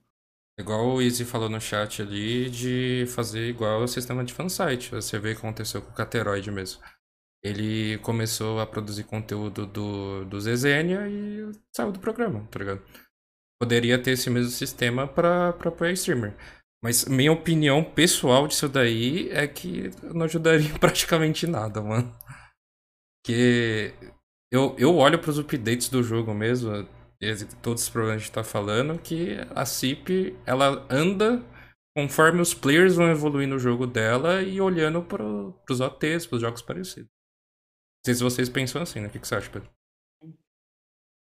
[0.59, 4.91] Igual o Easy falou no chat ali, de fazer igual o sistema de fansite.
[4.93, 6.81] Você vê o que aconteceu com o Cateroid mesmo.
[7.45, 12.83] Ele começou a produzir conteúdo do, do Zezênia e saiu do programa, tá ligado?
[13.61, 16.35] Poderia ter esse mesmo sistema pra apoiar streamer.
[16.83, 22.17] Mas minha opinião pessoal disso daí é que não ajudaria praticamente nada, mano.
[23.23, 23.95] Porque
[24.53, 26.87] eu, eu olho pros updates do jogo mesmo,
[27.63, 31.43] todos os problemas que a gente tá falando, que a CIP, ela anda
[31.97, 36.61] conforme os players vão evoluir no jogo dela e olhando pro, pros OTs, pros jogos
[36.61, 37.14] parecidos.
[38.05, 39.07] Não sei se vocês pensam assim, né?
[39.09, 39.71] O que, que você acha, Pedro?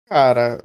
[0.05, 0.63] Cara.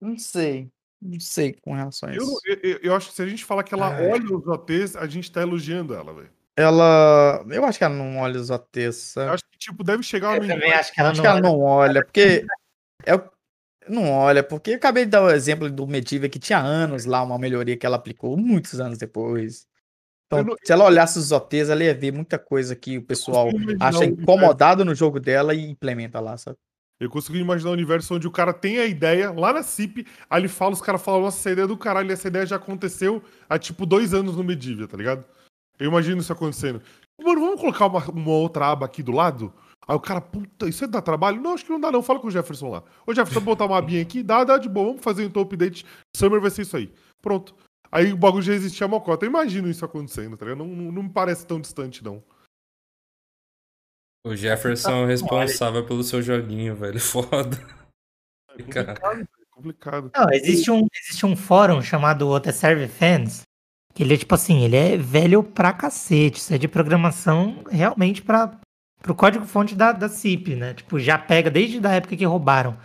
[0.00, 0.70] Não sei.
[1.00, 2.40] Não sei com relação a Eu, isso.
[2.46, 4.08] eu, eu- eu acho que se a gente falar que ela Ai.
[4.08, 6.30] olha os OTs, a gente tá elogiando ela, velho.
[6.56, 7.44] Ela.
[7.50, 10.42] Eu acho que ela não olha os OTs, Eu acho que, tipo, deve chegar Eu
[10.42, 11.22] no também acho que ela Acho não.
[11.22, 12.46] que ela não olha, porque.
[13.04, 13.30] É, o-
[13.88, 17.22] não olha, porque eu acabei de dar o exemplo do Medivh que tinha anos lá,
[17.22, 19.68] uma melhoria que ela aplicou muitos anos depois.
[20.26, 23.48] Então, não- se ela olhasse os OTs, ela ia ver muita coisa que o pessoal
[23.80, 26.56] acha incomodado no jogo dela e implementa lá, sabe?
[26.98, 30.40] Eu consigo imaginar um universo onde o cara tem a ideia lá na CIP, aí
[30.40, 33.22] ele fala, os caras falam, nossa, essa ideia é do caralho, essa ideia já aconteceu
[33.48, 35.24] há tipo dois anos no Medivh, tá ligado?
[35.78, 36.80] Eu imagino isso acontecendo.
[37.22, 39.52] Mano, vamos colocar uma, uma outra aba aqui do lado?
[39.86, 41.40] Aí o cara, puta, isso é dá trabalho?
[41.40, 42.82] Não, acho que não dá não, fala com o Jefferson lá.
[43.06, 45.84] Ô Jefferson, botar uma abinha aqui, dá, dá de boa, vamos fazer então o update,
[46.16, 46.90] Summer vai ser isso aí.
[47.22, 47.54] Pronto.
[47.96, 49.24] Aí o bagulho já existia a mocota.
[49.24, 50.58] Eu imagino isso acontecendo, tá ligado?
[50.58, 52.22] Não, não, não me parece tão distante, não.
[54.22, 57.00] O Jefferson é responsável pelo seu joguinho, velho.
[57.00, 57.56] Foda.
[58.50, 60.10] É complicado, velho, é complicado.
[60.14, 63.44] Não, existe um, existe um fórum chamado Outer Server Fans,
[63.94, 66.38] que ele é tipo assim, ele é velho pra cacete.
[66.38, 68.60] Isso é de programação realmente para
[69.00, 70.74] pro código-fonte da, da CIP, né?
[70.74, 72.76] Tipo, já pega desde a época que roubaram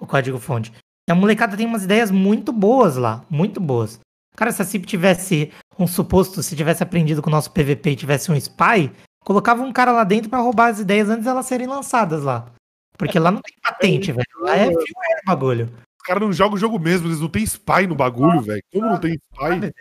[0.00, 0.72] o código-fonte.
[1.06, 4.00] E a molecada tem umas ideias muito boas lá, muito boas.
[4.36, 7.96] Cara, se a CIP tivesse um suposto, se tivesse aprendido com o nosso PVP e
[7.96, 11.46] tivesse um spy, colocava um cara lá dentro pra roubar as ideias antes de elas
[11.46, 12.52] serem lançadas lá.
[12.98, 14.26] Porque lá não tem patente, velho.
[14.40, 15.66] Lá é firmware o bagulho.
[15.98, 18.62] Os caras não jogam o jogo mesmo, eles não tem spy no bagulho, velho.
[18.72, 19.72] Como não tem spy?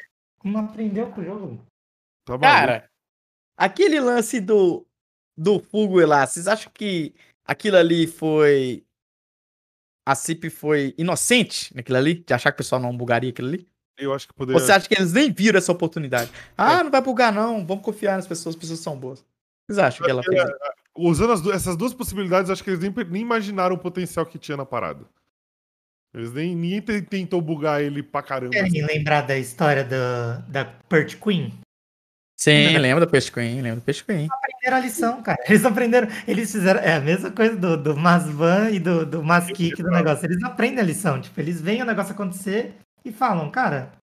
[0.43, 1.65] Não aprendeu com o jogo.
[2.25, 2.39] Tá.
[2.39, 2.89] Cara,
[3.57, 4.85] aquele lance do,
[5.37, 7.13] do Fugo lá, vocês acham que
[7.45, 8.83] aquilo ali foi.
[10.07, 12.15] A CIP foi inocente naquilo ali?
[12.15, 13.67] De achar que o pessoal não bugaria aquilo ali?
[13.97, 14.59] Eu acho que poderia.
[14.59, 16.29] Você acha que eles nem viram essa oportunidade?
[16.57, 19.23] Ah, não vai bugar não, vamos confiar nas pessoas, as pessoas são boas.
[19.67, 20.43] Vocês acham que ela fez?
[20.97, 24.37] Usando as du- essas duas possibilidades, acho que eles nem, nem imaginaram o potencial que
[24.37, 25.05] tinha na parada.
[26.13, 28.51] Eles nem ninguém te- tentou bugar ele pra caramba.
[28.53, 31.53] Querem lembrar da história da, da Pert Queen?
[32.37, 34.27] Sim, lembra do Peixe Queen, lembra do Peixe Queen.
[34.31, 35.37] Aprenderam a lição, cara.
[35.47, 36.07] Eles aprenderam.
[36.27, 36.79] Eles fizeram.
[36.79, 40.25] É a mesma coisa do, do Masvan e do, do Maskik do negócio.
[40.25, 41.19] Eles aprendem a lição.
[41.19, 42.75] Tipo, eles veem o negócio acontecer
[43.05, 43.93] e falam, cara.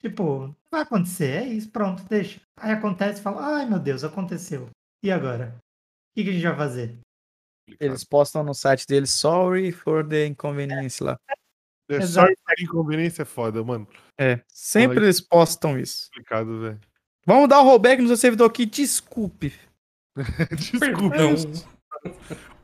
[0.00, 2.40] Tipo, vai acontecer, é isso, pronto, deixa.
[2.56, 4.68] Aí acontece e fala, ai meu Deus, aconteceu.
[5.00, 5.54] E agora?
[5.56, 6.98] O que, que a gente vai fazer?
[7.78, 11.16] Eles postam no site deles, sorry for the inconvenience lá.
[11.88, 12.32] É só Exato.
[12.32, 13.86] essa inconveniência é foda, mano.
[14.18, 15.06] É, sempre Olha.
[15.06, 16.08] eles postam isso.
[16.08, 16.80] Complicado, velho.
[17.24, 19.52] Vamos dar o rollback no seu servidor aqui, desculpe.
[20.56, 21.16] Desculpa.
[21.16, 21.34] Não.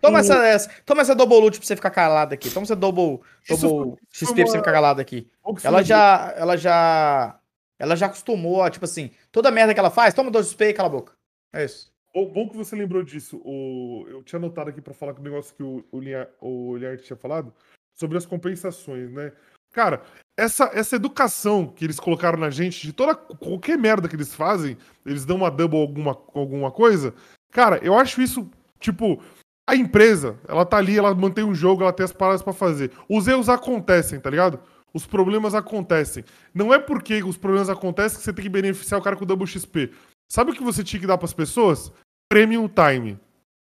[0.01, 2.51] Toma essa, essa, toma essa double loot pra você ficar calado aqui.
[2.51, 5.29] Toma essa double, double XP foi pra você uma- ficar calado aqui.
[5.65, 7.41] Ela já, ela já,
[7.79, 10.89] ela já acostumou, tipo assim, toda merda que ela faz, toma dois XP e cala
[10.89, 11.13] a boca.
[11.53, 11.93] É isso.
[12.15, 13.41] Bom, bom que você lembrou disso.
[13.45, 14.07] O...
[14.09, 16.29] Eu tinha anotado aqui pra falar com o negócio que o, o, Linha...
[16.41, 17.53] o tinha falado
[17.95, 19.33] sobre as compensações, né?
[19.73, 20.03] Cara,
[20.37, 24.77] essa, essa educação que eles colocaram na gente, de toda qualquer merda que eles fazem,
[25.05, 27.15] eles dão uma double alguma, alguma coisa.
[27.51, 28.49] Cara, eu acho isso,
[28.79, 29.23] tipo,
[29.67, 32.91] a empresa, ela tá ali, ela mantém um jogo, ela tem as paradas pra fazer.
[33.09, 34.59] Os erros acontecem, tá ligado?
[34.95, 36.25] Os problemas acontecem.
[36.55, 39.47] Não é porque os problemas acontecem que você tem que beneficiar o cara com double
[39.47, 39.93] XP.
[40.31, 41.93] Sabe o que você tinha que dar pras pessoas?
[42.31, 43.19] Premium Time.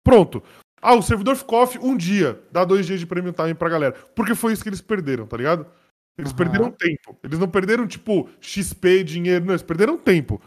[0.02, 0.42] Pronto.
[0.80, 2.42] Ah, o servidor ficou off um dia.
[2.50, 3.92] Dá dois dias de Premium Time pra galera.
[4.14, 5.66] Porque foi isso que eles perderam, tá ligado?
[6.16, 6.36] Eles Aham.
[6.38, 7.18] perderam tempo.
[7.22, 9.44] Eles não perderam, tipo, XP, dinheiro.
[9.44, 10.40] Não, eles perderam tempo.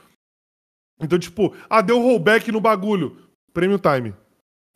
[0.99, 3.17] Então, tipo, ah, deu rollback no bagulho.
[3.53, 4.15] Premium Time.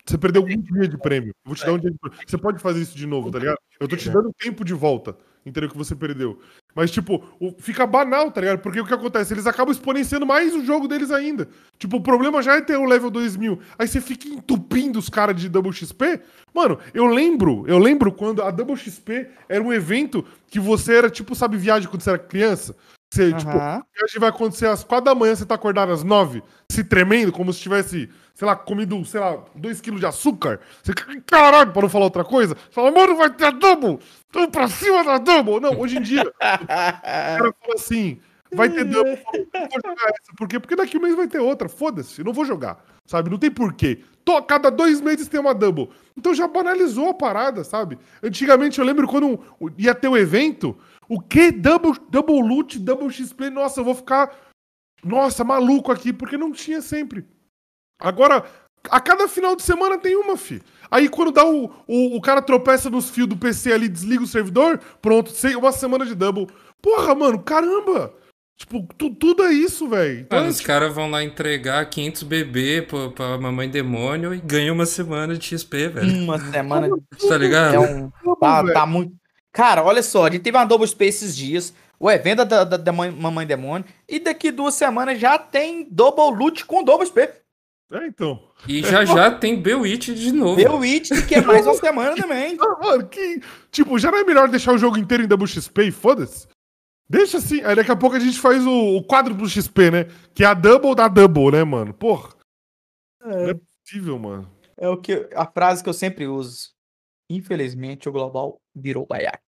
[0.07, 1.29] Você perdeu um dia de prêmio.
[1.29, 2.17] Eu vou te dar um dia de prêmio.
[2.25, 3.57] Você pode fazer isso de novo, tá ligado?
[3.79, 5.17] Eu tô te dando tempo de volta.
[5.45, 5.69] Entendeu?
[5.69, 6.39] Que você perdeu.
[6.75, 7.23] Mas, tipo,
[7.59, 8.59] fica banal, tá ligado?
[8.59, 9.33] Porque o que acontece?
[9.33, 11.47] Eles acabam exponenciando mais o jogo deles ainda.
[11.79, 13.59] Tipo, o problema já é ter o level 2000.
[13.79, 16.19] Aí você fica entupindo os caras de Double XP.
[16.53, 21.09] Mano, eu lembro, eu lembro quando a Double XP era um evento que você era,
[21.09, 22.75] tipo, sabe, viagem quando você era criança?
[23.13, 23.77] Você, tipo, Aham.
[23.77, 27.31] a viagem vai acontecer às quatro da manhã, você tá acordado às nove, se tremendo,
[27.31, 30.59] como se tivesse, sei lá, comido, sei lá, dois quilos de açúcar.
[30.83, 30.93] Você,
[31.25, 32.53] caralho, pra não falar outra coisa.
[32.53, 33.97] Você fala, mano, vai ter a double!
[34.31, 35.59] Tô pra cima da double!
[35.59, 38.19] Não, hoje em dia, o cara fala assim,
[38.53, 39.03] vai ter falo,
[39.55, 40.33] não vou jogar essa.
[40.37, 40.59] Por quê?
[40.59, 42.77] Porque daqui um mês vai ter outra, foda-se, não vou jogar,
[43.07, 43.31] sabe?
[43.31, 44.03] Não tem porquê.
[44.23, 45.89] Tô, cada dois meses tem uma double.
[46.15, 47.97] Então já banalizou a parada, sabe?
[48.21, 50.77] Antigamente eu lembro quando um- ia ter o evento,
[51.09, 51.51] o que?
[51.51, 54.31] Double, double loot, double XP, nossa, eu vou ficar,
[55.03, 57.25] nossa, maluco aqui, porque não tinha sempre.
[57.99, 58.43] Agora,
[58.89, 60.61] a cada final de semana tem uma, fi.
[60.89, 64.27] Aí quando dá o, o, o cara tropeça nos fios do PC ali, desliga o
[64.27, 66.47] servidor, pronto, sei, uma semana de double.
[66.81, 68.13] Porra, mano, caramba!
[68.55, 70.21] Tipo, tu- tudo é isso, velho.
[70.21, 74.33] Então, Mano, é, os tipo, caras vão lá entregar 500 bebê pra, pra mamãe demônio
[74.33, 76.23] e ganham uma semana de XP, velho.
[76.23, 76.87] Uma semana.
[77.29, 77.75] Tá ligado?
[77.75, 78.09] É um.
[78.39, 79.13] Tá, tá muito.
[79.53, 81.71] Cara, olha só, a gente teve uma Double Space esses dias.
[81.99, 83.85] O evento da, da, da mãe- Mamãe Demônio.
[84.09, 87.29] E daqui duas semanas já tem Double Loot com Double SP.
[87.91, 88.51] É, então.
[88.67, 90.59] E já já tem Bewitch de novo.
[90.83, 92.57] It, que é mais uma semana também.
[92.59, 93.41] Ah, mano, que.
[93.71, 96.47] Tipo, já não é melhor deixar o jogo inteiro em double XP e foda-se?
[97.09, 97.61] Deixa assim.
[97.63, 100.03] Aí daqui a pouco a gente faz o, o quádruplo XP, né?
[100.33, 101.93] Que é a double da double, né, mano?
[101.93, 102.35] Porra.
[103.21, 104.51] Não é possível, mano.
[104.77, 106.71] É o que, a frase que eu sempre uso.
[107.29, 109.43] Infelizmente, o Global virou baiaco.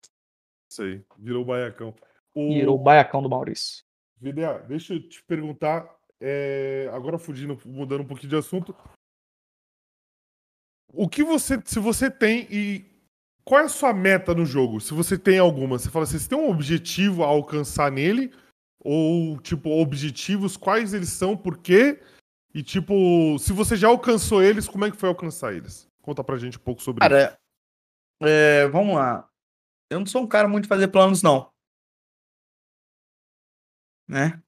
[0.71, 1.03] Isso aí.
[1.17, 1.93] Virou o baiacão.
[2.33, 2.53] O...
[2.53, 3.83] Virou o baiacão do Maurício.
[4.21, 5.98] VDA, deixa eu te perguntar.
[6.21, 8.75] É, Agora fugindo, mudando um pouquinho de assunto.
[10.93, 11.61] O que você.
[11.65, 12.85] Se você tem e.
[13.43, 14.79] Qual é a sua meta no jogo?
[14.79, 18.31] Se você tem alguma, você fala assim, você tem um objetivo a alcançar nele?
[18.79, 21.99] Ou, tipo, objetivos, quais eles são, por quê?
[22.53, 25.87] E, tipo, se você já alcançou eles, como é que foi alcançar eles?
[26.01, 27.09] Conta pra gente um pouco sobre isso.
[27.09, 27.39] Cara,
[28.21, 29.27] é, vamos lá.
[29.89, 31.51] Eu não sou um cara muito de fazer planos, não.
[34.07, 34.41] Né?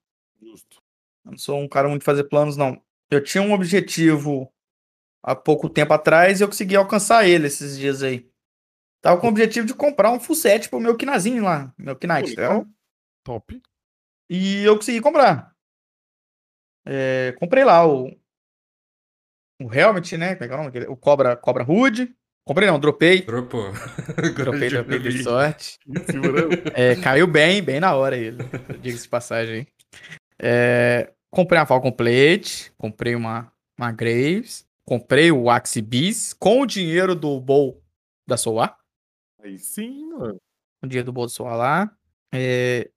[1.25, 2.81] Eu não sou um cara muito de fazer planos, não.
[3.09, 4.51] Eu tinha um objetivo
[5.23, 8.29] há pouco tempo atrás e eu consegui alcançar ele esses dias aí.
[9.01, 12.35] Tava com o objetivo de comprar um full set pro meu Kinazinho lá, meu Knight,
[12.35, 12.65] tá?
[13.23, 13.61] Top.
[14.29, 15.53] E eu consegui comprar.
[16.85, 18.07] É, comprei lá o,
[19.61, 20.35] o Helmet, né?
[20.35, 20.69] Como é que é o nome?
[20.69, 22.15] Aquele- O Cobra, Cobra Hood.
[22.43, 23.21] Comprei não, dropei.
[23.21, 23.71] Dropou.
[24.35, 25.77] Dropei, dropei de sorte.
[25.85, 26.01] Né?
[26.73, 28.37] É, caiu bem, bem na hora ele.
[28.81, 29.67] Diga-se de passagem aí.
[30.43, 36.65] É, comprei uma Falcon Plate, comprei uma, uma Graves, comprei o Axie Beast com o
[36.65, 37.83] dinheiro do Bowl
[38.27, 38.75] da Solar.
[39.39, 40.41] Aí sim, mano.
[40.83, 41.97] O dinheiro do Bowl da Solar lá.
[42.33, 42.89] É,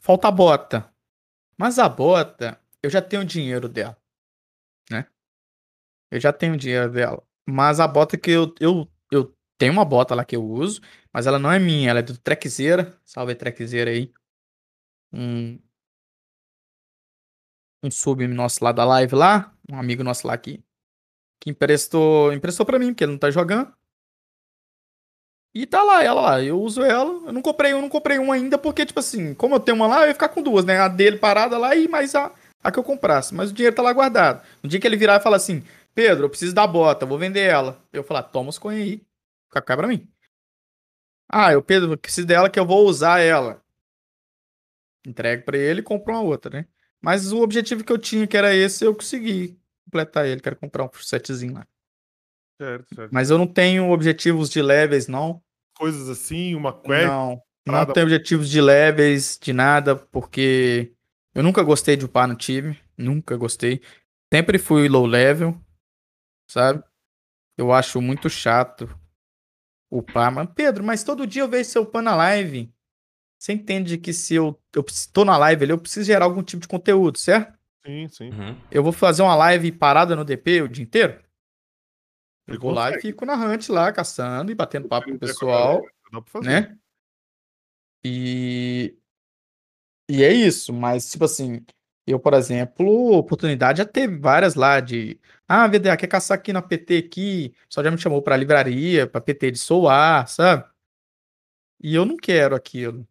[0.00, 0.92] falta a bota.
[1.56, 3.96] Mas a bota, eu já tenho o dinheiro dela.
[4.90, 5.06] Né?
[6.10, 7.22] Eu já tenho o dinheiro dela.
[7.48, 10.82] Mas a bota que eu, eu, eu tenho uma bota lá que eu uso,
[11.12, 13.00] mas ela não é minha, ela é do Trekzeira.
[13.04, 14.12] Salve Trekzeira aí.
[15.12, 15.58] Um,
[17.82, 20.62] um sub nosso lá da live lá, um amigo nosso lá que,
[21.40, 23.72] que emprestou, emprestou pra mim, porque ele não tá jogando.
[25.54, 27.26] E tá lá, ela lá, eu uso ela.
[27.26, 29.86] Eu não comprei, eu não comprei uma ainda, porque, tipo assim, como eu tenho uma
[29.86, 30.78] lá, eu ia ficar com duas, né?
[30.78, 32.32] A dele parada lá e mais a,
[32.62, 33.34] a que eu comprasse.
[33.34, 34.44] Mas o dinheiro tá lá guardado.
[34.62, 35.64] No dia que ele virar e falar assim,
[35.94, 37.82] Pedro, eu preciso da bota, vou vender ela.
[37.92, 39.02] Eu falar, toma os coin aí.
[39.48, 40.06] Fica cá pra mim.
[41.30, 43.62] Ah, eu, Pedro, preciso dela que eu vou usar ela.
[45.06, 46.66] Entrego pra ele e compro uma outra, né?
[47.02, 50.40] Mas o objetivo que eu tinha, que era esse, eu consegui completar ele.
[50.40, 51.66] Quero comprar um setzinho lá.
[52.60, 53.12] Certo, certo.
[53.12, 55.42] Mas eu não tenho objetivos de levels, não.
[55.76, 57.06] Coisas assim, uma quest.
[57.06, 60.92] Não, não tenho objetivos de levels, de nada, porque
[61.34, 62.78] eu nunca gostei de upar no time.
[62.96, 63.80] Nunca gostei.
[64.32, 65.56] Sempre fui low level,
[66.50, 66.82] sabe?
[67.56, 68.88] Eu acho muito chato
[69.90, 70.32] upar.
[70.32, 72.72] Mas, Pedro, mas todo dia eu vejo você upando na live.
[73.38, 76.62] Você entende que se eu, eu tô na live ali, eu preciso gerar algum tipo
[76.62, 77.56] de conteúdo, certo?
[77.86, 78.30] Sim, sim.
[78.30, 78.56] Uhum.
[78.70, 81.22] Eu vou fazer uma live parada no DP o dia inteiro?
[82.46, 85.82] Eu vou lá e fico na hunt lá, caçando e batendo papo com o pessoal
[86.10, 86.48] Dá pra fazer.
[86.48, 86.78] né?
[88.04, 88.96] E
[90.10, 91.64] e é isso, mas tipo assim,
[92.06, 95.20] Eu, por exemplo, oportunidade já teve várias lá de.
[95.46, 97.54] Ah, VDA, quer caçar aqui na PT aqui?
[97.68, 100.64] Só já me chamou pra livraria, pra PT de Soar, sabe?
[101.82, 103.06] E eu não quero aquilo.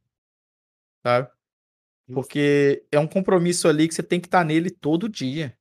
[1.05, 1.29] Sabe?
[2.13, 5.57] Porque é um compromisso ali que você tem que estar nele todo dia.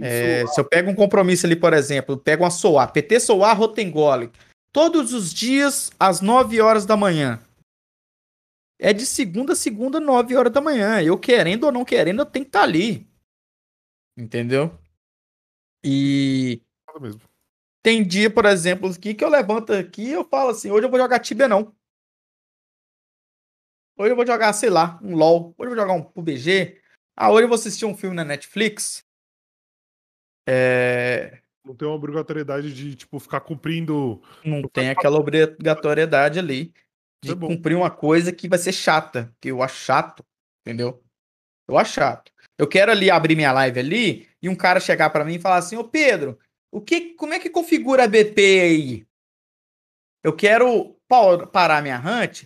[0.00, 3.58] É, se eu pego um compromisso ali, por exemplo, eu pego uma Soar, PT Soar
[3.58, 4.30] Rotengole,
[4.72, 7.40] todos os dias às 9 horas da manhã.
[8.78, 11.02] É de segunda a segunda, 9 horas da manhã.
[11.02, 13.06] Eu querendo ou não querendo, eu tenho que estar ali.
[14.16, 14.76] Entendeu?
[15.84, 16.62] E
[17.82, 20.90] tem dia, por exemplo, aqui que eu levanto aqui e eu falo assim, hoje eu
[20.90, 21.74] vou jogar Tibia não.
[23.96, 25.54] Hoje eu vou jogar, sei lá, um LoL.
[25.56, 26.80] Hoje eu vou jogar um PUBG.
[27.16, 29.04] Ah, hoje eu vou assistir um filme na Netflix.
[30.48, 31.40] É...
[31.64, 34.20] Não tem uma obrigatoriedade de, tipo, ficar cumprindo.
[34.44, 36.74] Não tem aquela obrigatoriedade ali
[37.22, 40.22] de é cumprir uma coisa que vai ser chata, que eu acho chato,
[40.60, 41.02] entendeu?
[41.66, 42.30] Eu acho chato.
[42.58, 45.56] Eu quero ali abrir minha live ali e um cara chegar pra mim e falar
[45.56, 46.38] assim: "Ô Pedro,
[46.70, 49.06] o que como é que configura a BP aí?
[50.22, 52.44] Eu quero pa- parar minha hunt,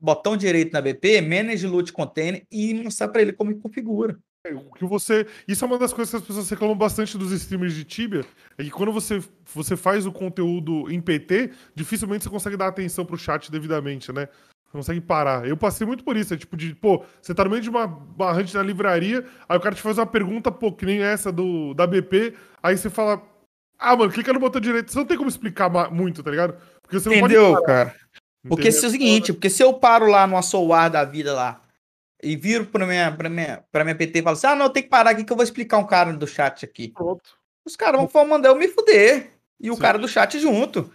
[0.00, 4.18] botão direito na BP, manage loot container e mostrar pra ele como configura.
[4.50, 5.24] O que você.
[5.46, 8.24] Isso é uma das coisas que as pessoas reclamam bastante dos streamers de Tibia.
[8.58, 9.22] É que quando você,
[9.54, 14.26] você faz o conteúdo em PT, dificilmente você consegue dar atenção pro chat devidamente, né?
[14.64, 15.46] Você consegue parar.
[15.46, 16.34] Eu passei muito por isso.
[16.34, 19.60] É tipo de, pô, você tá no meio de uma barrante na livraria, aí o
[19.60, 23.22] cara te faz uma pergunta, pô, que nem essa do, da BP, aí você fala.
[23.78, 24.90] Ah, mano, clica no botão direito.
[24.90, 26.56] Você não tem como explicar muito, tá ligado?
[26.82, 27.94] Porque você não Entendeu, pode parar, cara?
[28.48, 31.60] Porque se é o seguinte, porque se eu paro lá no Soar da vida lá
[32.22, 34.82] e viro pra minha, pra minha, pra minha PT e falo assim, ah, não, tem
[34.82, 36.88] que parar aqui que eu vou explicar um cara do chat aqui.
[36.88, 37.36] Pronto.
[37.64, 39.30] Os caras vão mandar eu me fuder.
[39.60, 39.80] E o Sim.
[39.80, 40.92] cara do chat junto.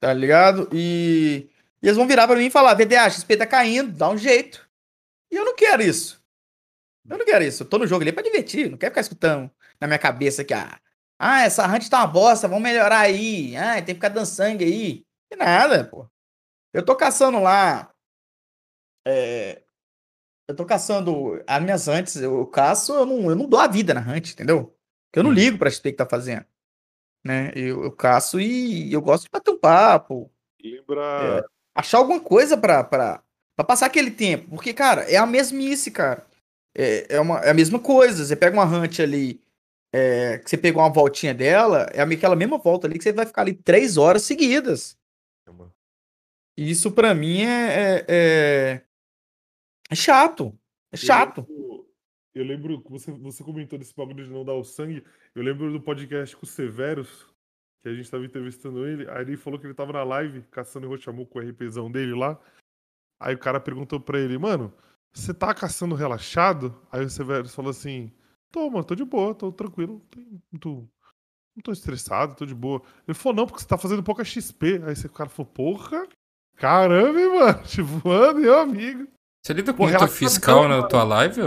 [0.00, 0.68] Tá ligado?
[0.72, 1.48] E,
[1.80, 4.68] e eles vão virar pra mim e falar, VDA, XP tá caindo, dá um jeito.
[5.30, 6.20] E eu não quero isso.
[7.08, 7.62] Eu não quero isso.
[7.62, 10.54] Eu tô no jogo ali pra divertir, não quero ficar escutando na minha cabeça que,
[10.54, 10.78] ah,
[11.18, 13.56] ah essa hunt tá uma bosta, vamos melhorar aí.
[13.56, 15.06] Ah, tem que ficar dando sangue aí.
[15.30, 16.08] Que nada, pô.
[16.74, 17.94] Eu tô caçando lá.
[19.06, 19.62] é,
[20.48, 23.94] eu tô caçando as minhas hunts, eu caço, eu não, eu não dou a vida
[23.94, 24.76] na hunt, entendeu?
[25.06, 26.44] Porque eu não ligo pra XP que tá fazendo.
[27.24, 27.50] Né?
[27.54, 30.30] Eu, eu caço e eu gosto de bater um papo,
[30.62, 31.48] Lembra.
[31.74, 33.22] achar alguma coisa pra, pra,
[33.56, 34.50] pra passar aquele tempo.
[34.50, 36.26] Porque, cara, é a mesmice, cara.
[36.76, 38.24] É, é, uma, é a mesma coisa.
[38.24, 39.40] Você pega uma hunt ali,
[39.94, 43.24] é, que você pegou uma voltinha dela, é aquela mesma volta ali que você vai
[43.24, 44.98] ficar ali três horas seguidas.
[45.48, 45.73] E
[46.56, 48.84] isso pra mim é, é, é,
[49.90, 50.58] é chato.
[50.92, 51.46] É chato.
[51.48, 51.86] Eu lembro,
[52.34, 55.04] eu lembro você, você comentou desse bagulho de não dar o sangue.
[55.34, 57.28] Eu lembro do podcast com o Severus,
[57.82, 59.08] que a gente tava entrevistando ele.
[59.10, 62.14] Aí ele falou que ele tava na live caçando em Rochamu com o RPzão dele
[62.14, 62.40] lá.
[63.20, 64.72] Aí o cara perguntou pra ele, mano,
[65.12, 66.80] você tá caçando relaxado?
[66.90, 68.12] Aí o Severus falou assim:
[68.52, 70.90] tô, mano, tô de boa, tô tranquilo, não, muito-
[71.56, 72.82] não tô estressado, tô de boa.
[73.06, 74.82] Ele falou, não, porque você tá fazendo pouca XP.
[74.84, 76.06] Aí esse cara falou, porra,
[76.56, 79.06] caramba, hein, mano, tipo, mano, meu amigo.
[79.42, 80.88] Você lida com Pô, muito fiscal não, na mano.
[80.88, 81.40] tua live,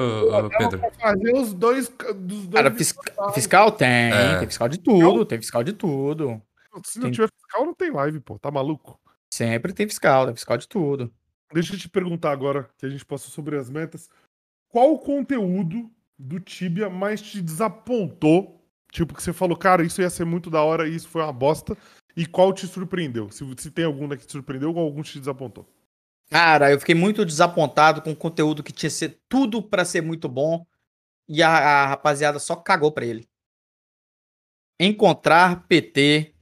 [0.57, 0.81] Pedro?
[0.99, 1.89] Fazer os dois.
[2.15, 2.95] Dos dois Cara, fis-
[3.34, 4.38] fiscal tem, É.
[4.38, 6.39] tem fiscal de tudo, tem fiscal de tudo.
[6.85, 8.38] Se não tem- tiver fiscal, não tem live, pô.
[8.38, 8.99] Tá maluco?
[9.34, 11.11] Sempre tem fiscal, tem fiscal de tudo.
[11.51, 14.07] Deixa eu te perguntar agora, que a gente passou sobre as metas.
[14.69, 15.89] Qual o conteúdo
[16.19, 18.63] do Tibia mais te desapontou?
[18.91, 21.34] Tipo, que você falou, cara, isso ia ser muito da hora e isso foi uma
[21.34, 21.75] bosta.
[22.18, 23.30] E qual te surpreendeu?
[23.30, 25.68] Se, se tem algum que te surpreendeu ou algum te desapontou?
[26.31, 30.27] Cara, eu fiquei muito desapontado com o conteúdo que tinha ser tudo pra ser muito
[30.27, 30.65] bom
[31.30, 33.30] e a, a rapaziada só cagou pra ele.
[34.80, 36.34] Encontrar PT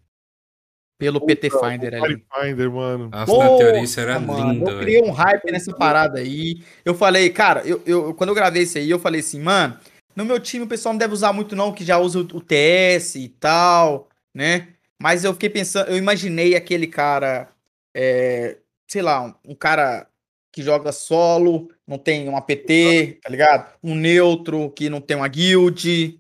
[0.98, 2.26] pelo PT Finder ali.
[2.34, 3.10] Finder, mano.
[3.10, 4.72] Nossa, na teoria isso era mano, lindo.
[4.72, 6.64] Eu criei um hype nessa parada aí.
[6.86, 9.78] Eu falei, cara, eu, eu- quando eu gravei isso aí, eu falei assim, mano,
[10.16, 12.42] no meu time o pessoal não deve usar muito não, que já usa o, o
[12.42, 14.75] TS e tal, né?
[15.06, 17.48] Mas eu fiquei pensando, eu imaginei aquele cara,
[17.95, 18.57] é,
[18.88, 20.10] sei lá, um, um cara
[20.52, 23.77] que joga solo, não tem um APT, tá ligado?
[23.84, 26.19] Um neutro que não tem uma guild.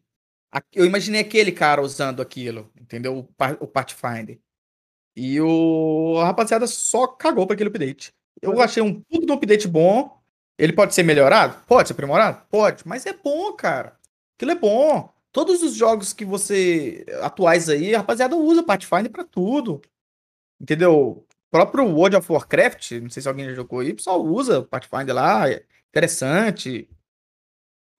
[0.71, 3.17] Eu imaginei aquele cara usando aquilo, entendeu?
[3.17, 3.27] O,
[3.59, 4.39] o Pathfinder.
[5.15, 8.13] E o a rapaziada só cagou pra aquele update.
[8.39, 10.15] Eu achei um puto um update bom.
[10.59, 11.57] Ele pode ser melhorado?
[11.65, 12.45] Pode ser aprimorado?
[12.51, 12.87] Pode.
[12.87, 13.97] Mas é bom, cara.
[14.37, 15.11] Aquilo é bom.
[15.35, 17.05] Todos os jogos que você.
[17.21, 19.81] atuais aí, a rapaziada usa Pathfinder pra tudo.
[20.61, 20.93] Entendeu?
[20.95, 24.59] O próprio World of Warcraft, não sei se alguém já jogou aí, o pessoal usa
[24.59, 25.49] o Pathfinder lá.
[25.51, 26.89] É interessante.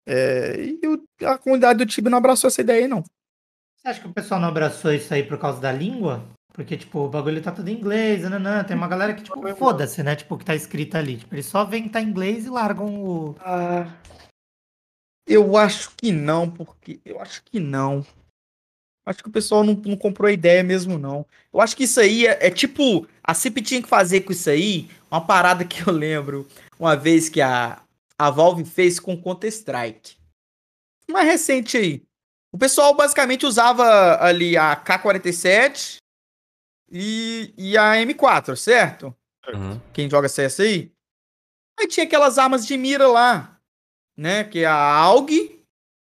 [0.08, 3.02] É, e o- a comunidade do Tibia não abraçou essa ideia aí, não.
[3.02, 6.24] Você acha que o pessoal não abraçou isso aí por causa da língua?
[6.54, 8.64] Porque, tipo, o bagulho tá tudo em inglês, nananã.
[8.64, 10.16] Tem uma galera que, tipo, foda-se, né?
[10.16, 11.18] Tipo, o que tá escrito ali.
[11.18, 13.34] Tipo, eles só que tá em inglês e largam o.
[15.26, 17.00] Eu acho que não, porque.
[17.04, 18.06] Eu acho que não.
[19.04, 21.26] Acho que o pessoal não, não comprou a ideia mesmo, não.
[21.52, 23.06] Eu acho que isso aí é, é tipo.
[23.22, 26.46] A CIP tinha que fazer com isso aí uma parada que eu lembro
[26.78, 27.82] uma vez que a,
[28.18, 30.16] a Valve fez com Counter-Strike.
[31.10, 32.02] Mais recente aí.
[32.52, 35.98] O pessoal basicamente usava ali a K-47
[36.90, 39.14] e, e a M4, certo?
[39.48, 39.80] Uhum.
[39.92, 40.92] Quem joga CS aí.
[41.78, 43.55] Aí tinha aquelas armas de mira lá,
[44.16, 44.44] né?
[44.44, 45.64] Que é a AUG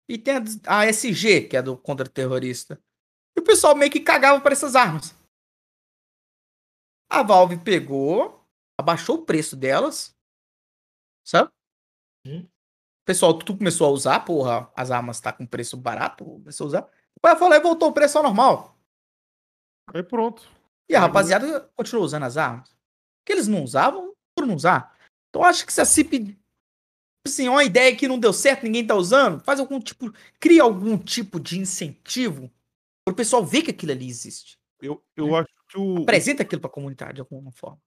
[0.10, 2.82] e tem a, a SG, que é do contra-terrorista.
[3.36, 5.16] E o pessoal meio que cagava para essas armas.
[7.10, 8.44] A Valve pegou,
[8.80, 10.16] abaixou o preço delas,
[11.26, 11.52] sabe?
[12.26, 16.68] O pessoal tudo começou a usar, porra, as armas tá com preço barato, começou a
[16.68, 16.82] usar.
[16.82, 18.78] Depois ela falou e voltou o preço ao normal.
[19.94, 20.48] Aí pronto.
[20.90, 22.76] E a rapaziada continuou usando as armas.
[23.26, 24.98] Que eles não usavam por não usar.
[25.30, 26.38] Então acho que se a CIP.
[27.28, 30.14] Assim, uma ideia que não deu certo, ninguém tá usando, faz algum tipo.
[30.40, 32.52] Cria algum tipo de incentivo
[33.06, 34.58] pro pessoal ver que aquilo ali existe.
[34.82, 36.04] Eu, eu acho que o.
[36.04, 37.80] Apresenta aquilo pra comunidade de alguma forma.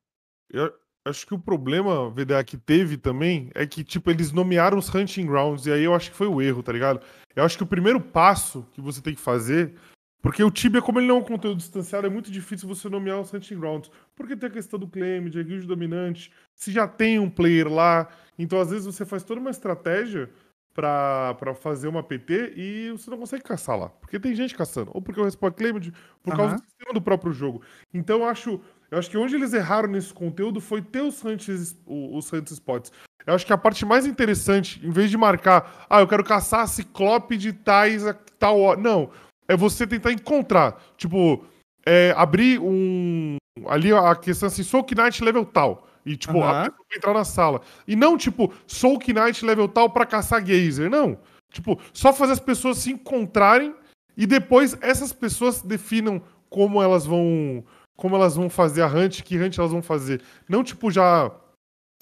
[0.52, 0.72] Eu
[1.04, 5.26] acho que o problema, VDA, que teve também é que, tipo, eles nomearam os Hunting
[5.26, 7.00] Grounds, e aí eu acho que foi o erro, tá ligado?
[7.34, 9.74] Eu acho que o primeiro passo que você tem que fazer.
[10.22, 13.20] Porque o Tibia, como ele não é um conteúdo distanciado, é muito difícil você nomear
[13.20, 13.90] os Hunting Grounds.
[14.14, 18.06] Porque tem a questão do claim, de guild dominante, se já tem um player lá.
[18.38, 20.28] Então, às vezes, você faz toda uma estratégia
[20.74, 23.88] pra fazer uma PT e você não consegue caçar lá.
[23.88, 24.90] Porque tem gente caçando.
[24.94, 25.92] Ou porque o respawn claimed,
[26.22, 26.56] por causa Aham.
[26.56, 27.62] do sistema do próprio jogo.
[27.92, 28.60] Então, eu acho.
[28.90, 32.52] Eu acho que onde eles erraram nesse conteúdo foi ter os hunts, o- os hunts
[32.52, 32.90] spots.
[33.24, 36.60] Eu acho que a parte mais interessante, em vez de marcar, ah, eu quero caçar
[36.60, 38.80] a ciclope de tais a tal hora.
[38.80, 39.10] Não.
[39.50, 40.80] É você tentar encontrar.
[40.96, 41.44] Tipo,
[41.84, 43.36] é, abrir um.
[43.66, 45.88] Ali a questão assim, Soul Knight level tal.
[46.06, 47.60] E, tipo, a pessoa entrar na sala.
[47.84, 50.88] E não, tipo, Soul Knight level tal pra caçar Gazer.
[50.88, 51.18] Não.
[51.52, 53.74] Tipo, só fazer as pessoas se encontrarem
[54.16, 57.64] e depois essas pessoas definam como elas vão.
[57.96, 60.22] Como elas vão fazer a hunt, que hunt elas vão fazer.
[60.48, 61.28] Não, tipo, já.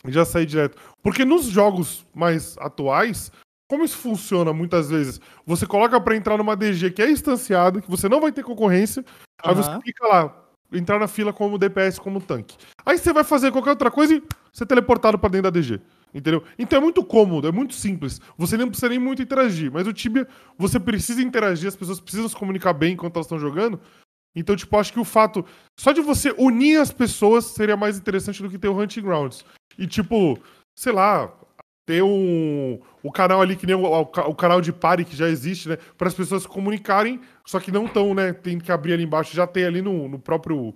[0.07, 0.77] Já sair direto.
[1.03, 3.33] Porque nos jogos mais atuais,
[3.69, 5.21] como isso funciona muitas vezes?
[5.47, 9.05] Você coloca pra entrar numa DG que é instanciada, que você não vai ter concorrência,
[9.43, 12.57] aí você clica lá, entrar na fila como DPS, como tanque.
[12.85, 14.23] Aí você vai fazer qualquer outra coisa e
[14.53, 15.81] você é teleportado pra dentro da DG.
[16.15, 16.43] Entendeu?
[16.59, 18.19] Então é muito cômodo, é muito simples.
[18.39, 19.71] Você nem precisa nem muito interagir.
[19.71, 20.27] Mas o Tibia,
[20.57, 23.79] você precisa interagir, as pessoas precisam se comunicar bem enquanto elas estão jogando.
[24.35, 25.45] Então, tipo, acho que o fato.
[25.79, 29.45] Só de você unir as pessoas seria mais interessante do que ter o Hunting Grounds.
[29.77, 30.39] E, tipo,
[30.75, 31.31] sei lá,
[31.89, 32.79] ter um.
[33.03, 35.79] O canal ali, que nem o, o, canal de pare que já existe, né?
[35.97, 38.35] Para as pessoas se comunicarem, só que não estão, né?
[38.35, 40.75] Tem que abrir ali embaixo, já tem ali no, no próprio.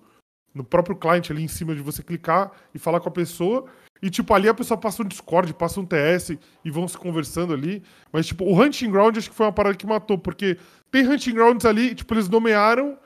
[0.54, 3.64] No próprio client ali em cima de você clicar e falar com a pessoa.
[4.02, 7.54] E, tipo, ali a pessoa passa um Discord, passa um TS e vão se conversando
[7.54, 7.82] ali.
[8.12, 10.58] Mas, tipo, o Hunting Ground acho que foi uma parada que matou, porque
[10.90, 12.98] tem Hunting Grounds ali, tipo, eles nomearam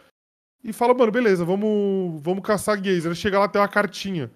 [0.65, 3.05] e falam, mano, beleza, vamos, vamos caçar gays.
[3.05, 4.29] Ele chega lá, tem uma cartinha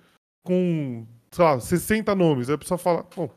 [0.44, 2.48] com, sei lá, 60 nomes.
[2.48, 3.28] Aí a pessoa fala, bom,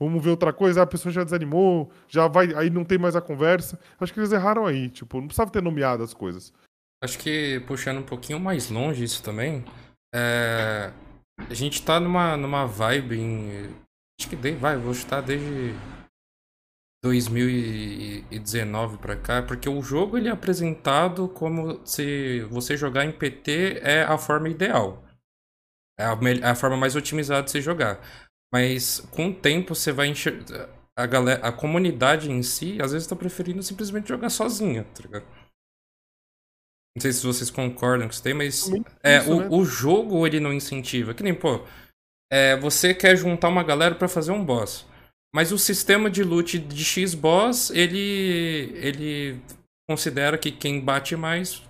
[0.00, 0.82] vamos ver outra coisa.
[0.82, 3.78] A pessoa já desanimou, já vai, aí não tem mais a conversa.
[4.00, 6.52] Acho que eles erraram aí, tipo, não precisava ter nomeado as coisas.
[7.02, 9.64] Acho que puxando um pouquinho mais longe isso também,
[10.14, 10.92] é,
[11.48, 13.74] a gente tá numa, numa vibe em.
[14.18, 15.74] Acho que de, vai, vou chutar desde
[17.02, 23.80] 2019 pra cá, porque o jogo ele é apresentado como se você jogar em PT
[23.82, 25.02] é a forma ideal.
[25.98, 28.00] É a, é a forma mais otimizada de se jogar.
[28.52, 30.68] Mas com o tempo você vai enxergar.
[30.96, 35.24] A, galera, a comunidade em si, às vezes tá preferindo simplesmente jogar sozinha, tá ligado?
[36.96, 39.48] Não sei se vocês concordam com isso daí, mas Também é, isso, o, né?
[39.50, 41.14] o jogo ele não incentiva.
[41.14, 41.64] Que nem, pô,
[42.30, 44.86] é, você quer juntar uma galera pra fazer um boss.
[45.34, 49.40] Mas o sistema de loot de X boss, ele, ele
[49.88, 51.62] considera que quem bate mais,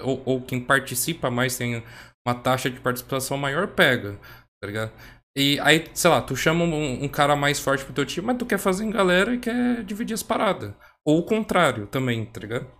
[0.00, 1.82] ou, ou quem participa mais, tem
[2.26, 4.16] uma taxa de participação maior, pega,
[4.60, 4.92] tá ligado?
[5.36, 8.38] E aí, sei lá, tu chama um, um cara mais forte pro teu time, mas
[8.38, 10.74] tu quer fazer em galera e quer dividir as paradas.
[11.04, 12.70] Ou o contrário também, tá ligado?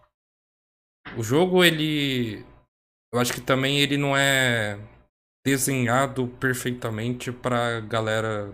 [1.16, 2.44] O jogo, ele.
[3.12, 4.78] Eu acho que também ele não é
[5.44, 8.52] desenhado perfeitamente pra galera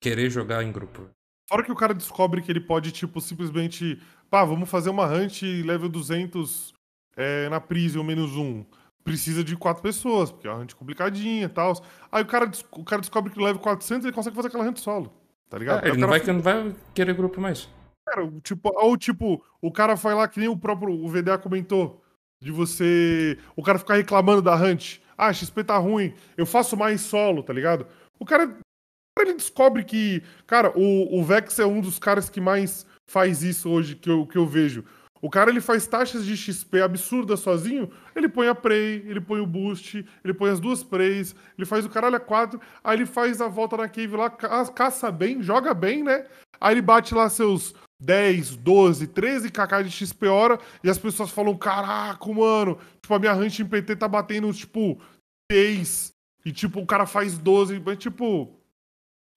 [0.00, 1.08] querer jogar em grupo.
[1.48, 4.00] Fora que o cara descobre que ele pode, tipo, simplesmente.
[4.28, 6.74] Pá, vamos fazer uma hunt level 200
[7.16, 8.64] é, na Prison menos um.
[9.08, 11.72] Precisa de quatro pessoas, porque é uma hunt complicadinha e tal.
[12.10, 15.12] Aí o cara, o cara descobre que level 400 ele consegue fazer aquela hunt solo.
[15.48, 15.84] Tá ligado?
[15.84, 17.68] É, ele não vai, não vai querer grupo mais.
[18.06, 22.02] Cara, tipo, ou tipo, o cara vai lá, que nem o próprio o VDA comentou,
[22.42, 23.38] de você.
[23.56, 24.98] O cara ficar reclamando da Hunt.
[25.16, 27.86] Ah, XP tá ruim, eu faço mais solo, tá ligado?
[28.20, 28.56] O cara
[29.20, 33.68] ele descobre que, cara, o, o Vex é um dos caras que mais faz isso
[33.68, 34.84] hoje que eu, que eu vejo.
[35.20, 39.40] O cara ele faz taxas de XP absurdas sozinho, ele põe a Prey, ele põe
[39.40, 43.06] o Boost, ele põe as duas Preys, ele faz o caralho a quatro, aí ele
[43.06, 46.26] faz a volta na cave lá, ca- caça bem, joga bem, né?
[46.60, 51.30] Aí ele bate lá seus 10, 12, 13 kk de XP hora e as pessoas
[51.30, 55.00] falam: Caraca, mano, tipo, a minha range em PT tá batendo, tipo,
[55.50, 56.10] 6.
[56.44, 57.80] E, tipo, o cara faz 12.
[57.84, 58.56] Mas, tipo,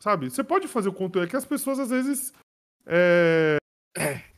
[0.02, 0.30] sabe?
[0.30, 1.26] Você pode fazer o conteúdo.
[1.26, 2.32] É que as pessoas, às vezes.
[2.86, 3.58] é,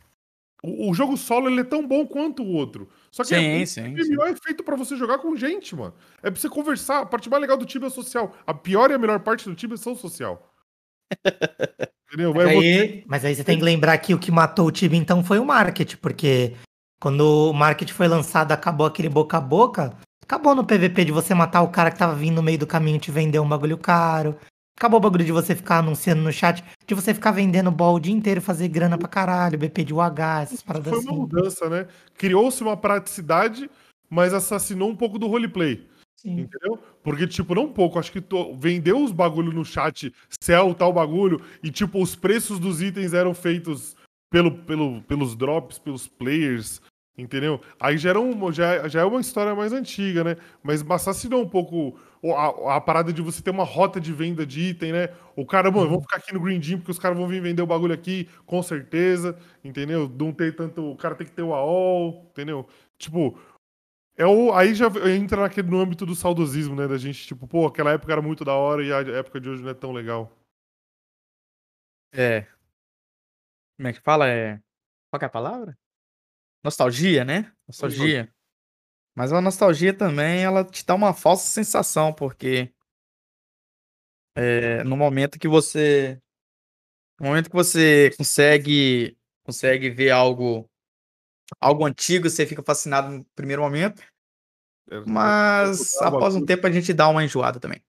[0.63, 2.87] O, o jogo solo ele é tão bom quanto o outro.
[3.11, 5.93] Só que Sim, é, sim, o MMO é feito pra você jogar com gente, mano.
[6.23, 7.01] É pra você conversar.
[7.01, 8.33] A parte mais legal do time é social.
[8.47, 10.49] A pior e a melhor parte do time são social.
[12.07, 12.33] Entendeu?
[12.33, 14.71] Mas É você- aí, mas aí você tem que lembrar que o que matou o
[14.71, 16.55] time então foi o marketing, porque
[17.01, 21.33] quando o marketing foi lançado, acabou aquele boca a boca, acabou no PVP de você
[21.33, 23.77] matar o cara que tava vindo no meio do caminho e te vender um bagulho
[23.77, 24.37] caro.
[24.77, 27.99] Acabou o bagulho de você ficar anunciando no chat, de você ficar vendendo ball o
[27.99, 31.19] dia inteiro, fazer grana pra caralho, BP de UH, essas paradas Foi uma assim.
[31.19, 31.87] mudança, né?
[32.17, 33.69] Criou-se uma praticidade,
[34.09, 35.87] mas assassinou um pouco do roleplay.
[36.17, 36.41] Sim.
[36.41, 36.79] Entendeu?
[37.03, 40.91] Porque, tipo, não um pouco, acho que to- vendeu os bagulho no chat, céu, tal
[40.91, 43.95] bagulho, e, tipo, os preços dos itens eram feitos
[44.31, 46.81] pelo, pelo, pelos drops, pelos players,
[47.17, 47.61] entendeu?
[47.79, 50.37] Aí já, era um, já, já é uma história mais antiga, né?
[50.63, 51.95] Mas assassinou um pouco
[52.31, 55.09] a, a parada de você ter uma rota de venda de item, né?
[55.35, 57.61] O cara, mano, vamos ficar aqui no Green Gym porque os caras vão vir vender
[57.61, 60.07] o bagulho aqui, com certeza, entendeu?
[60.07, 60.91] Não tem tanto.
[60.91, 62.67] O cara tem que ter o AOL, entendeu?
[62.97, 63.37] Tipo,
[64.15, 66.87] é o, aí já entra naquele, no âmbito do saudosismo, né?
[66.87, 69.63] Da gente, tipo, pô, aquela época era muito da hora e a época de hoje
[69.63, 70.31] não é tão legal.
[72.13, 72.47] É.
[73.75, 74.29] Como é que fala?
[74.29, 74.61] É.
[75.09, 75.77] Qual que é a palavra?
[76.63, 77.51] Nostalgia, né?
[77.67, 78.31] Nostalgia.
[79.15, 82.73] Mas a nostalgia também, ela te dá uma falsa sensação, porque
[84.35, 86.19] é, no momento que você.
[87.19, 89.15] No momento que você consegue
[89.45, 90.69] consegue ver algo
[91.59, 94.01] algo antigo, você fica fascinado no primeiro momento,
[94.89, 97.81] É, mas é, após um tempo a gente dá uma enjoada também.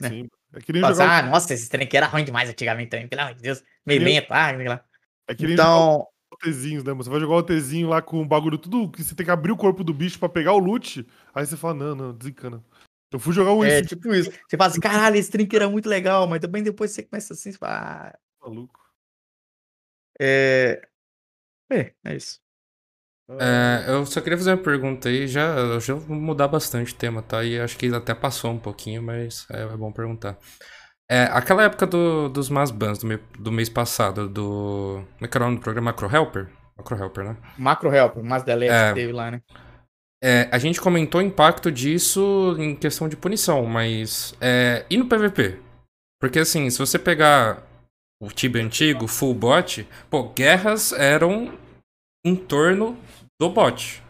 [0.00, 0.08] né?
[0.08, 0.28] Sim.
[0.52, 3.22] É Fala assim, jogar, ah, nossa, esse trem aqui era ruim demais antigamente também, pelo
[3.22, 4.84] amor de Deus, meio lento, ah, lá.
[5.28, 6.08] é que Então,
[6.42, 6.92] OTzinhos, né?
[6.94, 9.52] Você vai jogar o OTzinho lá com o bagulho tudo que você tem que abrir
[9.52, 11.06] o corpo do bicho pra pegar o loot.
[11.34, 12.64] Aí você fala, não, não, desencana.
[13.12, 14.30] Eu fui jogar um É, tipo isso.
[14.48, 17.52] Você fala assim, caralho, esse drink era muito legal, mas também depois você começa assim,
[17.52, 18.80] você fala, ah, maluco.
[20.20, 20.80] é...
[21.72, 22.40] É, é isso.
[23.38, 26.96] É, eu só queria fazer uma pergunta aí, já, eu já vou mudar bastante o
[26.96, 27.44] tema, tá?
[27.44, 30.36] E acho que até passou um pouquinho, mas é, é bom perguntar.
[31.10, 35.02] É, aquela época do, dos Mass Bans do, me- do mês passado, do.
[35.14, 35.90] Como é que era o nome do programa?
[35.90, 36.48] Macro Helper?
[36.76, 37.36] Macro Helper, né?
[37.58, 38.88] Macro Help, mas delete É.
[38.90, 39.42] que teve lá, né?
[40.22, 44.34] É, a gente comentou o impacto disso em questão de punição, mas.
[44.40, 45.58] É, e no PVP?
[46.20, 47.62] Porque assim, se você pegar
[48.22, 51.58] o Tibia antigo, full bot, pô, guerras eram
[52.24, 52.96] em torno
[53.40, 54.00] do bot.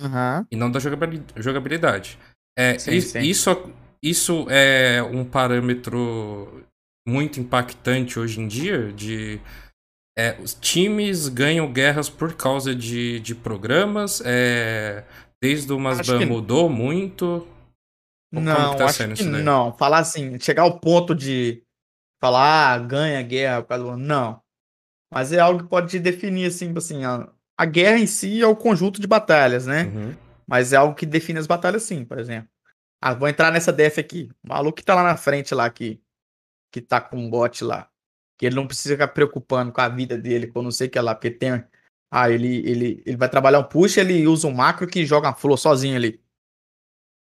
[0.00, 0.46] Aham.
[0.52, 2.16] e não da jogabili- jogabilidade.
[2.56, 3.18] É, Sim, is- sim.
[3.20, 3.50] Isso,
[4.02, 6.64] isso é um parâmetro
[7.06, 9.40] muito impactante hoje em dia de
[10.18, 14.20] é, os times ganham guerras por causa de, de programas.
[14.24, 15.04] é,
[15.40, 17.46] desde o Masban que- mudou muito.
[18.34, 19.72] Como Não, tá acho sendo que não.
[19.72, 21.62] Falar assim, chegar ao ponto de
[22.20, 23.96] falar, ah, ganha guerra por causa do...
[23.96, 24.42] Não.
[25.10, 27.26] Mas é algo que pode definir, assim, assim, a,
[27.58, 29.84] a guerra em si é o conjunto de batalhas, né?
[29.84, 30.14] Uhum.
[30.46, 32.50] Mas é algo que define as batalhas sim, por exemplo.
[33.00, 34.30] Ah, vou entrar nessa def aqui.
[34.44, 36.00] O maluco que tá lá na frente lá, que,
[36.72, 37.90] que tá com um bot lá.
[38.36, 41.00] Que ele não precisa ficar preocupando com a vida dele, com não sei o que
[41.00, 41.64] lá, porque tem.
[42.10, 45.34] Ah, ele, ele, ele vai trabalhar um push, ele usa um macro que joga uma
[45.34, 46.22] flor sozinho ali.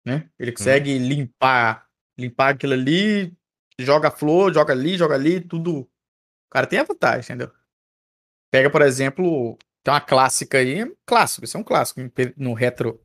[0.05, 0.29] Né?
[0.39, 1.87] Ele consegue limpar,
[2.17, 3.37] limpar aquilo ali,
[3.79, 5.81] joga a flor, joga ali, joga ali, tudo.
[5.81, 5.89] O
[6.49, 7.53] cara tem a vantagem, entendeu?
[8.51, 12.01] Pega, por exemplo, tem uma clássica aí, clássico, isso é um clássico
[12.35, 13.01] no retro,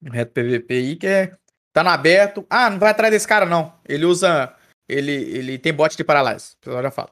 [0.00, 1.36] no retro PVP aí, que é,
[1.76, 4.56] tá no aberto, ah, não vai atrás desse cara não, ele usa,
[4.88, 7.10] ele, ele tem bot de paralyze, o pessoal já fala.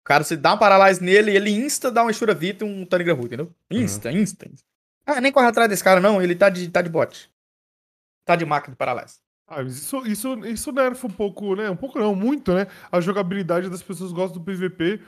[0.00, 2.86] O cara, se dá um paralyze nele, ele insta dá uma Shura Vita e um
[2.86, 3.52] Tanigra Ru, entendeu?
[3.68, 4.64] Insta, insta, insta.
[5.04, 7.28] Ah, nem corre atrás desse cara não, ele tá de, tá de bot.
[8.24, 9.16] Tá de máquina de paralyze.
[9.48, 11.68] Ah, mas isso, isso, isso nerfa um pouco, né?
[11.68, 12.68] Um pouco não, muito, né?
[12.92, 15.00] A jogabilidade das pessoas gostam do PVP,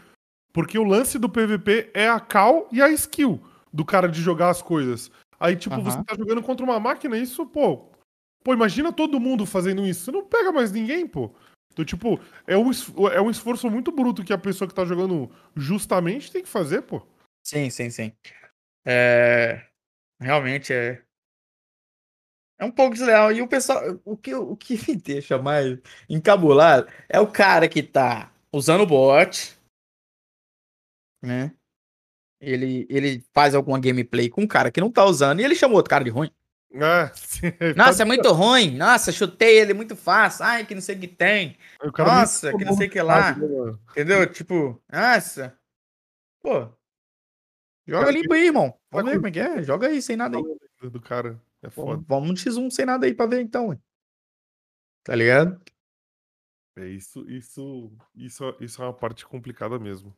[0.52, 3.40] porque o lance do PVP é a cal e a skill
[3.73, 5.09] do cara de jogar as coisas.
[5.39, 6.05] Aí, tipo, você Aham.
[6.05, 7.94] tá jogando contra uma máquina, isso, pô.
[8.45, 10.05] Pô, imagina todo mundo fazendo isso.
[10.05, 11.35] Você não pega mais ninguém, pô.
[11.73, 12.71] Então, tipo, é um,
[13.11, 16.83] é um esforço muito bruto que a pessoa que tá jogando justamente tem que fazer,
[16.83, 17.05] pô.
[17.43, 18.12] Sim, sim, sim.
[18.85, 19.66] É...
[20.21, 21.03] Realmente é.
[22.59, 23.33] É um pouco desleal.
[23.33, 27.83] E o pessoal, o que, o que me deixa mais encabulado é o cara que
[27.83, 29.59] tá usando o bot,
[31.23, 31.53] né?
[32.41, 35.79] Ele, ele faz alguma gameplay com um cara que não tá usando e ele chamou
[35.79, 36.31] outro cara de ruim.
[37.14, 38.76] Sim, Nossa, é muito ruim.
[38.76, 40.44] Nossa, chutei ele muito fácil.
[40.44, 41.56] Ai, que não sei o que tem.
[41.98, 43.36] Nossa, que não sei o que lá.
[43.36, 43.80] mano?
[43.90, 44.26] Entendeu?
[44.30, 45.56] Tipo, nossa.
[46.42, 46.68] Pô.
[47.86, 48.74] Joga limpo aí, irmão.
[48.90, 49.62] Vamos ver como é que é.
[49.62, 50.90] Joga aí, sem nada aí.
[50.90, 51.40] Do cara.
[51.62, 52.02] É foda.
[52.06, 53.78] Vamos, vamos no X1 sem nada aí pra ver então, ué.
[55.05, 55.60] Tá ligado?
[56.76, 60.16] É isso, isso, isso, isso é uma parte complicada mesmo.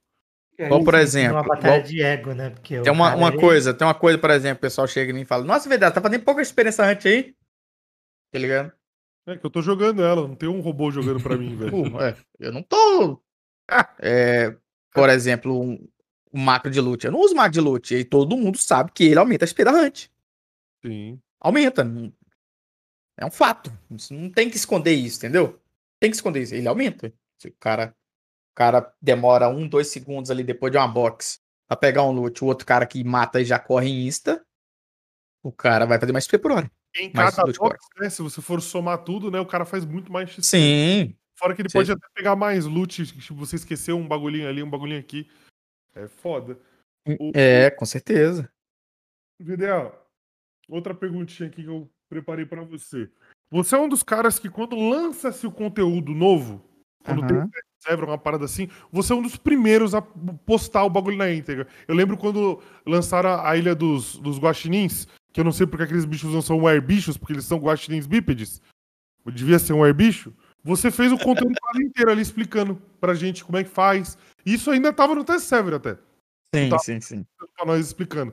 [0.58, 2.50] Igual, por exemplo, Uma batalha igual- de ego, né?
[2.50, 5.10] Porque Tem o uma, uma ele- coisa, tem uma coisa, por exemplo, o pessoal chega
[5.10, 7.34] em mim e fala, nossa, verdade, tá fazendo pouca experiência hunt aí.
[8.32, 8.72] Tá ligado?
[9.26, 11.72] É que eu tô jogando ela, não tem um robô jogando pra mim, velho.
[12.00, 13.20] É, eu não tô.
[14.00, 14.56] É,
[14.94, 15.88] por exemplo, um,
[16.32, 17.04] um macro de loot.
[17.04, 17.94] Eu não uso macro de loot.
[17.94, 20.06] E todo mundo sabe que ele aumenta a speed hunt.
[20.84, 21.20] Sim.
[21.40, 21.84] Aumenta.
[23.18, 23.72] É um fato.
[23.90, 25.60] Você não tem que esconder isso, entendeu?
[26.00, 26.54] Tem que esconder isso.
[26.54, 27.12] Ele aumenta.
[27.38, 27.94] Se o cara,
[28.56, 31.38] cara demora um, dois segundos ali depois de uma box
[31.68, 34.44] pra pegar um loot, o outro cara que mata e já corre em insta,
[35.44, 36.70] o cara vai fazer mais XP por hora.
[36.98, 38.08] Em cada box, né?
[38.08, 39.38] Se você for somar tudo, né?
[39.38, 40.42] O cara faz muito mais XP.
[40.42, 41.16] Sim.
[41.38, 41.78] Fora que ele Sim.
[41.78, 45.30] pode até pegar mais loot, tipo, você esqueceu um bagulhinho ali, um bagulhinho aqui.
[45.94, 46.58] É foda.
[47.06, 48.50] O- É, com certeza.
[49.38, 49.92] VDA,
[50.68, 53.10] outra perguntinha aqui que eu preparei pra você.
[53.50, 56.64] Você é um dos caras que quando lança-se o conteúdo novo,
[57.04, 57.36] quando tem
[57.86, 57.90] Aham.
[57.90, 61.66] server, uma parada assim, você é um dos primeiros a postar o bagulho na íntegra.
[61.86, 66.04] Eu lembro quando lançaram a Ilha dos, dos Guaxinins, que eu não sei porque aqueles
[66.04, 68.60] bichos não são airbichos, porque eles são guaxinins bípedes.
[69.26, 70.32] Devia ser um airbicho.
[70.64, 74.16] Você fez o conteúdo inteiro ali explicando pra gente como é que faz.
[74.44, 75.98] Isso ainda tava no test server até.
[76.54, 76.78] Sim, Tá.
[76.78, 77.26] sim, sim.
[77.56, 78.32] Pra nós explicando.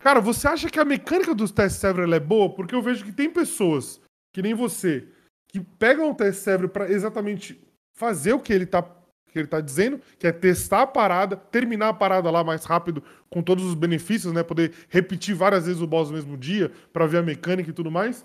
[0.00, 2.50] Cara, você acha que a mecânica dos test server ela é boa?
[2.50, 4.00] Porque eu vejo que tem pessoas,
[4.34, 5.06] que nem você,
[5.48, 7.60] que pegam o test server pra exatamente
[7.92, 11.88] fazer o que ele tá, que ele tá dizendo, que é testar a parada, terminar
[11.88, 14.42] a parada lá mais rápido, com todos os benefícios, né?
[14.42, 17.90] Poder repetir várias vezes o boss no mesmo dia, pra ver a mecânica e tudo
[17.90, 18.24] mais.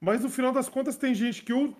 [0.00, 1.74] Mas no final das contas tem gente que ou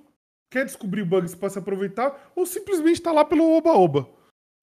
[0.50, 4.08] quer descobrir bugs pra se aproveitar, ou simplesmente tá lá pelo oba-oba.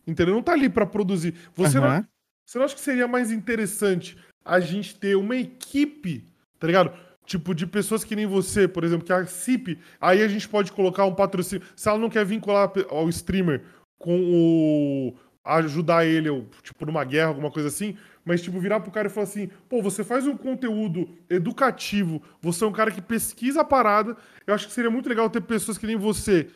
[0.06, 0.34] Entendeu?
[0.34, 1.34] Não tá ali pra produzir.
[1.54, 2.08] Você não Aham.
[2.46, 6.26] você não acha que seria mais interessante a gente ter uma equipe,
[6.60, 6.94] tá ligado?
[7.26, 10.72] Tipo, de pessoas que nem você, por exemplo, que a CIP, aí a gente pode
[10.72, 11.66] colocar um patrocínio.
[11.76, 13.64] Se ela não quer vincular ao streamer
[13.98, 15.16] com o.
[15.45, 19.12] ajudar ele, ou, tipo, numa guerra, alguma coisa assim, mas, tipo, virar pro cara e
[19.12, 23.66] falar assim: pô, você faz um conteúdo educativo, você é um cara que pesquisa a
[23.66, 24.18] parada.
[24.45, 26.50] Eu acho que seria muito legal ter pessoas que nem você,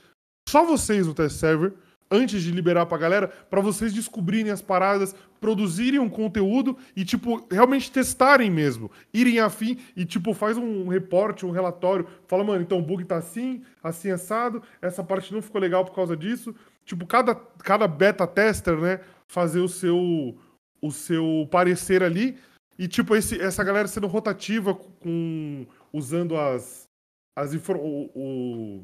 [0.49, 1.73] só vocês no test server,
[2.09, 7.45] antes de liberar pra galera, pra vocês descobrirem as paradas, produzirem um conteúdo e, tipo,
[7.51, 8.89] realmente testarem mesmo.
[9.13, 13.17] Irem afim e, tipo, faz um reporte, um relatório, fala, mano, então o bug tá
[13.17, 16.55] assim, assim assado, essa parte não ficou legal por causa disso.
[16.85, 20.37] Tipo, cada, cada beta tester, né, fazer o seu,
[20.81, 22.37] o seu parecer ali.
[22.79, 25.65] E, tipo, esse, essa galera sendo rotativa com.
[25.91, 26.87] usando as.
[27.35, 28.83] as o- o-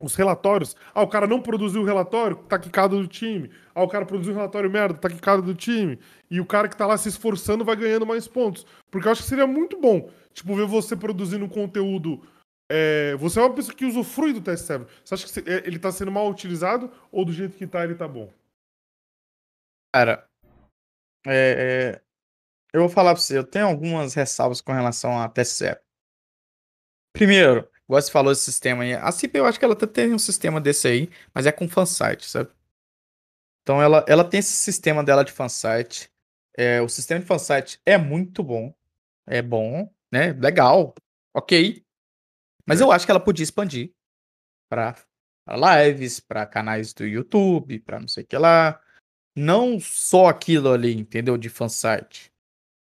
[0.00, 0.76] os relatórios.
[0.94, 3.50] Ah, o cara não produziu o relatório, tá quicado do time.
[3.74, 5.98] Ah, o cara produziu um relatório merda, tá quicado do time.
[6.30, 8.66] E o cara que tá lá se esforçando vai ganhando mais pontos.
[8.90, 12.22] Porque eu acho que seria muito bom, tipo, ver você produzindo conteúdo.
[12.70, 14.88] é, você é uma pessoa que usufrui do test server.
[15.04, 17.94] Você acha que é, ele tá sendo mal utilizado ou do jeito que tá ele
[17.94, 18.32] tá bom?
[19.94, 20.28] Cara,
[21.26, 22.02] é, é,
[22.72, 25.76] eu vou falar pra você, eu tenho algumas ressalvas com relação a TCE.
[27.12, 30.14] Primeiro, igual você falou esse sistema aí, a CIP eu acho que ela até tem
[30.14, 32.50] um sistema desse aí, mas é com fansite, sabe?
[33.62, 36.10] Então ela, ela tem esse sistema dela de fansite.
[36.56, 38.74] É, o sistema de fansite é muito bom.
[39.26, 40.32] É bom, né?
[40.32, 40.94] Legal.
[41.34, 41.82] Ok.
[42.66, 43.92] Mas eu acho que ela podia expandir
[44.68, 44.94] para
[45.48, 48.80] lives, para canais do YouTube, para não sei o que lá
[49.34, 51.36] não só aquilo ali, entendeu?
[51.36, 52.32] De fansite.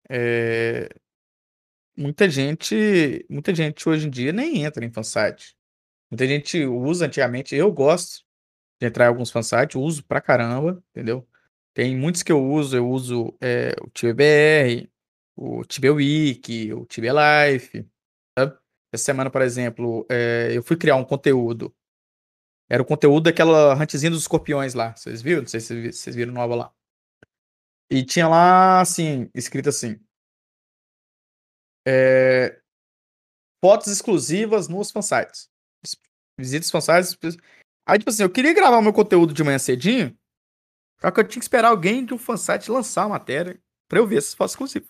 [0.09, 0.87] É...
[1.97, 5.55] Muita gente, muita gente hoje em dia nem entra em fansite.
[6.11, 8.23] Muita gente usa antigamente, eu gosto
[8.79, 11.27] de entrar em alguns fansites, uso pra caramba, entendeu?
[11.73, 14.89] Tem muitos que eu uso, eu uso é, o TBR,
[15.35, 17.87] o TB Week, o TB Life.
[18.37, 18.57] sabe?
[18.93, 21.75] Essa semana, por exemplo, é, eu fui criar um conteúdo
[22.69, 24.95] era o conteúdo daquela huntzinha dos escorpiões lá.
[24.95, 25.41] Vocês viram?
[25.41, 26.73] Não sei se vocês viram nova lá.
[27.89, 29.97] E tinha lá, assim, escrito assim.
[31.89, 32.59] É,
[33.63, 35.49] fotos exclusivas nos fansites.
[36.37, 37.37] Visita os fansites.
[37.87, 40.17] Aí, tipo assim, eu queria gravar meu conteúdo de manhã cedinho.
[40.99, 43.57] Só que eu tinha que esperar alguém de um fansite lançar a matéria
[43.87, 44.89] pra eu ver essas fotos exclusivas.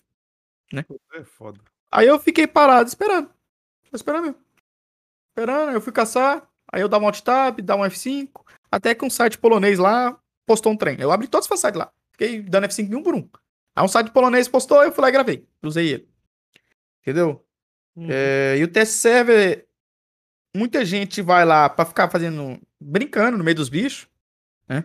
[0.74, 0.84] Né?
[1.14, 1.62] É foda.
[1.92, 3.30] Aí eu fiquei parado esperando.
[3.90, 4.36] Tô esperando.
[5.30, 6.50] Esperando, aí eu fui caçar.
[6.74, 8.44] Aí eu dava um alt tab, dava um F5.
[8.72, 11.00] Até que um site polonês lá postou um trem.
[11.00, 11.94] Eu abri todos os sites lá.
[12.12, 13.30] Fiquei dando F5 em um por um.
[13.76, 15.48] Aí um site polonês postou, eu fui lá e gravei.
[15.62, 16.17] Usei ele.
[17.08, 17.42] Entendeu?
[17.96, 18.08] Hum.
[18.10, 19.66] É, e o test server,
[20.54, 24.10] muita gente vai lá pra ficar fazendo, brincando no meio dos bichos,
[24.68, 24.84] né?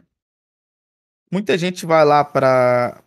[1.33, 3.03] Muita gente vai lá pra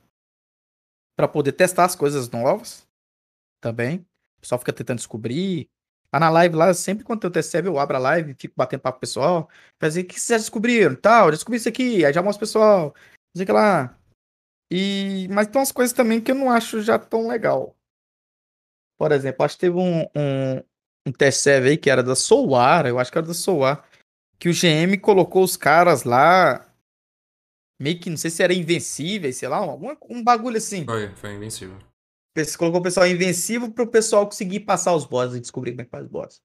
[1.15, 2.85] para poder testar as coisas novas
[3.61, 3.99] também.
[4.37, 5.69] O pessoal fica tentando descobrir.
[6.11, 8.53] Lá na live, lá, sempre quando tem o test server, eu abro a live, fico
[8.57, 9.49] batendo papo com o pessoal.
[9.79, 10.93] Fazer, o que vocês já descobriram?
[10.93, 12.03] Tal, já descobri isso aqui.
[12.03, 12.93] Aí já mostro pro pessoal.
[13.33, 13.97] Não sei o que lá.
[14.69, 17.73] E, mas tem umas coisas também que eu não acho já tão legal.
[18.97, 20.63] Por exemplo, acho que teve um, um,
[21.07, 23.87] um test aí que era da Solar, eu acho que era da Solar,
[24.39, 26.73] que o GM colocou os caras lá,
[27.81, 30.85] meio que, não sei se era invencíveis, sei lá, algum, um bagulho assim.
[30.85, 31.77] Foi, foi invencível.
[32.37, 35.85] Você colocou o pessoal invencível pro pessoal conseguir passar os bosses e descobrir como é
[35.85, 36.41] que faz os bosses.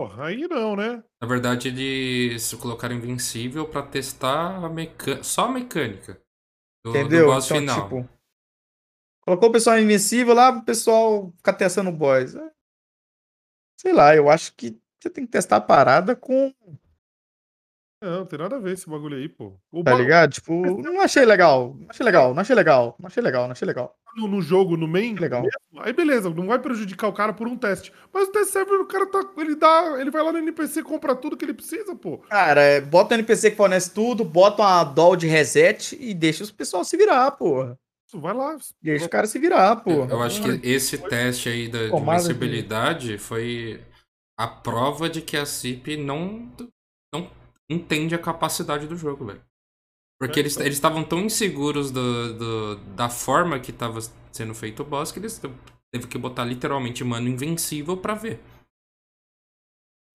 [0.00, 1.04] Porra, aí não, né?
[1.20, 5.22] Na verdade, eles colocaram invencível pra testar a meca...
[5.22, 6.14] só a mecânica
[6.84, 7.26] do, do Entendeu?
[7.26, 7.82] boss Então, final.
[7.82, 8.08] tipo,
[9.30, 12.34] colocou o pessoal invencível lá pro pessoal ficar testando o boss.
[12.34, 12.50] É,
[13.80, 16.52] Sei lá, eu acho que você tem que testar a parada com.
[18.02, 19.52] Não, não tem nada a ver esse bagulho aí, pô.
[19.70, 20.32] O Tá ba- ligado?
[20.32, 21.74] Tipo, não achei legal.
[21.78, 23.94] Não achei legal, não achei legal, não achei legal, não achei legal.
[24.16, 25.42] no, no jogo, no main, Legal.
[25.42, 27.92] mesmo, aí beleza, não vai prejudicar o cara por um teste.
[28.12, 29.20] Mas o teste server, o cara tá.
[29.38, 29.96] Ele dá.
[30.00, 32.18] Ele vai lá no NPC, compra tudo que ele precisa, pô.
[32.18, 36.42] Cara, é, bota o NPC que fornece tudo, bota uma doll de reset e deixa
[36.42, 37.78] os pessoal se virar, porra.
[38.14, 38.56] Vai lá.
[38.82, 40.10] Deixa o cara se virar, porra.
[40.10, 43.84] eu acho que esse teste aí da de Tomada de- invencibilidade foi
[44.38, 46.50] a prova de que a CIP não,
[47.14, 47.30] não
[47.70, 49.44] entende a capacidade do jogo, velho.
[50.18, 54.00] Porque eles eles estavam tão inseguros do, do- da forma que tava
[54.32, 55.40] sendo feito o boss que eles
[55.92, 58.38] teve que botar literalmente mano invencível pra ver.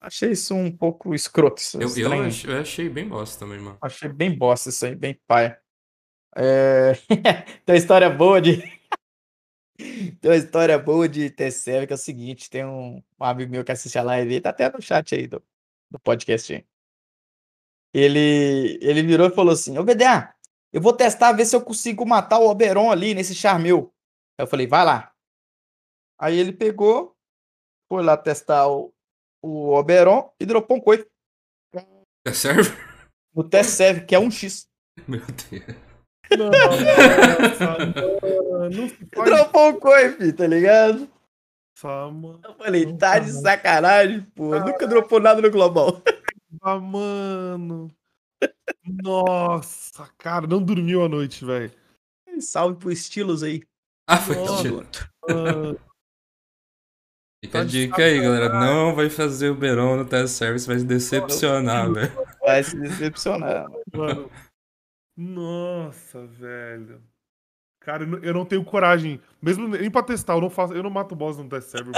[0.02, 1.60] Achei isso um pouco escroto.
[1.60, 3.78] isso, Eu, eu, eu achei bem bosta também, mano.
[3.82, 5.60] Achei bem bosta isso aí, bem paia.
[6.36, 6.94] É...
[7.66, 8.58] tem uma história boa de.
[9.78, 13.64] tem uma história boa de TCL que é o seguinte: tem um, um amigo meu
[13.64, 15.42] que assiste a live, ele tá até no chat aí do,
[15.90, 16.66] do podcast.
[17.94, 20.36] Ele, ele virou e falou assim: Ô BDA,
[20.74, 23.94] eu vou testar, ver se eu consigo matar o Oberon ali nesse charmeu.
[24.38, 25.14] Aí eu falei: vai lá.
[26.20, 27.16] Aí ele pegou,
[27.88, 28.94] foi lá testar o,
[29.42, 31.10] o Oberon e dropou um coito
[32.26, 32.72] É serve?
[33.34, 34.70] no test serve, que é um X.
[35.08, 35.85] Meu Deus.
[36.32, 36.52] Mano,
[38.70, 41.10] não se faz Dropou um coife, tá ligado?
[41.84, 42.40] mano.
[42.44, 44.58] Eu falei, tá de sacanagem, pô.
[44.60, 46.02] Nunca dropou nada no Global.
[46.62, 47.92] Ah, mano.
[48.84, 51.72] Nossa, cara, não dormiu a noite, velho.
[52.40, 53.64] Salve pro estilos aí.
[54.08, 54.68] Ah, foi Nossa.
[55.30, 55.76] Ah,
[57.44, 58.50] Fica a Tá dica aí, galera.
[58.50, 62.12] Não vai fazer o Beron no test service, vai se decepcionar, velho.
[62.42, 63.68] Vai se decepcionar.
[63.94, 64.30] mano.
[65.16, 67.02] Nossa, velho.
[67.80, 69.22] Cara, eu não- tenho coragem.
[69.42, 71.94] Mesmo nem pra testar, eu não faço, eu não mato boss no test server.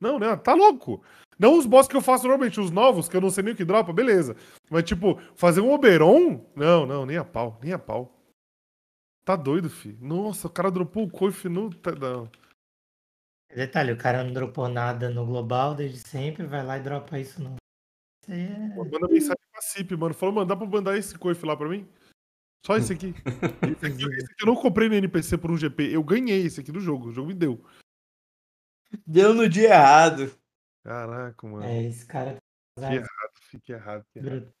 [0.00, 0.36] Não, né?
[0.36, 1.02] Tá louco.
[1.38, 3.56] Não os boss que eu faço normalmente, os novos, que eu não sei nem o
[3.56, 4.36] que dropa, beleza.
[4.70, 6.44] Mas, tipo, fazer um Oberon?
[6.54, 8.14] Não, não, nem a pau, nem a pau.
[9.24, 9.96] Tá doido, fi.
[10.00, 11.70] Nossa, o cara dropou o coife no.
[11.98, 12.30] Não.
[13.54, 17.42] Detalhe, o cara não dropou nada no global desde sempre, vai lá e dropa isso
[17.42, 17.54] no.
[18.22, 20.12] Isso é- Pô, Manda mensagem pra CIP, mano.
[20.12, 21.88] Falou, mano, dá pra mandar esse coife lá pra mim?
[22.64, 23.14] Só esse aqui.
[23.76, 25.92] Esse aqui, esse aqui eu não comprei no NPC por um GP.
[25.92, 27.08] Eu ganhei esse aqui do jogo.
[27.08, 27.62] O jogo me deu.
[29.06, 30.34] Deu no dia errado.
[30.82, 31.64] Caraca, mano.
[31.64, 32.38] É, esse cara.
[32.78, 34.04] Que errado, fique errado.
[34.12, 34.52] que errado.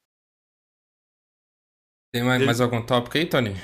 [2.12, 3.54] Tem mais, mais algum tópico aí, Tony?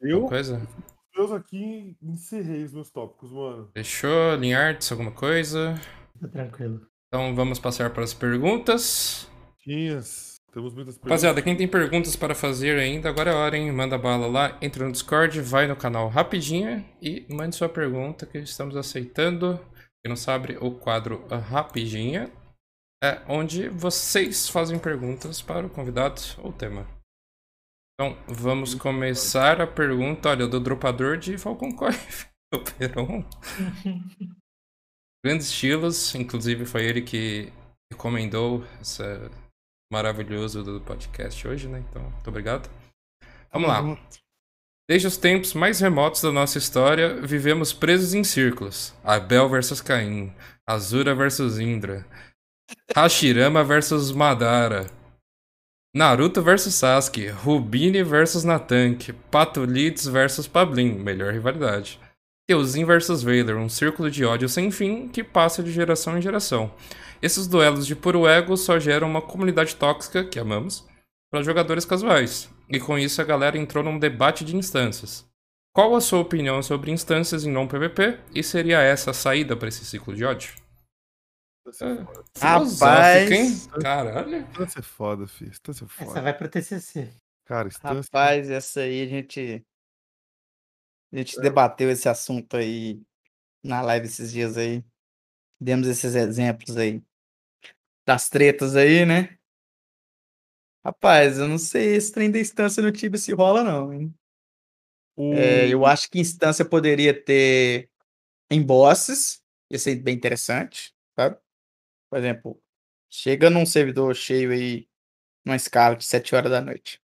[0.00, 0.68] Eu, Alguma coisa?
[1.14, 3.70] meus aqui, encerrei os meus tópicos, mano.
[3.74, 4.36] Fechou?
[4.36, 5.74] Linhards, alguma coisa?
[6.18, 6.88] Tá tranquilo.
[7.08, 9.28] Então vamos passar para as perguntas.
[9.58, 10.29] Tinhas.
[10.52, 11.22] Temos muitas perguntas.
[11.22, 13.70] Rapaziada, quem tem perguntas para fazer ainda, agora é a hora, hein?
[13.70, 18.38] Manda bala lá, entra no Discord, vai no canal rapidinho e mande sua pergunta que
[18.38, 19.58] estamos aceitando.
[20.02, 22.32] Quem não sabe, o quadro Rapidinha
[23.02, 26.86] é onde vocês fazem perguntas para o convidado ou tema.
[27.94, 33.24] Então, vamos começar a pergunta, olha, do dropador de Falcon Coif, o Peron.
[35.24, 37.52] Grandes estilos, inclusive foi ele que
[37.92, 39.30] recomendou essa
[39.90, 41.82] maravilhoso do podcast hoje, né?
[41.88, 42.70] Então, muito obrigado.
[43.52, 43.98] Vamos lá.
[44.88, 48.94] Desde os tempos mais remotos da nossa história, vivemos presos em círculos.
[49.04, 50.32] Abel versus Caim,
[50.66, 52.06] Azura versus Indra,
[52.94, 54.86] Hashirama versus Madara,
[55.94, 61.98] Naruto versus Sasuke, Rubini versus Natank, Patolitz versus Pablin, melhor rivalidade.
[62.48, 66.72] Euzin vs Vader, um círculo de ódio sem fim que passa de geração em geração.
[67.22, 70.86] Esses duelos de puro ego só geram uma comunidade tóxica, que amamos,
[71.30, 72.48] para jogadores casuais.
[72.68, 75.28] E com isso a galera entrou num debate de instâncias.
[75.72, 79.68] Qual a sua opinião sobre instâncias em não PVP e seria essa a saída para
[79.68, 80.54] esse ciclo de ódio?
[81.68, 83.50] É, filosófica, hein?
[83.80, 84.36] Caralho.
[84.38, 85.50] Instância é foda, filho.
[85.50, 86.22] Instância é Essa foda.
[86.22, 87.14] vai pro TCC.
[87.44, 88.00] Cara, instância.
[88.02, 89.64] Rapaz, essa aí a gente.
[91.12, 93.00] A gente debateu esse assunto aí
[93.62, 94.84] na live esses dias aí.
[95.60, 97.02] Demos esses exemplos aí.
[98.10, 99.38] Das tretas aí, né?
[100.84, 104.12] Rapaz, eu não sei esse trem da instância no Tibia se rola, não, hein?
[105.16, 107.88] É, eu acho que instância poderia ter
[108.50, 109.40] em bosses.
[109.70, 111.38] Ia ser bem interessante, sabe?
[112.10, 112.60] Por exemplo,
[113.08, 114.88] chega num servidor cheio aí,
[115.44, 117.00] numa escala de 7 horas da noite.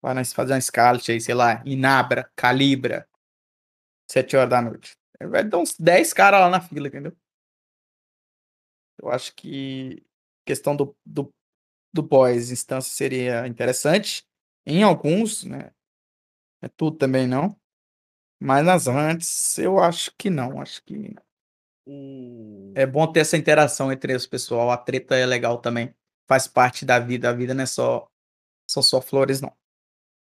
[0.00, 3.06] Vai fazer uma Scarlet aí, sei lá, Inabra, Calibra,
[4.10, 4.96] 7 horas da noite.
[5.20, 7.14] Vai dar uns 10 caras lá na fila, entendeu?
[9.00, 10.02] Eu acho que
[10.44, 11.30] questão do, do,
[11.92, 14.24] do boys instância seria interessante.
[14.66, 15.72] Em alguns, né?
[16.62, 17.56] É tudo também não.
[18.40, 20.60] Mas nas antes, eu acho que não.
[20.60, 21.14] Acho que
[22.74, 24.70] é bom ter essa interação entre os pessoal.
[24.70, 25.94] A treta é legal também.
[26.26, 27.28] Faz parte da vida.
[27.30, 28.08] A vida não é só,
[28.68, 29.54] são só flores, não.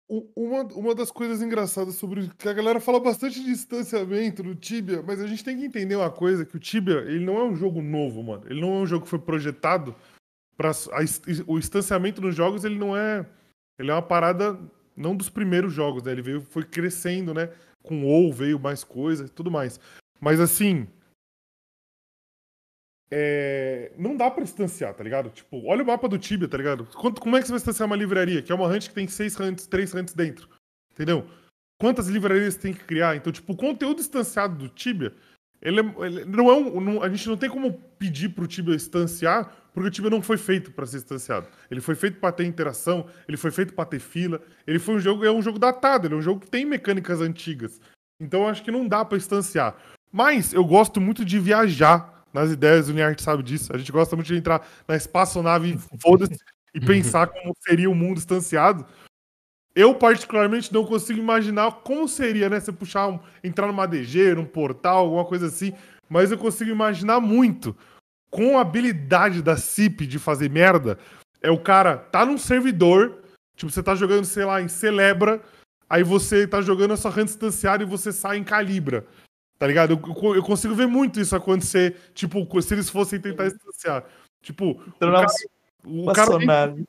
[0.08, 5.02] Uma, uma das coisas engraçadas sobre que a galera fala bastante de distanciamento no Tibia,
[5.02, 7.54] mas a gente tem que entender uma coisa, que o Tibia, ele não é um
[7.54, 8.44] jogo novo, mano.
[8.48, 9.94] Ele não é um jogo que foi projetado
[10.56, 10.72] para
[11.46, 13.26] o distanciamento nos jogos, ele não é,
[13.78, 14.58] ele é uma parada
[14.96, 16.12] não dos primeiros jogos, né?
[16.12, 17.50] Ele veio foi crescendo, né?
[17.82, 19.78] Com WoW veio mais coisa, e tudo mais.
[20.20, 20.88] Mas assim,
[23.10, 25.30] é, não dá pra distanciar, tá ligado?
[25.30, 26.84] Tipo, olha o mapa do Tibia, tá ligado?
[26.94, 28.42] Quanto, como é que você vai distanciar uma livraria?
[28.42, 30.48] Que é uma hunt que tem seis hunts, três hunts dentro.
[30.92, 31.26] Entendeu?
[31.80, 33.16] Quantas livrarias você tem que criar?
[33.16, 35.14] Então, tipo, o conteúdo distanciado do Tibia,
[35.62, 36.80] ele, é- ele não é um.
[36.80, 40.36] não- a gente não tem como pedir pro Tibia distanciar, porque o Tibia não foi
[40.36, 41.46] feito pra ser distanciado.
[41.70, 44.40] Ele foi feito pra ter interação, ele foi feito pra ter fila.
[44.66, 47.20] Ele foi um jogo, é um jogo datado, ele é um jogo que tem mecânicas
[47.20, 47.80] antigas.
[48.20, 49.76] Então, eu acho que não dá pra distanciar.
[50.10, 53.72] Mas eu gosto muito de viajar nas ideias, o Niart sabe disso.
[53.74, 56.38] A gente gosta muito de entrar na espaçonave, foda-se,
[56.74, 58.86] e pensar como seria o mundo distanciado.
[59.74, 62.58] Eu, particularmente, não consigo imaginar como seria, né?
[62.58, 65.72] Você puxar, um, entrar numa DG, num portal, alguma coisa assim.
[66.08, 67.76] Mas eu consigo imaginar muito.
[68.30, 70.98] Com a habilidade da CIP de fazer merda,
[71.40, 73.22] é o cara tá num servidor,
[73.56, 75.40] tipo, você tá jogando, sei lá, em Celebra,
[75.88, 79.06] aí você tá jogando a sua run distanciada e você sai em Calibra.
[79.58, 79.92] Tá ligado?
[79.92, 84.04] Eu, eu- consigo ver muito isso acontecer, tipo, se eles fossem tentar distanciar.
[84.40, 85.26] Tipo, o cara,
[85.84, 86.30] o cara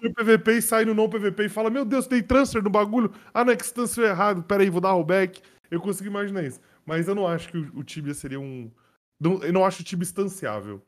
[0.01, 3.11] no PVP e sai no não PVP e fala: Meu Deus, tem transfer no bagulho.
[3.33, 4.43] Ah, não, é que você transferiu errado.
[4.43, 5.41] Pera aí, vou dar rollback.
[5.71, 6.59] Eu consigo imaginar isso.
[6.85, 8.71] Mas eu não acho que o, o Tibia seria um.
[9.19, 10.85] não- eu não acho o Tibia instanciável.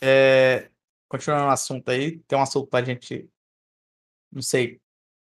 [0.00, 0.68] É,
[1.08, 3.28] continuando o assunto aí, tem um assunto pra gente,
[4.32, 4.80] não sei,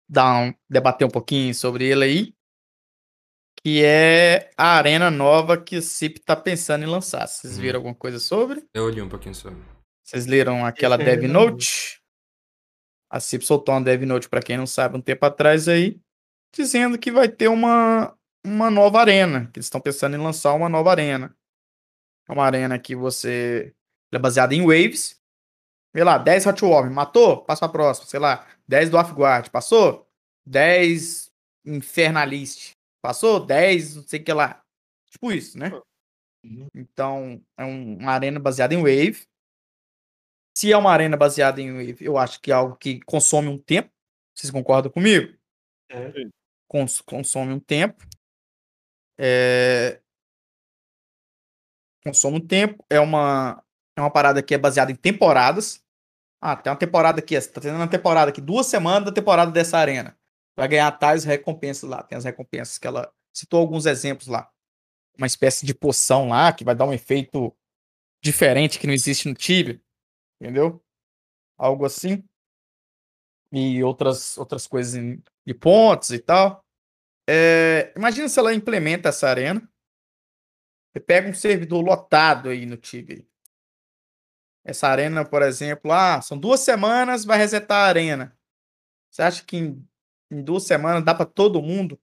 [0.09, 2.34] dar um, debater um pouquinho sobre ele aí,
[3.65, 7.27] que é a arena nova que o CIP tá pensando em lançar.
[7.27, 7.63] Vocês Hum.
[7.63, 8.63] viram alguma coisa sobre?
[8.75, 9.59] Eu olhei um pouquinho sobre.
[10.05, 11.23] Vocês leram aquela Dev.
[11.25, 11.99] Note?
[13.11, 15.99] A CIP soltou uma Dev Note, pra quem não sabe, um tempo atrás aí,
[16.55, 18.15] dizendo que vai ter uma,
[18.45, 21.35] uma nova arena, que eles estão pensando em lançar uma nova arena.
[22.29, 23.75] É uma arena que você
[24.13, 25.19] ela é baseada em waves.
[25.95, 27.43] Sei lá, 10 Hot Warm, matou?
[27.45, 28.07] Passa pra próxima.
[28.09, 30.07] Sei lá, 10 do Guard, passou?
[30.47, 31.33] 10
[31.65, 32.74] Infernalist,
[33.05, 33.45] passou?
[33.45, 34.63] 10 não sei o que lá.
[35.11, 35.71] Tipo isso, né?
[36.75, 39.27] Então, é um- uma arena baseada em wave.
[40.57, 43.59] Se é uma arena baseada em wave, eu acho que é algo que consome um
[43.59, 43.91] tempo.
[44.35, 45.37] Vocês concordam comigo?
[45.91, 46.13] É.
[46.69, 48.05] Cons- consome um tempo.
[49.19, 50.01] É,
[52.05, 52.85] Consome um tempo.
[52.91, 53.63] É uma,
[53.97, 55.83] é uma parada que é baseada em temporadas.
[56.41, 57.41] Ah, tem uma temporada aqui.
[57.41, 60.17] Tá tendo uma temporada aqui, duas semanas da temporada dessa arena.
[60.57, 62.03] Vai ganhar tais recompensas lá.
[62.03, 64.51] Tem as recompensas que ela citou alguns exemplos lá.
[65.17, 67.55] Uma espécie de poção lá que vai dar um efeito
[68.23, 69.81] diferente que não existe no Tibia.
[70.41, 70.83] Entendeu?
[71.59, 72.25] Algo assim.
[73.53, 75.01] E outras, outras coisas
[75.47, 76.65] de pontos e tal.
[77.29, 79.69] É, imagina se ela implementa essa arena.
[80.93, 83.27] Você pega um servidor lotado aí no Tibia.
[84.65, 88.39] Essa arena, por exemplo, ah, são duas semanas, vai resetar a arena.
[89.11, 89.87] Você acha que em,
[90.35, 91.99] em duas semanas dá pra todo mundo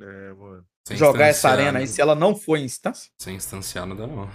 [0.00, 0.32] É,
[0.96, 3.10] jogar essa arena aí não- se ela não for em instância?
[3.20, 4.30] Sem instanciar não dá não.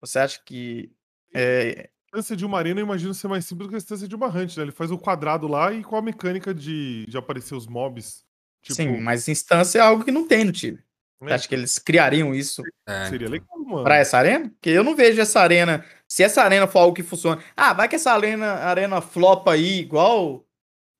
[0.00, 0.90] Você acha que
[1.34, 4.08] é, A distância de uma arena, eu imagino ser mais simples do que a distância
[4.08, 4.62] de uma hunt, né?
[4.62, 8.24] Ele faz o quadrado lá e com a mecânica de, de aparecer os mobs.
[8.62, 10.78] Tipo, Sim, mas instância é algo que não tem no time.
[11.22, 11.32] É.
[11.34, 13.08] acha que eles criariam isso É.
[13.08, 13.84] Seria legal, mano.
[13.84, 14.48] pra essa arena?
[14.50, 15.84] Porque eu não vejo essa arena.
[16.08, 17.42] Se essa arena for algo que funciona.
[17.56, 20.45] Ah, vai que essa arena, arena flopa aí, igual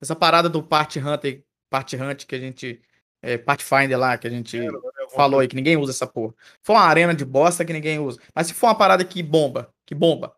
[0.00, 2.80] essa parada do Party Hunter, Party Hunt que a gente.
[3.22, 4.68] É, Pathfinder lá, que a gente né,
[5.14, 6.32] falou aí, que ninguém usa essa porra.
[6.62, 8.20] For uma arena de bosta que ninguém usa.
[8.32, 10.36] Mas se for uma parada que bomba, que bomba.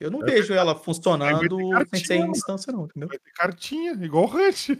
[0.00, 1.58] Eu não É vejo ela funcionando
[2.04, 3.08] sem instância, não, entendeu?
[3.08, 4.70] Vai ter cartinha, igual o Hunt.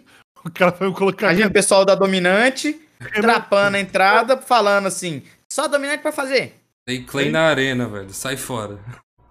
[0.44, 1.26] O cara vai colocar.
[1.26, 2.80] Imagina o pessoal da Dominante
[3.14, 6.54] trapando a entrada, falando assim: só Dominante pra fazer.
[6.84, 8.12] Tem Clay na arena, velho.
[8.12, 8.80] Sai fora.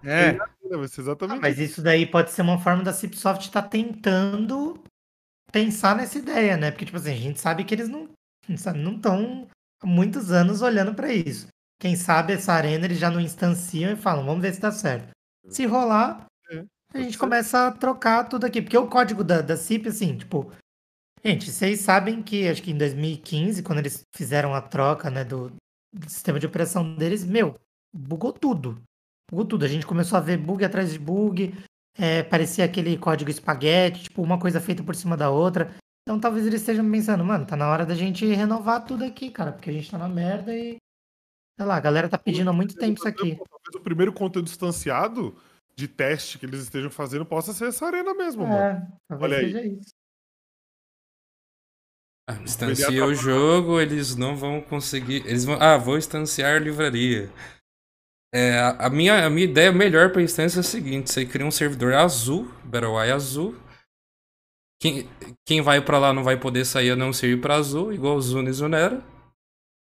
[0.03, 0.37] É.
[0.87, 4.81] Ser exatamente Mas isso daí pode ser uma forma da Cipsoft estar tentando
[5.51, 6.71] pensar nessa ideia, né?
[6.71, 8.09] Porque, tipo assim, a gente sabe que eles não
[8.75, 9.47] não estão
[9.81, 11.47] há muitos anos olhando pra isso.
[11.79, 15.09] Quem sabe essa arena eles já não instanciam e falam, vamos ver se dá certo.
[15.47, 16.63] Se rolar, É,
[16.93, 18.61] a gente começa a trocar tudo aqui.
[18.61, 20.51] Porque o código da, da CIP, assim, tipo.
[21.23, 25.51] Gente, vocês sabem que acho que em 2015, quando eles fizeram a troca, né, do,
[25.93, 27.55] do sistema de operação deles, meu,
[27.93, 28.81] bugou tudo.
[29.31, 29.63] Bugou tudo.
[29.63, 31.55] A gente começou a ver bug atrás de bug.
[31.97, 35.73] é, parecia aquele código espaguete, tipo, uma coisa feita por cima da outra.
[36.03, 39.51] Então talvez eles estejam pensando, mano, tá na hora da gente renovar tudo aqui, cara,
[39.51, 40.77] porque a gente tá na merda e.
[41.57, 43.35] Sei lá, a galera tá pedindo há muito tempo isso aqui.
[43.35, 45.35] Talvez o primeiro conteúdo distanciado
[45.75, 48.55] de teste que eles estejam fazendo possa ser essa arena mesmo, mano.
[48.55, 49.51] É, talvez Olha aí.
[49.51, 49.91] seja isso.
[52.29, 55.25] Ah, Instancia o jogo, eles não vão conseguir.
[55.25, 55.61] Eles vão.
[55.61, 57.31] Ah, vou instanciar livraria.
[58.33, 61.51] É, a, minha, a minha ideia melhor pra instância é a seguinte: você cria um
[61.51, 63.55] servidor azul, BattleEye azul.
[64.81, 65.07] Quem,
[65.45, 68.15] quem vai pra lá não vai poder sair a não ser ir pra azul, igual
[68.15, 69.03] o Zuna e Zunera.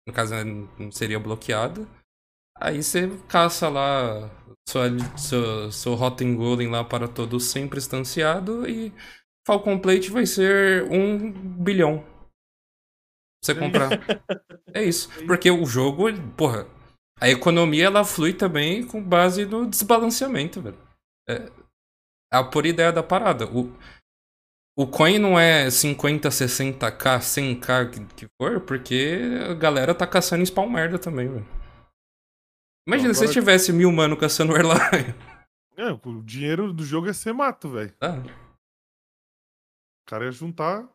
[0.06, 0.44] No caso, né,
[0.78, 1.86] não seria bloqueada.
[2.58, 4.30] Aí você caça lá
[4.68, 8.92] sua, seu, seu Rotten Golem lá para todos sempre instanciado e
[9.46, 12.00] Falcon Plate vai ser um bilhão.
[12.00, 12.08] Pra
[13.42, 13.90] você comprar.
[14.74, 15.08] É isso.
[15.26, 16.04] Porque o jogo,
[16.36, 16.66] porra,
[17.20, 20.78] a economia ela flui também com base no desbalanceamento, velho.
[21.28, 21.50] É
[22.32, 23.46] a pura ideia da parada.
[23.46, 23.72] O,
[24.76, 29.18] o coin não é 50, 60k, 100k que, que for, porque
[29.50, 31.46] a galera tá caçando spawn merda também, velho.
[32.86, 35.14] Imagina Não, se agora- tivesse mil mano caçando Airline.
[35.76, 37.94] É, o dinheiro do jogo é ser mato, velho.
[38.00, 38.16] Ah,
[40.02, 40.88] O cara ia juntar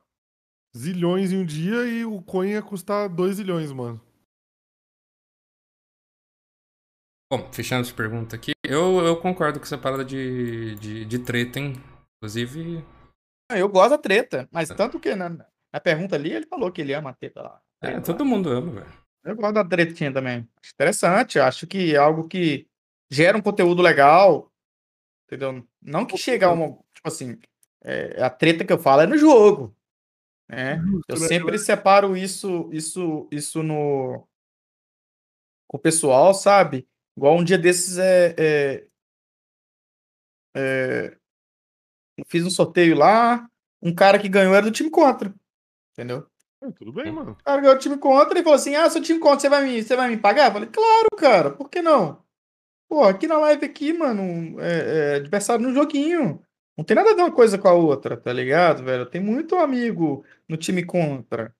[0.75, 4.01] zilhões em um dia e o coin ia custar 2 zilhões, mano.
[7.33, 11.59] Bom, fechando essa pergunta aqui, eu, eu concordo com essa parada de, de, de treta,
[11.59, 11.73] hein?
[12.17, 12.85] Inclusive,
[13.51, 16.79] Ah, Eu gosto da treta, mas tanto que na, na pergunta ali ele falou que
[16.79, 17.59] ele ama a treta lá.
[17.81, 18.93] é, todo mundo ama, velho.
[19.23, 20.47] Eu gosto da tretinha também.
[20.75, 22.67] Interessante, acho que é algo que
[23.09, 24.51] gera um conteúdo legal,
[25.25, 25.67] entendeu?
[25.81, 27.39] Não que chega a uma, tipo assim,
[27.83, 29.75] é, a treta que eu falo é no jogo,
[30.47, 30.75] né?
[31.07, 31.27] Eu né?
[31.27, 34.27] sempre separo isso, isso, isso no
[35.67, 36.87] com o pessoal, sabe?
[37.15, 38.87] Igual um dia desses é, é,
[40.55, 41.17] é,
[42.27, 43.47] fiz um sorteio lá,
[43.81, 45.33] um cara que ganhou era do time contra,
[45.91, 46.27] entendeu?
[46.61, 47.31] É, tudo bem, mano.
[47.31, 49.63] O cara ganhou o time contra e falou assim: Ah, seu time contra, você vai
[49.63, 50.47] me, você vai me pagar?
[50.47, 52.23] Eu falei, claro, cara, por que não?
[52.89, 56.43] Pô, aqui na live aqui, mano, é, é adversário no joguinho.
[56.77, 59.05] Não tem nada a ver uma coisa com a outra, tá ligado, velho?
[59.05, 61.55] Tem muito amigo no time contra,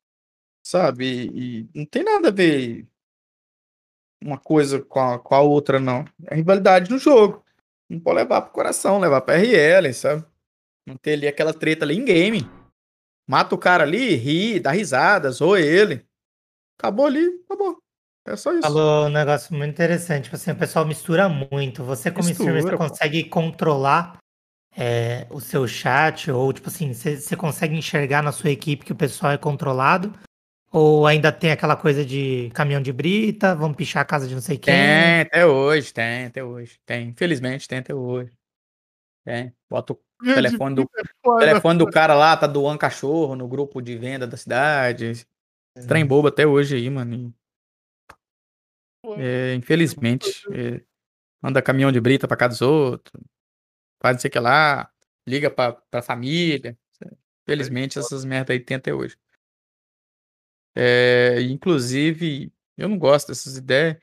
[0.64, 1.06] sabe?
[1.34, 2.88] E, e não tem nada a ver
[4.24, 6.06] uma coisa com a, com a outra, não.
[6.28, 7.44] É rivalidade no jogo.
[7.90, 10.26] Não pode levar pro coração, levar pra RL, sabe?
[10.88, 12.50] Não ter ali aquela treta ali em game.
[13.28, 16.06] Mata o cara ali, ri, dá risada, zoa ele.
[16.78, 17.78] Acabou ali, acabou.
[18.26, 18.62] É só isso.
[18.62, 20.26] Falou um negócio muito interessante.
[20.26, 21.84] Tipo assim, o pessoal mistura muito.
[21.84, 22.90] Você, como streamer, você Mistura, pô.
[22.90, 24.18] consegue controlar
[24.76, 26.32] é, o seu chat?
[26.32, 30.14] Ou, tipo assim, você consegue enxergar na sua equipe que o pessoal é controlado?
[30.74, 34.42] Ou ainda tem aquela coisa de caminhão de brita, vamos pichar a casa de não
[34.42, 34.74] sei quem?
[34.74, 36.80] Tem, até hoje, tem, até hoje.
[36.84, 38.32] Tem, infelizmente, tem até hoje.
[39.24, 39.54] Tem.
[39.70, 40.90] Bota o telefone do,
[41.24, 45.06] o telefone do cara lá, tá doando cachorro no grupo de venda da cidade.
[45.06, 47.32] Esse Trem bobo até hoje aí, mano.
[49.20, 50.82] É, infelizmente, é,
[51.40, 53.24] manda caminhão de brita pra casa dos outros.
[54.02, 54.90] Faz não sei o que lá.
[55.28, 56.76] Liga pra, pra família.
[57.44, 59.16] Infelizmente, essas merda aí tem até hoje.
[60.76, 63.98] É, inclusive, eu não gosto dessas ideias.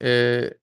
[0.00, 0.56] É,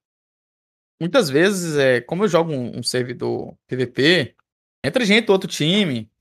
[0.99, 4.35] muitas vezes, é, como eu jogo um, um servidor PVP,
[4.83, 6.11] entra gente do outro time,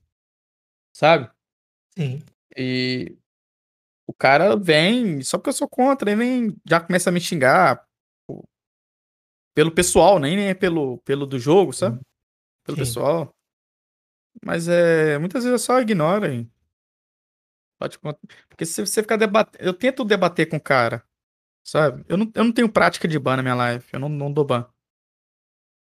[0.93, 1.29] sabe?
[1.97, 2.21] Sim.
[2.57, 3.17] E
[4.07, 7.85] o cara vem, só porque eu sou contra, ele vem, já começa a me xingar
[8.27, 8.43] pô,
[9.53, 11.99] pelo pessoal, nem, nem é pelo, pelo do jogo, sabe?
[12.63, 12.83] Pelo Sim.
[12.83, 13.35] pessoal.
[14.43, 16.25] Mas é, muitas vezes eu só ignoro.
[16.25, 16.51] hein?
[17.81, 17.97] Pode.
[18.47, 19.63] Porque se você ficar debatendo.
[19.63, 21.03] Eu tento debater com o cara.
[21.63, 22.03] Sabe?
[22.07, 23.85] Eu não, eu não tenho prática de ban na minha live.
[23.91, 24.67] Eu não, não dou ban.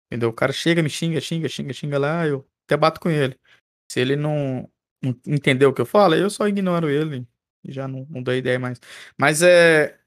[0.07, 0.31] Entendeu?
[0.31, 3.39] O cara chega, me xinga, xinga, xinga, xinga lá, eu debato com ele.
[3.91, 4.69] Se ele não
[5.27, 7.27] entendeu o que eu falo, eu só ignoro ele
[7.65, 8.81] e já não, não dou ideia mais.
[9.19, 9.99] Mas é.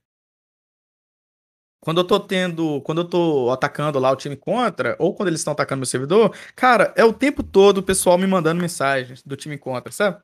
[1.80, 2.82] Quando eu tô tendo.
[2.82, 6.36] Quando eu tô atacando lá o time contra, ou quando eles estão atacando meu servidor,
[6.56, 10.22] cara, é o tempo todo o pessoal me mandando mensagens do time contra, sabe?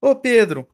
[0.00, 0.68] Ô Pedro,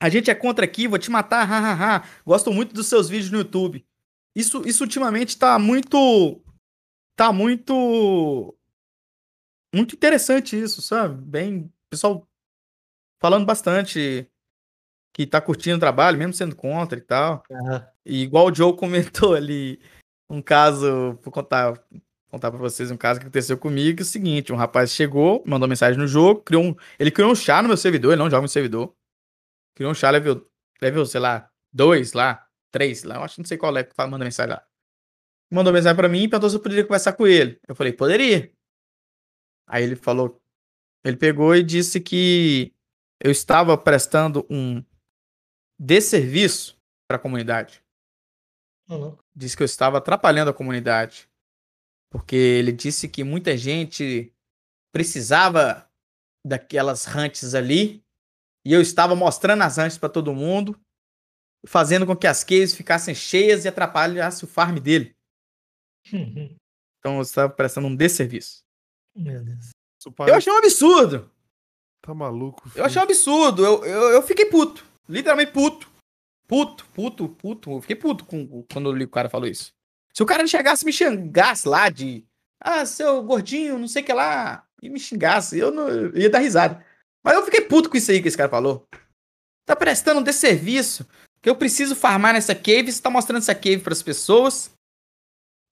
[0.00, 2.04] a gente é contra aqui, vou te matar, hahaha.
[2.24, 3.84] Gosto muito dos seus vídeos no YouTube.
[4.34, 6.40] Isso, isso ultimamente tá muito.
[7.16, 8.54] Tá muito.
[9.74, 11.20] Muito interessante isso, sabe?
[11.22, 11.72] Bem.
[11.90, 12.26] Pessoal
[13.20, 14.28] falando bastante
[15.12, 17.42] que tá curtindo o trabalho, mesmo sendo contra e tal.
[17.50, 17.86] Aham.
[18.06, 19.80] E igual o Joe comentou ali,
[20.30, 21.82] um caso, vou contar,
[22.30, 25.42] contar pra vocês um caso que aconteceu comigo, que é o seguinte, um rapaz chegou,
[25.44, 28.30] mandou mensagem no jogo, criou um, ele criou um chá no meu servidor, ele não
[28.30, 28.94] joga no servidor.
[29.78, 30.44] Criou um chá level,
[30.82, 33.94] level, sei lá, dois lá, três lá, eu acho que não sei qual é que
[33.96, 34.66] manda mensagem lá.
[35.52, 37.60] Mandou mensagem pra mim e perguntou se eu poderia conversar com ele.
[37.68, 38.52] Eu falei, poderia.
[39.68, 40.42] Aí ele falou,
[41.04, 42.74] ele pegou e disse que
[43.22, 44.84] eu estava prestando um
[45.78, 46.76] desserviço
[47.06, 47.80] para a comunidade.
[49.32, 51.30] Disse que eu estava atrapalhando a comunidade.
[52.10, 54.34] Porque ele disse que muita gente
[54.92, 55.88] precisava
[56.44, 58.04] daquelas hunts ali.
[58.64, 60.78] E eu estava mostrando as hunts para todo mundo.
[61.66, 65.14] Fazendo com que as caves ficassem cheias e atrapalhasse o farm dele.
[66.98, 68.64] Então eu estava prestando um desserviço.
[69.14, 69.70] Meu Deus.
[70.26, 71.30] Eu achei um absurdo.
[72.00, 73.64] Tá maluco, Eu achei um absurdo.
[73.64, 74.84] Eu, eu, eu fiquei puto.
[75.08, 75.90] Literalmente puto.
[76.46, 77.70] Puto, puto, puto.
[77.72, 79.72] Eu fiquei puto com, quando eu li o cara falou isso.
[80.14, 82.24] Se o cara chegasse e me xingasse lá de.
[82.60, 84.66] Ah, seu gordinho, não sei o que lá.
[84.82, 86.84] E me xingasse, eu, não, eu ia dar risada.
[87.28, 88.88] Mas eu fiquei puto com isso aí que esse cara falou.
[89.66, 91.06] Tá prestando um desserviço.
[91.42, 92.90] Que eu preciso farmar nessa cave.
[92.90, 94.74] Você tá mostrando essa cave pras pessoas.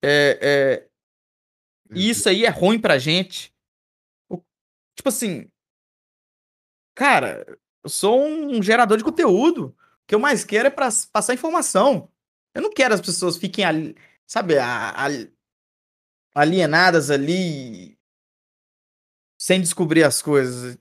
[0.05, 0.89] É, é,
[1.97, 3.55] e isso aí é ruim pra gente.
[4.31, 4.43] O-
[4.95, 5.51] Tipo assim.
[6.95, 7.43] Cara,
[7.83, 9.69] eu sou um gerador de conteúdo.
[10.03, 12.13] O que eu mais quero é pra passar informação.
[12.55, 13.97] Eu não quero as pessoas fiquem ali,
[14.27, 15.09] sabe, a- a-
[16.35, 17.99] alienadas ali
[19.41, 20.79] sem descobrir as coisas.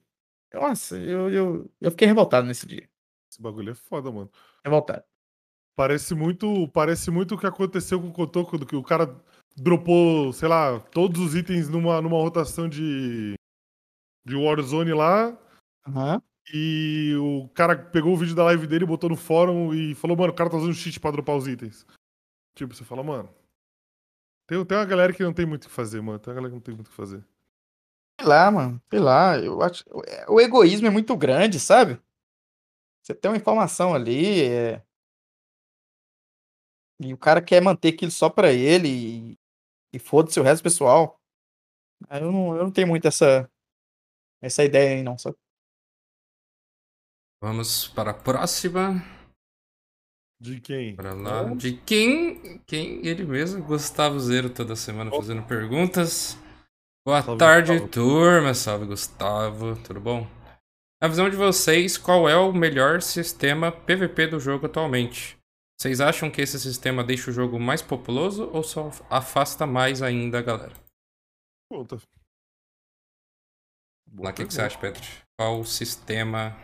[0.56, 2.88] Nossa, eu, eu, eu fiquei revoltado nesse dia.
[3.30, 4.32] Esse bagulho é foda, mano.
[4.64, 5.04] Revoltado.
[5.76, 9.14] Parece muito, parece muito o que aconteceu com o Kotoko, do que o cara
[9.58, 13.34] dropou, sei lá, todos os itens numa, numa rotação de,
[14.26, 15.38] de Warzone lá.
[16.54, 20.32] E o cara pegou o vídeo da live dele, botou no fórum e falou, mano,
[20.32, 21.86] o cara tá usando cheat pra dropar os itens.
[22.56, 23.30] Tipo, você fala, mano.
[24.48, 26.20] Tem, tem uma galera que não tem muito o que fazer, mano.
[26.20, 27.26] Tem uma galera que não tem muito o que fazer.
[28.26, 28.82] Sei lá, mano.
[28.90, 29.38] Sei lá.
[29.38, 29.84] Eu acho.
[30.28, 32.02] O egoísmo é muito grande, sabe?
[33.04, 34.42] Você tem uma informação ali.
[34.44, 34.82] é-
[37.00, 38.88] E o cara quer manter aquilo só pra ele.
[39.34, 39.40] E,
[39.94, 41.22] e foda-se o resto do pessoal.
[42.10, 43.48] Aí Eu não, eu não tenho muito essa.
[44.42, 45.18] Essa ideia aí, não.
[45.20, 45.38] Sabe?
[47.44, 49.04] Vamos para a próxima.
[50.42, 50.96] De quem?
[50.96, 51.44] Para lá.
[51.54, 52.60] De quem?
[52.66, 53.06] Quem?
[53.06, 56.38] Ele mesmo, Gustavo Zero, toda semana fazendo perguntas.
[57.06, 57.92] Boa Salve, tarde, Gustavo.
[57.92, 58.54] turma.
[58.56, 59.76] Salve, Gustavo.
[59.84, 60.28] Tudo bom?
[61.00, 65.38] Na visão de vocês, qual é o melhor sistema PVP do jogo atualmente?
[65.80, 70.40] Vocês acham que esse sistema deixa o jogo mais populoso ou só afasta mais ainda
[70.40, 70.74] a galera?
[71.72, 71.98] Conta.
[74.18, 75.04] Lá, o que, que você acha, Pedro?
[75.38, 76.58] Qual sistema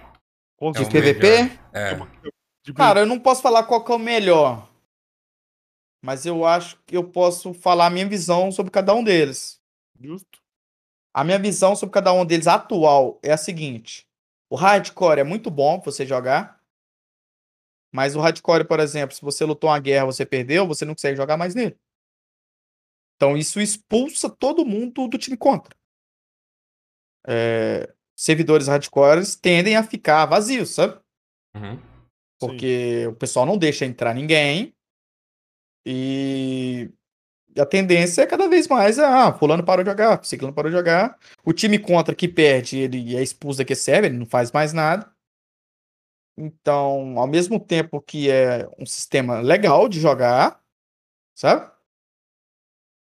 [0.58, 1.44] Qual é De o PVP?
[1.44, 1.60] melhor?
[1.72, 2.74] É.
[2.74, 4.68] Cara, eu não posso falar qual que é o melhor.
[6.04, 9.61] Mas eu acho que eu posso falar a minha visão sobre cada um deles.
[10.02, 10.42] Justo.
[11.14, 14.08] A minha visão sobre cada um deles atual é a seguinte:
[14.50, 16.62] o hardcore é muito bom pra você jogar.
[17.94, 21.18] Mas o hardcore, por exemplo, se você lutou uma guerra, você perdeu, você não consegue
[21.18, 21.78] jogar mais nele.
[23.16, 25.76] Então isso expulsa todo mundo do time contra.
[27.28, 31.00] É, servidores hardcores tendem a ficar vazios, sabe?
[31.56, 31.80] Uhum.
[32.40, 34.74] Porque o pessoal não deixa entrar ninguém.
[35.86, 36.92] E
[37.58, 41.18] a tendência é cada vez mais, ah, fulano parou de jogar, ciclano parou de jogar.
[41.44, 45.12] O time contra que perde, ele é expulso daquele server, ele não faz mais nada.
[46.38, 50.62] Então, ao mesmo tempo que é um sistema legal de jogar,
[51.36, 51.72] sabe?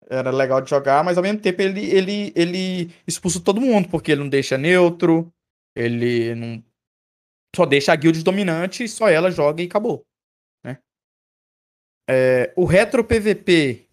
[0.08, 4.10] Era legal de jogar, mas ao mesmo tempo ele, ele, ele expulsa todo mundo, porque
[4.12, 5.32] ele não deixa neutro,
[5.76, 6.64] ele não
[7.54, 10.04] só deixa a guild dominante, só ela joga e acabou.
[10.64, 10.78] Né?
[12.08, 13.88] É, o retro PVP,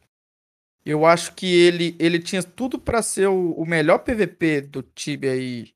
[0.87, 5.33] eu acho que ele, ele tinha tudo para ser o, o melhor PVP do Tibia
[5.33, 5.73] aí,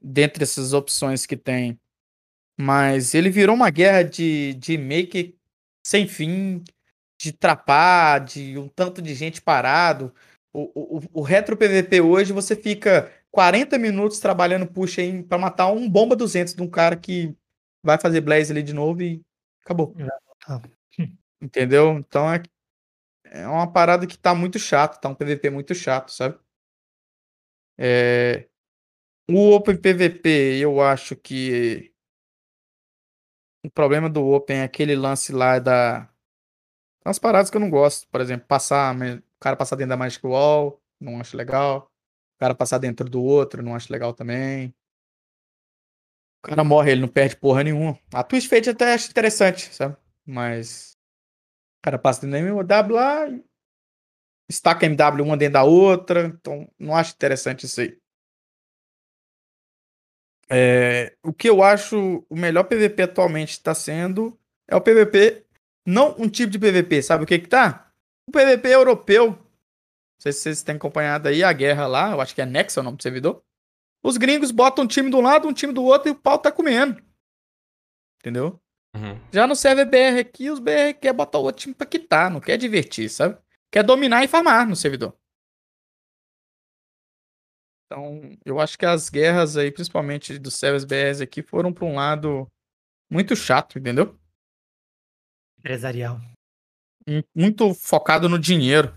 [0.00, 1.76] dentre essas opções que tem.
[2.56, 5.36] Mas ele virou uma guerra de, de que
[5.84, 6.62] sem fim,
[7.20, 10.14] de trapar, de um tanto de gente parado.
[10.52, 15.72] O, o, o retro PVP hoje você fica 40 minutos trabalhando push aí pra matar
[15.72, 17.34] um bomba 200 de um cara que
[17.82, 19.20] vai fazer blaze ali de novo e
[19.64, 19.92] acabou.
[20.46, 20.62] Tá.
[21.42, 21.98] Entendeu?
[21.98, 22.40] Então é,
[23.36, 26.38] é uma parada que tá muito chato, tá um PVP muito chato, sabe?
[27.78, 28.48] É,
[29.28, 31.92] o Open PVP, eu acho que
[33.64, 36.08] o problema do Open é aquele lance lá da.
[37.04, 38.08] As paradas que eu não gosto.
[38.08, 38.94] Por exemplo, passar.
[38.96, 41.90] O cara passar dentro da Magic Wall, não acho legal.
[42.36, 44.74] O cara passar dentro do outro, não acho legal também.
[46.38, 47.98] O cara morre, ele não perde porra nenhuma.
[48.12, 49.96] A Twist Fate até acho interessante, sabe?
[50.24, 50.95] Mas.
[51.86, 53.28] Cara passa dentro da MW lá.
[54.50, 56.26] Estaca MW uma dentro da outra.
[56.26, 57.96] Então, não acho interessante isso aí.
[60.50, 64.36] É, o que eu acho o melhor PVP atualmente está sendo
[64.66, 65.46] é o PVP,
[65.86, 67.92] não um tipo de PVP, sabe o que que tá?
[68.28, 69.30] O PVP europeu.
[69.30, 72.80] Não sei se vocês têm acompanhado aí a guerra lá, eu acho que é Nexa
[72.80, 73.44] o nome do servidor.
[74.02, 76.50] Os gringos botam um time um lado, um time do outro e o pau tá
[76.50, 77.00] comendo.
[78.18, 78.60] Entendeu?
[78.96, 79.20] Uhum.
[79.32, 82.40] Já no server BR aqui, os BR quer botar o outro time pra quitar, não
[82.40, 83.38] quer divertir, sabe?
[83.70, 85.14] Quer dominar e farmar no servidor.
[87.86, 91.94] Então, eu acho que as guerras aí, principalmente dos servers BRs aqui, foram pra um
[91.94, 92.50] lado
[93.10, 94.18] muito chato, entendeu?
[95.58, 96.18] Empresarial.
[97.06, 98.92] Mu- Muito focado no dinheiro.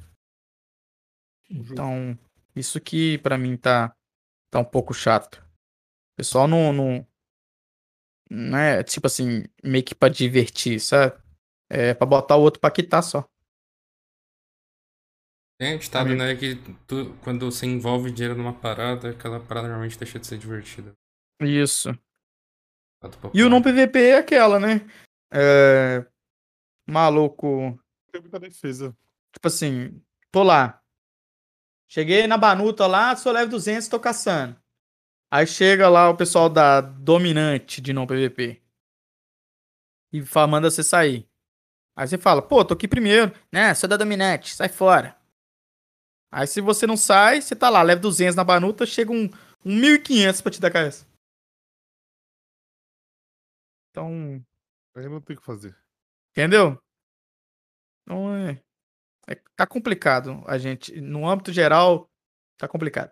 [1.51, 2.17] Então,
[2.55, 3.93] isso que pra mim tá,
[4.51, 5.35] tá um pouco chato.
[6.13, 7.07] O pessoal não, não,
[8.30, 11.19] não é tipo assim, meio que pra divertir, sabe?
[11.69, 13.27] É pra botar o outro pra quitar só.
[15.60, 16.56] Tem ditado, né, que
[16.88, 20.93] tu, quando você envolve dinheiro numa parada, aquela parada normalmente deixa de ser divertida.
[21.41, 21.89] Isso.
[23.34, 24.89] E o não PVP é aquela, né?
[25.31, 26.06] É...
[26.89, 27.77] Maluco.
[28.11, 28.95] Tem muita defesa.
[29.34, 30.01] Tipo assim,
[30.31, 30.81] tô lá.
[31.89, 34.60] Cheguei na banuta lá, sou level 200, tô caçando.
[35.31, 38.61] Aí chega lá o pessoal da dominante de não PVP.
[40.11, 41.30] E manda você sair.
[41.95, 43.31] Aí você fala, pô, tô aqui primeiro.
[43.51, 45.15] Né, sou da dominante, sai fora.
[46.31, 49.26] Aí se você não sai, você tá lá, level 200 na banuta, chega um,
[49.65, 51.07] um 1500 pra te dar cabeça.
[53.91, 54.43] Então,
[54.95, 55.76] Aí não tem o que fazer.
[56.31, 56.77] Entendeu?
[58.03, 58.61] Então é,
[59.30, 60.99] é- Tá complicado a gente.
[61.01, 62.10] No âmbito geral,
[62.57, 63.11] tá complicado.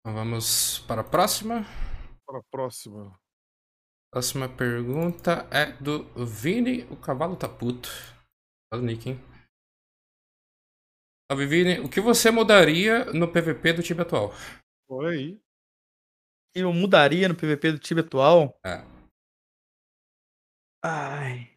[0.00, 1.64] Então vamos para a próxima.
[2.26, 3.18] Para a próxima.
[4.10, 7.88] Próxima pergunta é do Vini, o cavalo tá puto.
[8.72, 9.18] Olha o nick, hein?
[11.30, 11.78] Salve, Vini.
[11.80, 14.30] O que você mudaria no PVP do time atual?
[14.88, 15.40] Olha aí.
[16.54, 18.58] Eu mudaria no PVP do time atual.
[18.64, 18.82] É.
[20.82, 21.54] Ai.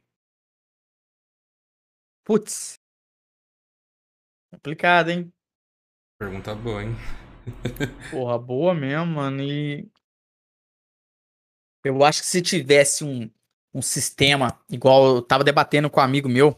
[2.26, 2.76] Putz.
[4.54, 5.34] Complicado, hein?
[6.20, 6.90] Pergunta boa, hein?
[8.12, 9.42] Porra, boa mesmo, mano.
[9.42, 9.90] E.
[11.84, 13.30] Eu acho que se tivesse um,
[13.74, 16.56] um sistema, igual eu tava debatendo com um amigo meu.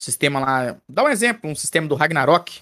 [0.00, 0.80] Sistema lá.
[0.88, 2.60] Dá um exemplo, um sistema do Ragnarok.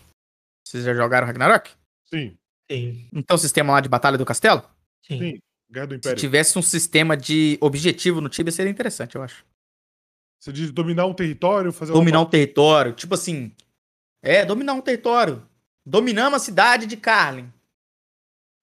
[0.65, 1.71] Vocês já jogaram Ragnarok?
[2.09, 2.37] Sim,
[2.71, 4.63] Sim, Não tem um sistema lá de Batalha do Castelo?
[5.05, 5.19] sim.
[5.19, 5.39] sim.
[5.71, 6.19] Guerra do Se Império.
[6.21, 9.43] tivesse um sistema de objetivo no Tibia, seria interessante, eu acho.
[10.39, 12.93] Você diz dominar um território, fazer uma Dominar um território.
[12.93, 13.55] Tipo assim.
[14.23, 15.49] É, dominar um território.
[15.85, 17.53] Dominamos a cidade de Carlin.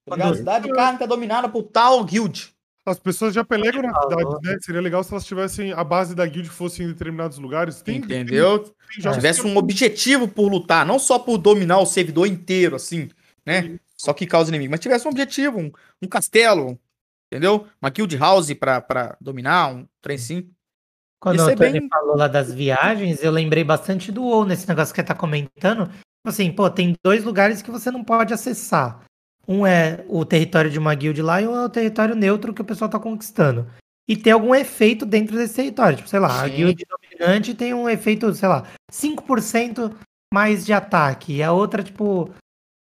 [0.08, 0.30] Tá?
[0.30, 2.54] A cidade de Carlin tá dominada por tal guild.
[2.86, 4.10] As pessoas já pelegam na Falou.
[4.32, 4.58] cidade, né?
[4.62, 7.82] Seria legal se elas tivessem a base da guild fosse em determinados lugares.
[7.82, 8.60] Tem, Entendeu?
[8.60, 12.76] Tem, tem jogos tivesse um objetivo por lutar, não só por dominar o servidor inteiro,
[12.76, 13.10] assim,
[13.46, 13.80] né?
[13.96, 15.72] Só que causa inimigo, mas tivesse um objetivo, um,
[16.02, 16.80] um castelo,
[17.32, 17.68] entendeu?
[17.82, 20.50] Uma guild house pra, pra dominar, um trem sim.
[21.20, 24.68] Quando o é Tony bem- falou lá das viagens, eu lembrei bastante do WoW nesse
[24.68, 25.92] negócio que ele tá comentando.
[26.20, 29.02] Tipo Assim, pô, tem dois lugares que você não pode acessar.
[29.48, 32.62] Um é o território de uma guild lá e um é o território neutro que
[32.62, 33.66] o pessoal tá conquistando.
[34.08, 35.98] E tem algum efeito dentro desse território.
[35.98, 36.56] Tipo, sei lá, a Sim.
[36.56, 39.96] guild dominante tem um efeito, sei lá, 5%
[40.34, 41.38] mais de ataque.
[41.38, 42.30] E a outra, tipo,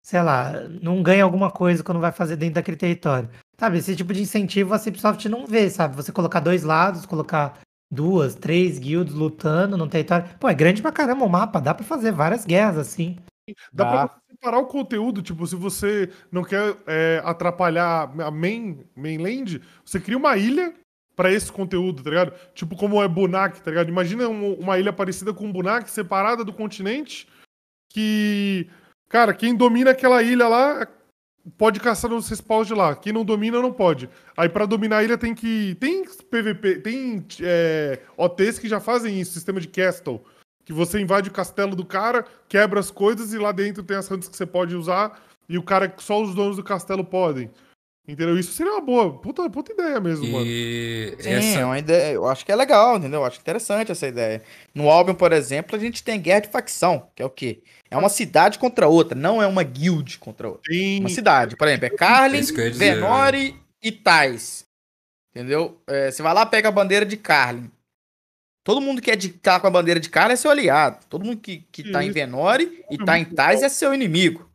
[0.04, 3.30] sei lá, não ganha alguma coisa quando vai fazer dentro daquele território.
[3.60, 5.96] Sabe, esse tipo de incentivo a Cipsoft não vê, sabe?
[5.96, 7.60] Você colocar dois lados, colocar
[7.92, 10.28] duas, três guilds lutando no território.
[10.40, 13.18] Pô, é grande pra caramba o mapa, dá pra fazer várias guerras assim.
[13.74, 14.08] Dá Dá.
[14.08, 20.00] pra separar o conteúdo, tipo, se você não quer é, atrapalhar a main, mainland, você
[20.00, 20.74] cria uma ilha
[21.16, 22.34] pra esse conteúdo, tá ligado?
[22.54, 23.90] Tipo como é Bunak, tá ligado?
[23.90, 27.28] Imagina um- uma ilha parecida com Bunak, separada do continente,
[27.92, 28.68] que,
[29.10, 30.88] cara, quem domina aquela ilha lá
[31.58, 32.96] pode caçar nos respawns de lá.
[32.96, 34.10] Quem não domina, não pode.
[34.38, 35.76] Aí pra dominar a ilha tem que.
[35.80, 40.24] Tem PVP, tem é, OTs que já fazem isso, sistema de castle.
[40.70, 44.12] Que você invade o castelo do cara, quebra as coisas e lá dentro tem as
[44.12, 45.20] hunts que você pode usar.
[45.50, 47.50] E o cara, só os donos do castelo podem.
[48.08, 48.38] Entendeu?
[48.38, 50.46] Isso seria uma boa, puta, puta ideia mesmo, mano.
[50.46, 52.14] E Sim, essa é uma ideia.
[52.14, 53.22] Eu acho que é legal, entendeu?
[53.22, 54.44] Eu acho interessante essa ideia.
[54.72, 57.64] No Albion, por exemplo, a gente tem guerra de facção, que é o quê?
[57.90, 60.72] É uma cidade contra outra, não é uma guild contra outra.
[60.72, 61.00] Tem.
[61.00, 64.66] Uma cidade, por exemplo, é Carlin, que dizer, Venori e Tais.
[65.32, 65.82] Entendeu?
[65.88, 67.72] É, você vai lá, pega a bandeira de Carlin.
[68.64, 71.06] Todo mundo que é de, tá com a bandeira de Carlin é seu aliado.
[71.10, 72.14] Todo mundo que, que tá em Isso.
[72.14, 74.50] Venori e É tá em Tais é seu inimigo.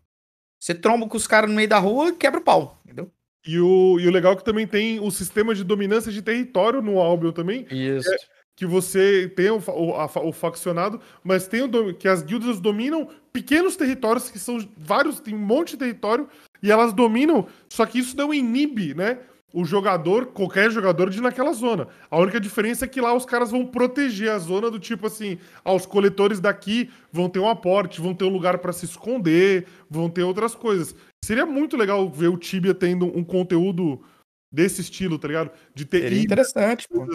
[0.61, 3.11] Você tromba com os caras no meio da rua e quebra o pau, entendeu?
[3.47, 6.81] E o, e o legal é que também tem o sistema de dominância de território
[6.81, 8.09] no Albion também, Isso.
[8.57, 12.59] que você tem o, o, a o faccionado, mas tem o dom- que as guildas
[12.59, 16.27] dominam pequenos territórios, que são vários, tem um monte de território,
[16.63, 19.19] e elas dominam, só que isso não inibe, né?
[19.57, 21.87] O jogador, qualquer jogador, de ir naquela zona.
[22.11, 25.39] A única diferença é que lá os caras vão proteger a zona do tipo assim:
[25.65, 29.69] ah, os coletores daqui vão ter um aporte, vão ter um lugar pra se esconder,
[29.89, 30.97] vão ter outras coisas.
[31.25, 34.05] Seria muito legal ver o Tibia tendo um conteúdo
[34.53, 35.53] desse estilo, tá ligado?
[35.73, 37.07] De ter Seria interessante, pô.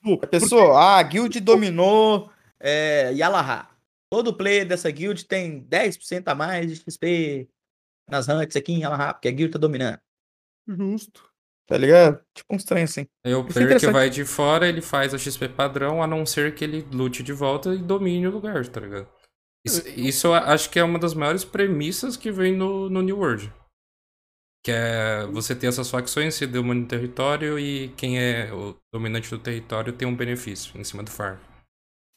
[0.00, 2.30] pô, A pessoa, ah, a guild dominou
[2.60, 3.68] é, Yalaha.
[4.08, 7.48] Todo player dessa guild tem 10% a mais de XP
[8.08, 9.98] nas hunts aqui em Yalaha, porque a guild tá dominando.
[10.68, 11.33] Justo.
[11.66, 12.22] Tá ligado?
[12.34, 13.06] Tipo uns trem assim.
[13.24, 16.26] Aí o é player que vai de fora, ele faz a XP padrão, a não
[16.26, 19.08] ser que ele lute de volta e domine o lugar, tá ligado?
[19.64, 23.18] Isso, isso eu acho que é uma das maiores premissas que vem no, no New
[23.18, 23.50] World.
[24.62, 29.30] Que é você ter essas facções, se domina o território e quem é o dominante
[29.30, 31.38] do território tem um benefício em cima do farm.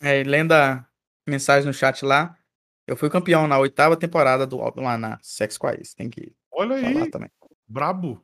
[0.01, 0.85] É, e lendo a
[1.27, 2.37] mensagem no chat lá,
[2.85, 5.93] eu fui campeão na oitava temporada do lá na Sex Quiz.
[5.93, 7.29] Tem que Olha falar aí, também.
[7.67, 8.21] brabo.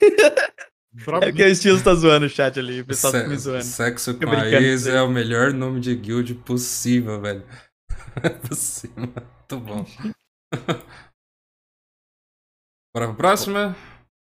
[0.00, 3.64] É porque o estilo tá zoando o chat ali, o pessoal tá Se- me zoando.
[3.64, 7.44] Sexo com a ex é o melhor nome de guild possível, velho.
[8.22, 8.96] É possível.
[9.06, 9.84] Muito bom.
[12.94, 13.76] Bora pra próxima?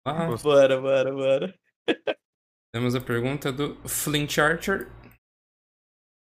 [0.08, 1.54] Ah, Bora, bora, bora.
[2.74, 4.90] temos a pergunta do Flint Archer.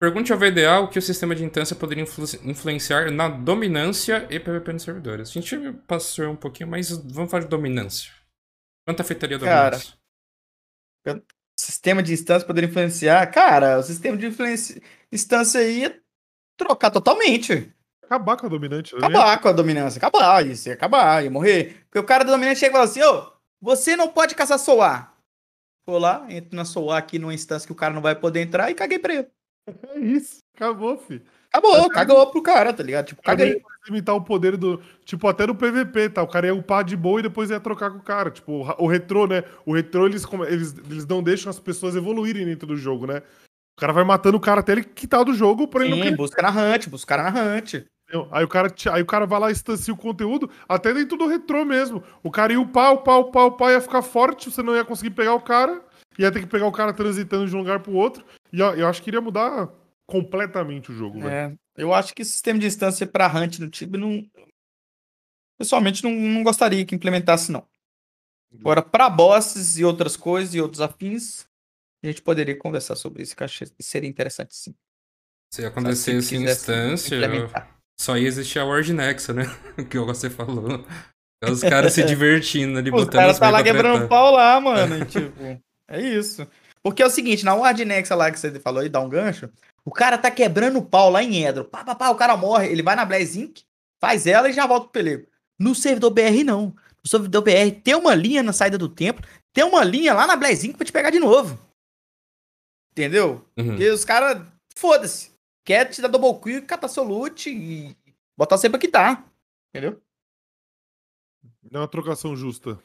[0.01, 4.37] Pergunte ao VDA o que o sistema de instância poderia influ- influenciar na dominância e
[4.39, 5.29] PVP nos servidores.
[5.29, 5.57] A gente
[5.87, 8.11] passou um pouquinho, mas vamos falar de dominância.
[8.85, 9.79] Quanto afetaria a Cara?
[11.57, 13.25] Sistema de instância poderia influenciar?
[13.31, 14.81] Cara, o sistema de influência,
[15.11, 16.01] instância aí ia
[16.57, 17.73] trocar totalmente.
[18.03, 18.93] Acabar com a dominante.
[18.93, 18.99] né?
[18.99, 19.97] Acabar com a dominância.
[19.97, 21.85] Acabar, isso ia acabar, ia morrer.
[21.85, 25.15] Porque o cara do dominante chega e fala assim: ô, você não pode caçar Soar.
[25.87, 28.69] Vou lá, entro na Soar aqui numa instância que o cara não vai poder entrar
[28.69, 29.27] e caguei pra ele.
[29.95, 30.37] É isso.
[30.55, 31.23] Acabou, fi.
[31.55, 33.07] Acabou, cagou pro cara, tá ligado?
[33.07, 33.61] Tipo, caguei.
[33.87, 34.81] Limitar o poder do.
[35.05, 36.23] Tipo, até no PVP, tá?
[36.23, 38.31] O cara ia upar de boa e depois ia trocar com o cara.
[38.31, 39.43] Tipo, o retrô, né?
[39.65, 43.21] O retrô, eles, eles, eles não deixam as pessoas evoluírem dentro do jogo, né?
[43.77, 46.15] O cara vai matando o cara até ele quitar do jogo pra ele não Sim,
[46.15, 47.75] busca na hunt, busca na hunt.
[48.31, 51.27] Aí o cara, aí o cara vai lá e instancia o conteúdo até dentro do
[51.27, 52.03] retrô mesmo.
[52.23, 55.33] O cara ia upar, upar, upar, upar, ia ficar forte, você não ia conseguir pegar
[55.33, 55.81] o cara,
[56.17, 58.23] ia ter que pegar o cara transitando de um lugar pro outro.
[58.53, 59.69] E ó, eu acho que iria mudar
[60.05, 61.31] completamente o jogo, velho.
[61.31, 64.25] É, eu acho que o sistema de instância pra hunt no Tibia não.
[65.57, 67.65] Pessoalmente, não, não gostaria que implementasse, não.
[68.59, 71.45] Agora, pra bosses e outras coisas e outros afins,
[72.03, 74.75] a gente poderia conversar sobre isso, que eu que seria interessante, sim.
[75.53, 77.17] Se acontecesse em instância,
[77.97, 79.43] só ia existir a Word Nexa, né?
[79.89, 80.85] que você falou.
[81.41, 84.59] É Os caras se divertindo ali, Os botando caras os tá lá quebrando pau lá,
[84.59, 85.03] mano.
[85.05, 86.47] tipo, é isso.
[86.83, 89.49] Porque é o seguinte, na Wardnexa lá que você falou aí, dá um gancho,
[89.85, 91.63] o cara tá quebrando pau lá em Edro.
[91.63, 93.61] Pá, pá, pá, o cara morre, ele vai na Blaze Inc.,
[94.01, 95.27] faz ela e já volta pro pelego.
[95.59, 96.75] No servidor BR, não.
[97.03, 100.35] No servidor BR tem uma linha na saída do templo, tem uma linha lá na
[100.35, 100.75] Blaze Inc.
[100.75, 101.57] pra te pegar de novo.
[102.91, 103.45] Entendeu?
[103.57, 103.67] Uhum.
[103.67, 104.45] Porque os caras,
[104.75, 105.31] foda-se.
[105.63, 107.95] Quer te dar double kill, catar seu loot e
[108.37, 109.23] botar sempre aqui tá.
[109.69, 110.01] Entendeu?
[111.71, 112.79] Não é uma trocação justa.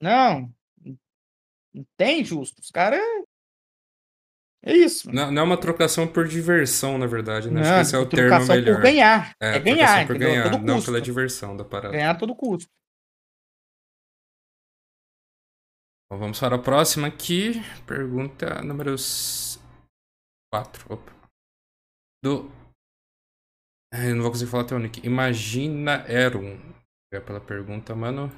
[0.00, 0.52] Não.
[1.72, 2.60] Não tem justo.
[2.60, 3.00] Os caras.
[4.66, 5.08] É isso.
[5.12, 7.60] Não, não é uma trocação por diversão, na verdade, né?
[7.60, 8.74] Acho Não, que esse é o termo melhor.
[8.74, 9.32] por ganhar.
[9.40, 10.90] É, É, ganhar, por ganhar, todo não custo.
[10.90, 11.92] pela diversão da parada.
[11.92, 12.68] Ganhar a todo custo.
[16.10, 17.52] Bom, vamos para a próxima aqui.
[17.86, 18.96] Pergunta número
[20.52, 20.92] 4.
[20.92, 21.12] Opa.
[22.24, 22.50] Do.
[23.92, 25.04] Eu não vou conseguir falar teu nick.
[25.06, 26.58] Imagina Erum.
[27.12, 28.30] É pela pergunta, mano.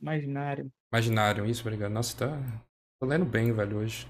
[0.00, 0.72] Imaginário.
[0.90, 1.92] Imaginário, isso, obrigado.
[1.92, 2.62] Nossa, tá.
[2.98, 4.08] Tô lendo bem, velho, hoje.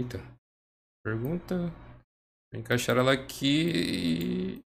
[0.00, 0.18] Eita.
[1.06, 1.72] Pergunta.
[2.52, 4.60] Vou encaixar ela aqui.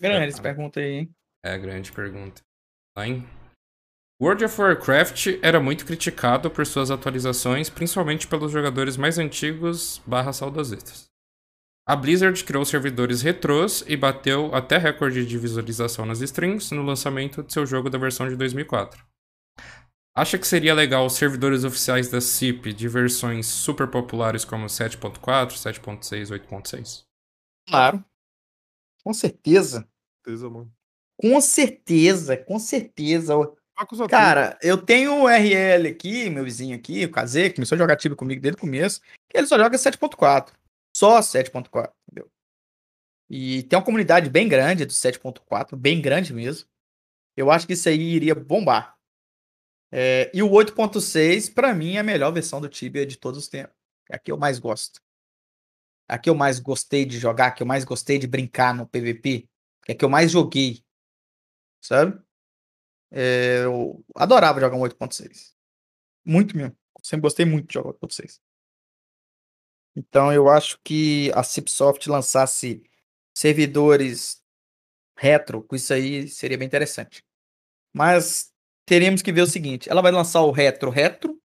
[0.00, 0.28] Grande É.
[0.28, 1.14] essa pergunta aí, hein?
[1.44, 2.40] É, grande pergunta.
[2.96, 3.22] Lá em
[4.18, 10.32] World of Warcraft era muito criticado por suas atualizações, principalmente pelos jogadores mais antigos barra
[10.32, 11.04] saudosetas.
[11.86, 17.42] A Blizzard criou servidores retrôs e bateu até recorde de visualização nas streams no lançamento
[17.42, 19.06] de seu jogo da versão de 2004.
[20.14, 25.52] Acha que seria legal os servidores oficiais da CIP de versões super populares como 7.4,
[25.52, 27.04] 7.6, 8.6?
[27.66, 28.04] Claro.
[29.02, 29.88] Com certeza.
[30.22, 30.70] Certeza, mano.
[31.16, 33.34] Com certeza, com certeza.
[33.36, 37.78] Com Cara, eu tenho o RL aqui, meu vizinho aqui, o KZ, que começou a
[37.78, 40.52] jogar Tibia comigo desde o começo, que ele só joga 7.4.
[40.94, 42.30] Só 7.4, entendeu?
[43.30, 46.68] E tem uma comunidade bem grande do 7.4, bem grande mesmo.
[47.34, 48.94] Eu acho que isso aí iria bombar.
[49.94, 53.48] É, e o 8.6, pra mim, é a melhor versão do Tibia de todos os
[53.48, 53.76] tempos.
[54.10, 55.00] É a que eu mais gosto.
[56.08, 58.86] É a que eu mais gostei de jogar, que eu mais gostei de brincar no
[58.86, 59.48] PVP.
[59.86, 60.82] É a que eu mais joguei.
[61.82, 62.18] Sabe?
[63.10, 65.54] É, eu adorava jogar um 8.6.
[66.24, 66.76] Muito mesmo.
[67.02, 68.40] Sempre gostei muito de jogar 8.6.
[69.94, 72.82] Então eu acho que a Cipsoft lançasse
[73.34, 74.42] servidores
[75.16, 77.24] retro com isso aí seria bem interessante.
[77.92, 78.51] Mas
[78.92, 81.40] teríamos que ver o seguinte: ela vai lançar o retro retro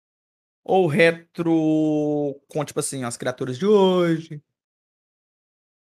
[0.65, 4.43] ou retro com tipo assim as criaturas de hoje,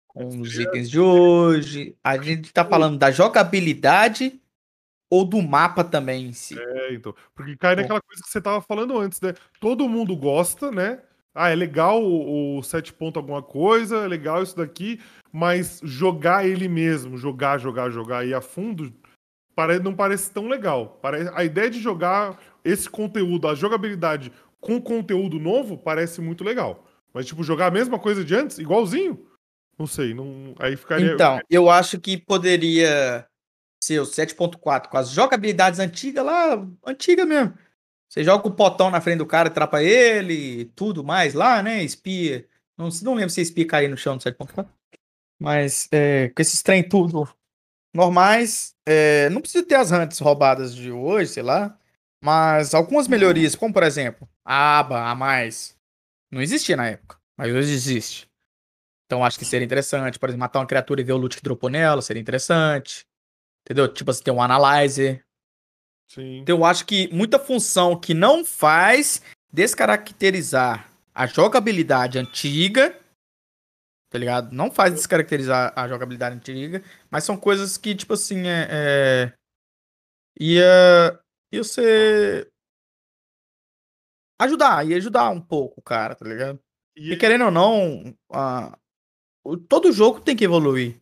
[0.06, 1.96] com os itens de hoje.
[2.04, 4.40] A gente tá falando da jogabilidade
[5.10, 6.56] ou do mapa também em si.
[6.56, 7.12] É, então.
[7.34, 9.34] Porque cai naquela coisa que você tava falando antes, né?
[9.58, 11.02] Todo mundo gosta, né?
[11.34, 15.00] Ah, é legal o, o 7 ponto alguma coisa, é legal isso daqui,
[15.32, 18.94] mas jogar ele mesmo, jogar, jogar, jogar e a fundo,
[19.56, 20.98] pare- não parece tão legal.
[21.02, 24.30] Pare- A ideia de jogar esse conteúdo, a jogabilidade
[24.60, 26.86] com conteúdo novo, parece muito legal.
[27.12, 29.26] Mas, tipo, jogar a mesma coisa de antes, igualzinho?
[29.78, 30.54] Não sei, não...
[30.58, 31.12] aí ficaria.
[31.12, 33.26] Então, eu acho que poderia
[33.82, 37.54] ser o 7.4 com as jogabilidades antigas lá, antiga mesmo.
[38.08, 41.82] Você joga o potão na frente do cara, atrapa ele, tudo mais lá, né?
[41.82, 42.46] Espia.
[42.76, 44.66] Não, não lembro se espia cair no chão no 7.4.
[45.38, 47.28] Mas é, com esses trem tudo
[47.96, 51.76] normais, é, não precisa ter as hunts roubadas de hoje, sei lá.
[52.22, 55.76] Mas algumas melhorias, como por exemplo, a aba a mais,
[56.30, 58.28] não existia na época, mas hoje existe.
[59.06, 61.42] Então acho que seria interessante, por exemplo, matar uma criatura e ver o loot que
[61.42, 63.06] dropou nela, seria interessante.
[63.64, 63.92] Entendeu?
[63.92, 65.24] Tipo, você tem um analyzer.
[66.08, 66.38] Sim.
[66.38, 69.20] Então eu acho que muita função que não faz
[69.52, 72.96] descaracterizar a jogabilidade antiga,
[74.16, 74.52] tá ligado?
[74.52, 78.68] Não faz descaracterizar a jogabilidade antiga, mas são coisas que, tipo assim, é.
[78.70, 79.32] é
[80.40, 81.20] ia.
[81.52, 82.50] ia ser.
[84.40, 86.58] Ajudar, ia ajudar um pouco cara, tá ligado?
[86.94, 88.76] E, querendo ou não, a-
[89.68, 91.00] todo jogo tem que evoluir.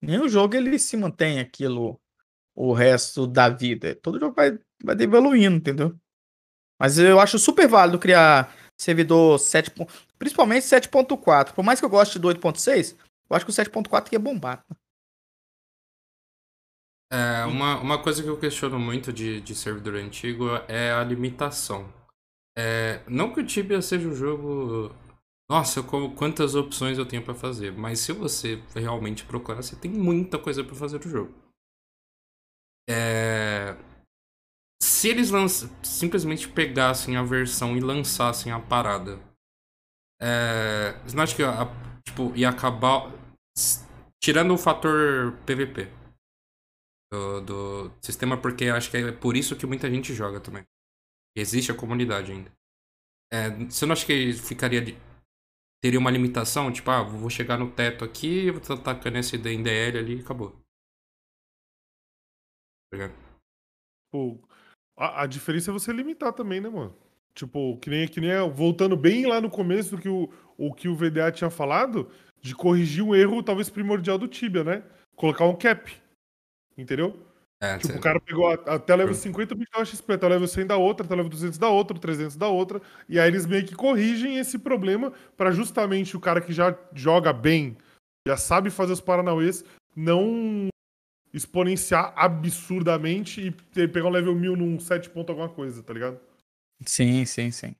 [0.00, 2.00] Nenhum jogo ele se mantém aquilo
[2.54, 3.94] o resto da vida.
[3.96, 5.96] Todo jogo vai, vai evoluindo, entendeu?
[6.78, 9.70] Mas eu acho super válido criar servidor 7.
[9.70, 9.86] pon-
[10.18, 11.54] Principalmente 7.4.
[11.54, 12.96] Por mais que eu goste do 8.6,
[13.30, 14.64] eu acho que o 7.4 ia bombar.
[17.10, 21.92] É, uma, uma coisa que eu questiono muito de, de servidor antigo é a limitação.
[22.56, 24.94] É, não que o Tibia seja um jogo.
[25.50, 27.72] Nossa, como, quantas opções eu tenho pra fazer.
[27.72, 31.34] Mas se você realmente procurar, você tem muita coisa pra fazer no jogo.
[32.88, 33.76] É,
[34.82, 39.20] se eles lanç- simplesmente pegassem a versão e lançassem a parada,
[40.20, 41.66] é, você não acha que a-
[42.06, 43.12] tipo, ia acabar.
[44.22, 45.88] Tirando o fator PVP
[47.12, 50.64] do, do sistema, porque acho que é por isso que muita gente joga também.
[51.36, 52.52] Existe a comunidade ainda.
[53.32, 54.96] É, você não acha que ficaria de-
[55.82, 56.72] teria uma limitação?
[56.72, 60.52] Tipo, ah, vou chegar no teto aqui, vou estar tacando esse DL ali e acabou.
[62.90, 63.32] Tá ligado?
[64.96, 66.94] A, a diferença é você limitar também, né, mano?
[67.34, 70.88] Tipo, que nem, que nem voltando bem lá no começo do que o, o que
[70.88, 72.10] o VDA tinha falado,
[72.40, 74.82] de corrigir um erro talvez primordial do Tibia, né?
[75.16, 75.92] Colocar um cap.
[76.76, 77.18] Entendeu?
[77.62, 80.76] É, Tipo, o cara pegou até level 50 bicho dá XP, até level 100 da
[80.76, 84.36] outra, até level 200 da outra, 300 da outra, e aí eles meio que corrigem
[84.36, 87.76] esse problema pra justamente o cara que já joga bem,
[88.26, 89.64] já sabe fazer os paranauês,
[89.94, 90.71] não
[91.32, 96.20] exponenciar absurdamente e ter- pegar um level 1000 num 7 ponto alguma coisa, tá ligado?
[96.86, 97.74] Sim, sim, sim.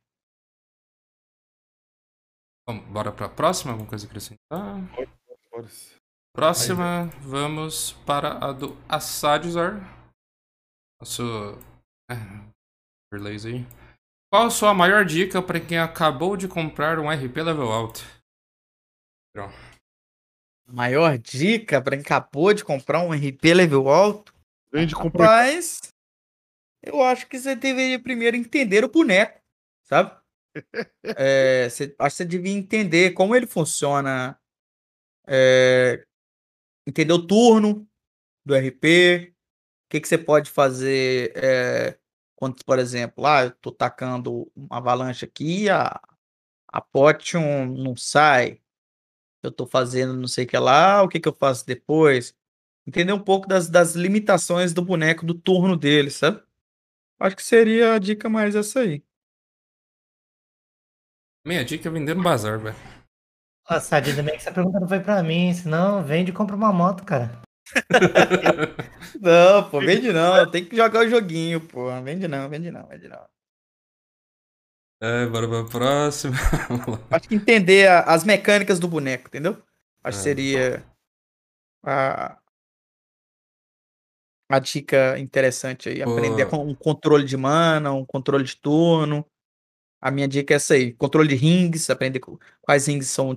[2.66, 3.72] Bom, bora pra próxima?
[3.72, 4.80] Alguma coisa a acrescentar?
[5.50, 5.68] Bora.
[6.34, 9.80] Próxima, vamos para a do Assadizar.
[11.00, 11.22] Nosso.
[12.10, 12.14] É,
[13.12, 13.66] overlays aí.
[14.32, 18.00] Qual a sua maior dica para quem acabou de comprar um RP level alto?
[19.34, 19.71] Pronto.
[20.72, 24.34] Maior dica pra quem acabou de comprar um RP level alto.
[24.94, 25.42] Comprar.
[25.42, 25.80] Rapaz,
[26.82, 29.38] Eu acho que você deveria primeiro entender o boneco,
[29.84, 30.18] sabe?
[31.16, 34.38] É, você, acho que você devia entender como ele funciona.
[35.26, 36.04] é,
[36.86, 37.86] entender o turno
[38.44, 39.34] do RP.
[39.84, 41.98] O que, que você pode fazer é,
[42.34, 46.00] quando, por exemplo, lá eu tô tacando uma avalanche aqui, a,
[46.68, 48.61] a potion não sai.
[49.42, 52.34] Eu tô fazendo não sei o que lá, o que, que eu faço depois?
[52.86, 56.42] Entender um pouco das, das limitações do boneco, do turno dele, sabe?
[57.18, 59.04] Acho que seria a dica mais essa aí.
[61.44, 62.76] Minha dica é vender no bazar, velho.
[63.80, 66.72] Sad, ainda bem que essa pergunta não foi pra mim, senão vende e compra uma
[66.72, 67.40] moto, cara.
[69.20, 70.50] Não, pô, vende não.
[70.50, 71.88] Tem que jogar o joguinho, pô.
[72.02, 73.24] Vende não, vende não, vende não.
[75.02, 76.36] É, bora pra próxima.
[77.10, 79.60] Acho que entender a- as mecânicas do boneco, entendeu?
[80.04, 80.22] Acho que É.
[80.22, 80.86] seria
[81.84, 82.38] a,
[84.48, 86.02] a dica interessante aí.
[86.02, 86.58] Aprender Pô.
[86.58, 89.26] com um controle de mana, um controle de turno.
[90.00, 90.92] A minha dica é essa aí.
[90.92, 92.20] Controle de rings, aprender
[92.60, 93.36] quais rings são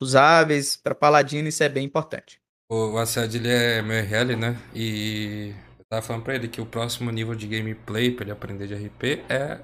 [0.00, 0.76] usáveis.
[0.76, 2.40] Para paladino, isso é bem importante.
[2.70, 4.56] O Assad, ele é meu RL, né?
[4.74, 8.66] E eu tava falando pra ele que o próximo nível de gameplay pra ele aprender
[8.66, 9.60] de RP é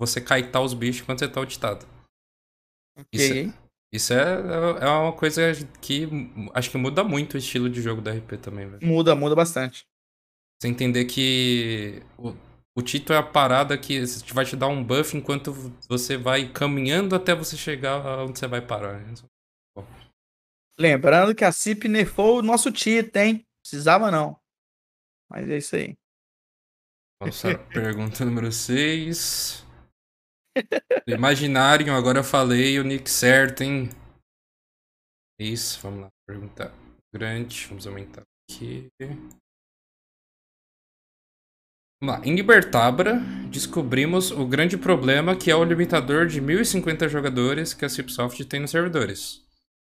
[0.00, 1.86] você kaitar os bichos quando você tá ultado.
[3.12, 3.52] Isso, Ok?
[3.92, 4.32] isso é,
[4.80, 6.08] é uma coisa que
[6.54, 8.84] acho que muda muito o estilo de jogo do RP também, velho.
[8.84, 9.86] Muda, muda bastante.
[10.60, 12.34] Você entender que o,
[12.76, 14.02] o Tito é a parada que
[14.32, 15.52] vai te dar um buff enquanto
[15.88, 18.98] você vai caminhando até você chegar onde você vai parar.
[19.00, 19.14] né?
[20.78, 23.46] Lembrando que a CIP nerfou o nosso Tito, hein?
[23.62, 24.40] Precisava não.
[25.30, 25.96] Mas é isso aí.
[27.22, 29.66] Nossa, pergunta número 6.
[31.06, 33.90] Imaginário, agora eu falei o nick certo, hein?
[35.38, 36.08] Isso, vamos lá.
[36.26, 36.72] Pergunta
[37.12, 38.88] grande, vamos aumentar aqui.
[42.00, 42.20] Vamos lá.
[42.24, 43.18] Em Libertabra,
[43.50, 48.60] descobrimos o grande problema que é o limitador de 1050 jogadores que a Cipsoft tem
[48.60, 49.42] nos servidores.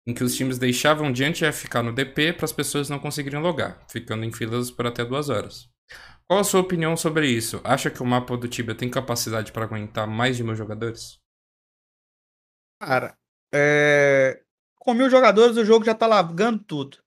[0.06, 3.86] Em que os times deixavam de anti-FK no DP para as pessoas não conseguirem logar,
[3.88, 5.68] ficando em filas por até duas horas.
[6.26, 7.60] Qual a sua opinião sobre isso?
[7.64, 11.20] Acha que o mapa do Tibia tem capacidade para aguentar mais de mil jogadores?
[12.80, 13.18] Cara,
[13.54, 14.42] é...
[14.76, 16.98] com mil jogadores o jogo já tá largando tudo.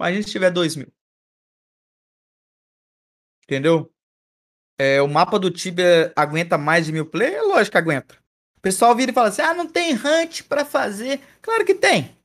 [0.00, 0.92] Imagina se tiver dois mil.
[3.44, 3.92] Entendeu?
[4.78, 7.46] É, o mapa do Tibia aguenta mais de mil players?
[7.46, 8.14] Lógico que aguenta.
[8.56, 11.20] O pessoal vira e fala assim: ah, não tem hunt pra fazer.
[11.42, 12.16] Claro que tem.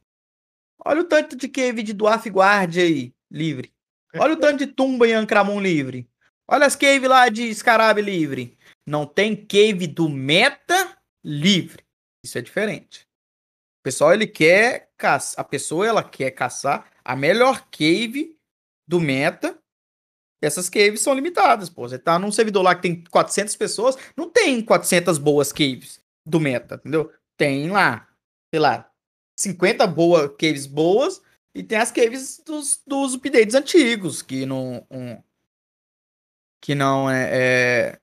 [0.86, 3.74] Olha o tanto de cave de Dwarf Guard aí, livre.
[4.20, 6.10] Olha o tanto de tumba em Ancramon livre.
[6.48, 8.58] Olha as cave lá de Scarab livre.
[8.86, 11.84] Não tem cave do meta livre.
[12.24, 13.02] Isso é diferente.
[13.80, 15.40] O pessoal, ele quer caçar.
[15.40, 18.38] A pessoa, ela quer caçar a melhor cave
[18.88, 19.58] do meta.
[20.42, 21.88] Essas caves são limitadas, pô.
[21.88, 26.40] Você tá num servidor lá que tem 400 pessoas, não tem 400 boas caves do
[26.40, 27.12] meta, entendeu?
[27.36, 28.08] Tem lá,
[28.54, 28.90] sei lá,
[29.36, 31.22] 50 boas caves boas
[31.54, 34.86] e tem as caves dos, dos updates antigos, que não.
[34.92, 35.22] um-
[36.62, 38.00] que não é, é-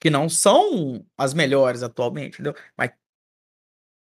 [0.00, 2.54] que não são as melhores atualmente, entendeu?
[2.76, 2.90] Mas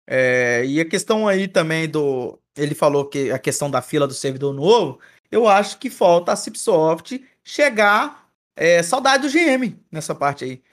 [0.07, 2.39] é, e a questão aí também do.
[2.55, 4.99] Ele falou que a questão da fila do servidor novo,
[5.31, 8.21] eu acho que falta a Cipsoft chegar.
[8.55, 10.63] É, saudade do GM nessa parte aí.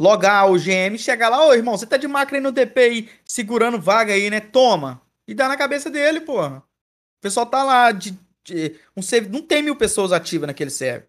[0.00, 3.10] Logar o GM, chegar lá, ô irmão, você tá de máquina aí no DP aí,
[3.26, 4.40] segurando vaga aí, né?
[4.40, 5.02] Toma.
[5.26, 6.58] E dá na cabeça dele, porra.
[6.58, 8.18] O pessoal tá lá de.
[8.44, 11.08] de- um servidor, não tem mil pessoas ativas naquele server.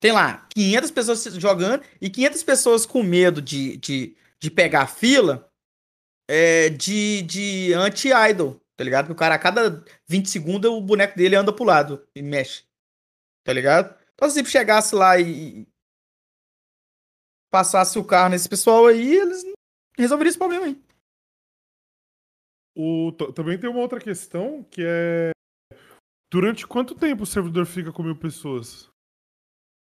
[0.00, 5.48] Tem lá 500 pessoas jogando e 500 pessoas com medo de, de, de pegar fila
[6.28, 9.06] é, de, de anti-idol, tá ligado?
[9.06, 12.64] Que o cara a cada 20 segundos o boneco dele anda pro lado e mexe,
[13.44, 13.96] tá ligado?
[14.14, 15.68] Então se chegasse lá e
[17.48, 19.44] passasse o carro nesse pessoal aí, eles
[19.96, 20.81] resolveriam esse problema aí.
[22.74, 25.30] O, também tem uma outra questão que é.
[26.30, 28.90] Durante quanto tempo o servidor fica com mil pessoas?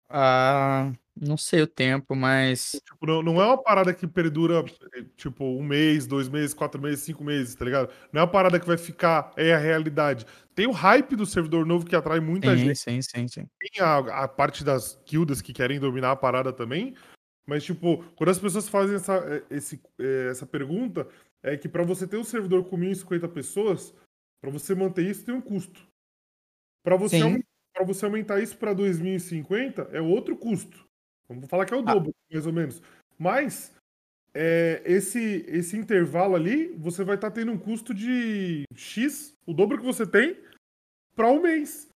[0.08, 2.72] Ah, não sei o tempo, mas.
[2.84, 4.64] Tipo, não, não é uma parada que perdura,
[4.94, 7.90] eh, tipo, um mês, dois meses, quatro meses, cinco meses, tá ligado?
[8.12, 10.26] Não é uma parada que vai ficar, é a realidade.
[10.54, 12.78] Tem o hype do servidor novo que atrai muita Sim, gente.
[12.78, 13.46] sim, sim, sim.
[13.58, 16.94] Tem a, a parte das guildas que querem dominar a parada também.
[17.46, 21.06] Mas, tipo, quando as pessoas fazem essa, eh, esse, eh, essa pergunta,
[21.42, 23.94] é que pra você ter um servidor com 1.050 pessoas,
[24.40, 25.86] pra você manter isso tem um custo.
[26.84, 27.18] Pra você,
[27.74, 30.86] pra você aumentar isso pra 2.050 é outro custo.
[31.28, 31.94] Vamos falar que é o Ah.
[31.94, 32.82] dobro, mais ou menos.
[33.18, 33.72] Mas
[34.34, 39.78] é, esse, esse intervalo ali, você vai estar tendo um custo de X, o dobro
[39.78, 40.36] que você tem,
[41.14, 41.88] para um mês.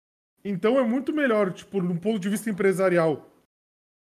[0.45, 3.31] Então é muito melhor, tipo, num ponto de vista empresarial,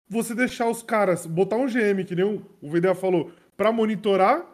[0.08, 2.24] você deixar os caras, botar um GM, que nem
[2.60, 4.44] o VDA falou, pra monitorar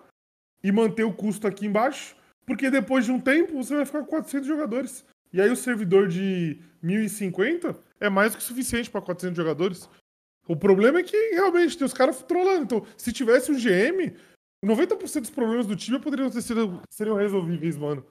[0.65, 2.17] e manter o custo aqui embaixo,
[2.47, 5.05] porque depois de um tempo você vai ficar com 400 jogadores.
[5.31, 9.89] E aí o servidor de 1050 é mais que suficiente pra 400 jogadores.
[10.49, 12.63] O problema é que realmente tem os caras trolando.
[12.63, 14.17] Então, se tivesse um GM,
[14.65, 18.05] 90% dos problemas do time poderiam ter sido seriam resolvíveis, mano.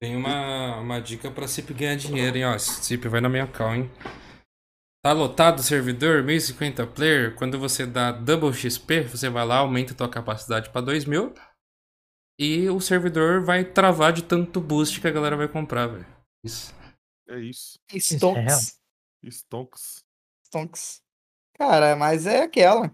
[0.00, 2.44] Tem uma, uma dica pra CIP ganhar dinheiro, hein?
[2.46, 3.90] Ó, CIP vai na minha call, hein?
[5.06, 7.32] Tá lotado o servidor, 1050 player.
[7.36, 11.32] Quando você dá double XP, você vai lá, aumenta a tua capacidade pra 2000.
[12.36, 16.04] E o servidor vai travar de tanto boost que a galera vai comprar, velho.
[16.44, 16.74] Isso.
[17.28, 17.78] É isso.
[17.94, 18.80] Stonks.
[19.30, 20.04] Stonks.
[20.44, 21.00] Stonks.
[21.56, 22.90] Cara, mas é aquela.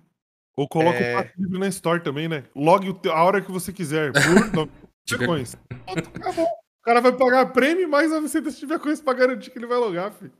[0.54, 1.14] Ou coloca É.
[1.14, 2.44] o passe livre na Store também, né?
[2.54, 4.12] Logue o te- a hora que você quiser.
[4.12, 4.20] Por
[4.54, 4.68] não,
[5.06, 5.56] Diga- coins.
[5.86, 6.46] Acabou.
[6.82, 9.78] O cara vai pagar prêmio mais 900 se tiver coins pra garantir que ele vai
[9.78, 10.32] logar, filho.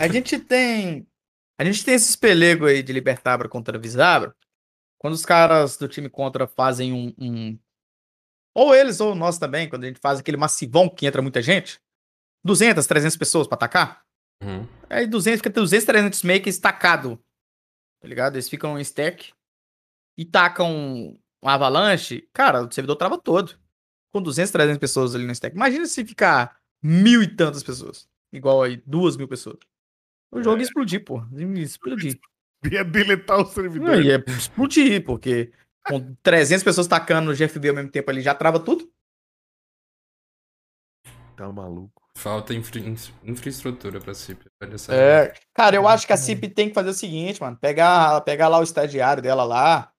[0.00, 1.06] A gente tem.
[1.60, 4.34] A gente tem esses pelegos aí de Libertabra contra Visabra.
[4.98, 7.58] Quando os caras do time contra fazem um, um-
[8.56, 11.78] Ou eles, ou nós também, quando a gente faz aquele massivão que entra muita gente.
[12.42, 14.02] 200, 300 pessoas pra atacar.
[14.42, 14.66] Uhum.
[14.88, 17.22] Aí 200, fica 200, 300 makers tacado.
[18.00, 18.36] Tá ligado?
[18.36, 19.34] Eles ficam em stack
[20.16, 22.26] e tacam um avalanche.
[22.32, 23.58] Cara, o servidor trava todo.
[24.14, 25.56] Com 200, 300 pessoas ali no stack.
[25.56, 28.08] Imagina se ficar mil e tantas pessoas.
[28.32, 29.58] Igual aí, duas mil pessoas.
[30.32, 31.20] O jogo ia explodir, pô.
[31.32, 32.20] Ia explodir.
[32.70, 33.88] Ia deletar o servidor.
[33.90, 35.52] Não, ia explodir, porque
[35.86, 38.90] com 300 pessoas tacando no GFB ao mesmo tempo ali já trava tudo.
[41.36, 42.02] Tá maluco.
[42.16, 42.80] Falta infra-
[43.24, 44.46] infraestrutura pra CIP.
[44.90, 47.56] É, cara, eu acho que a CIP tem que fazer o seguinte, mano.
[47.56, 49.92] Pegar, pegar lá o estagiário dela lá,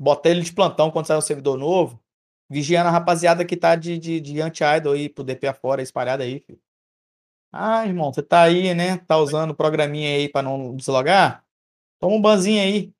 [0.00, 2.00] botar ele de plantão quando sair um servidor novo,
[2.48, 6.40] vigiando a rapaziada que tá de, de, de anti-idol aí pro DP afora, espalhada aí,
[6.40, 6.60] filho.
[7.52, 8.98] Ah, irmão, você tá aí, né?
[8.98, 11.44] Tá usando o programinha aí pra não deslogar?
[11.98, 12.92] Toma um banzinho aí,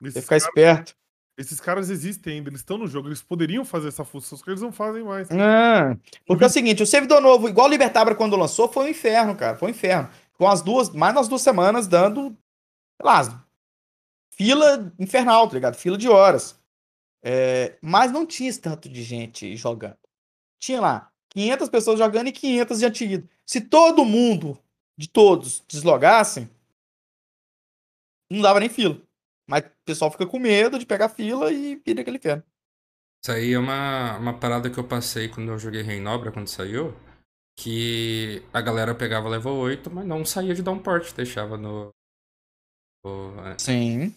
[0.00, 0.96] pra você Esses, ficar caras, esperto.
[1.36, 4.50] esses caras existem ainda, eles estão no jogo, eles poderiam fazer essa função, só que
[4.50, 5.28] eles não fazem mais.
[5.30, 5.96] Ah,
[6.26, 9.36] porque é o seguinte, o servidor novo, igual o Libertabra quando lançou, foi um inferno,
[9.36, 9.56] cara.
[9.56, 10.08] Foi um inferno.
[10.34, 13.44] Com as duas, mais das duas semanas dando, sei lá,
[14.30, 15.76] fila infernal, tá ligado?
[15.76, 16.58] Fila de horas.
[17.28, 19.98] É, mas não tinha esse tanto de gente jogando.
[20.60, 23.28] Tinha lá 500 pessoas jogando e 500 de antigo.
[23.44, 24.56] Se todo mundo,
[24.96, 26.48] de todos, deslogassem,
[28.30, 29.02] não dava nem fila.
[29.44, 32.44] Mas o pessoal fica com medo de pegar fila e vira aquele inferno.
[33.24, 36.94] Isso aí é uma, uma parada que eu passei quando eu joguei Reinobra, quando saiu.
[37.58, 41.90] Que a galera pegava level 8, mas não saía de downport, deixava no.
[43.04, 44.14] no é, Sim.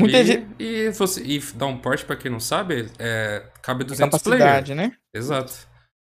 [0.00, 0.26] Muita ali.
[0.26, 4.90] gente- E, você, e downport, pra quem não sabe, é, cabe 200 Capacidade, player.
[4.90, 4.96] né?
[5.14, 5.54] Exato.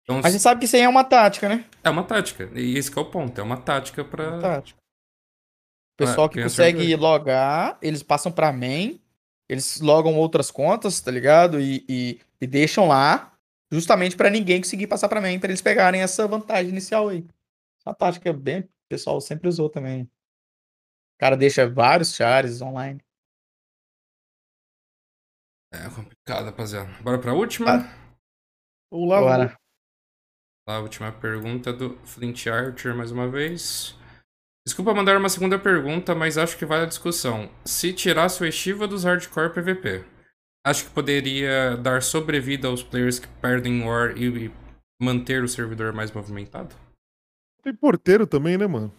[0.05, 1.65] Então, A gente sabe que isso aí é uma tática, né?
[1.85, 2.49] é uma tática.
[2.55, 3.41] E esse que é o ponto.
[3.41, 4.31] É uma tática pra.
[4.31, 4.79] Uma tática.
[5.95, 7.01] O pessoal que ganhar consegue servidor.
[7.09, 9.01] logar, eles passam pra main,
[9.49, 11.61] eles logam outras contas, tá ligado?
[11.61, 13.33] E, e, e deixam lá,
[13.71, 17.25] justamente pra ninguém conseguir passar pra main, pra eles pegarem essa vantagem inicial aí.
[17.81, 20.03] Essa tática bem, o pessoal sempre usou também.
[20.03, 20.09] O
[21.21, 23.01] cara deixa vários chares online.
[25.73, 26.91] É complicado, rapaziada.
[27.03, 27.79] Bora pra última?
[28.91, 29.45] Vamos lá, Bora.
[29.47, 29.63] vamos-
[30.69, 33.97] A última pergunta do Flint Archer, mais uma vez.
[34.67, 37.51] Desculpa mandar uma segunda pergunta, mas acho que vale a discussão.
[37.65, 40.05] Se tirasse o Estiva dos Hardcore PVP,
[40.65, 44.53] acho que poderia dar sobrevida aos players que perdem War e e
[45.03, 46.77] manter o servidor mais movimentado?
[47.61, 48.93] Tem porteiro também, né, mano?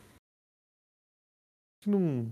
[1.85, 2.30] Não.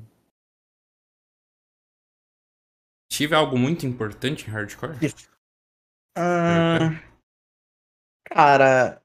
[3.12, 4.96] Tive algo muito importante em Hardcore?
[6.16, 6.92] Ah,
[8.24, 9.04] cara.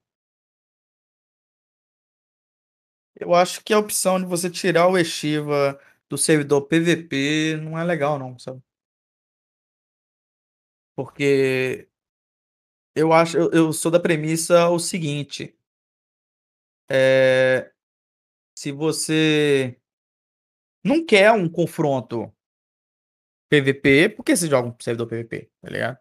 [3.18, 7.82] Eu acho que a opção de você tirar o Estiva do servidor PVP não é
[7.82, 8.62] legal, não, sabe?
[10.94, 11.88] Porque
[12.94, 15.58] eu acho, eu, eu sou da premissa o seguinte.
[16.88, 17.72] É,
[18.56, 19.76] se você
[20.84, 22.32] não quer um confronto
[23.48, 25.98] PVP, por que você joga um servidor PVP, tá ligado?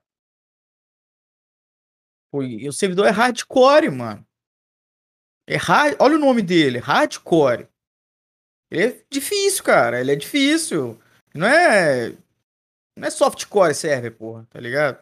[2.31, 4.25] Pô, e o servidor é hardcore, mano.
[5.47, 5.95] É hard...
[5.99, 7.67] Olha o nome dele, hardcore.
[8.71, 10.01] Ele é difícil, cara.
[10.01, 10.99] Ele é difícil.
[11.33, 12.09] Não é.
[12.97, 15.01] Não é softcore server, porra, tá ligado?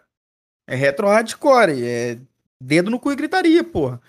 [0.68, 1.84] É retro hardcore.
[1.84, 2.20] É
[2.62, 4.02] dedo no cu e gritaria, porra.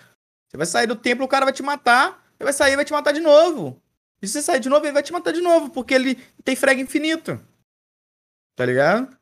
[0.47, 2.23] Você vai sair do templo, o cara vai te matar.
[2.37, 3.81] Você vai sair e vai te matar de novo.
[4.21, 6.55] E se você sair de novo, ele vai te matar de novo, porque ele tem
[6.55, 7.39] frag infinito.
[8.55, 9.15] Tá ligado?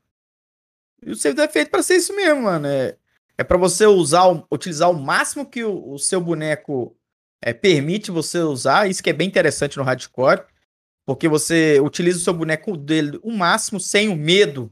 [1.02, 2.68] E o servidor é feito pra ser isso mesmo, mano.
[2.68, 2.98] É,
[3.38, 6.96] é para você usar, utilizar o máximo que o, o seu boneco
[7.42, 8.90] é, permite você usar.
[8.90, 10.44] Isso que é bem interessante no hardcore.
[11.06, 14.72] Porque você utiliza o seu boneco dele o máximo sem o medo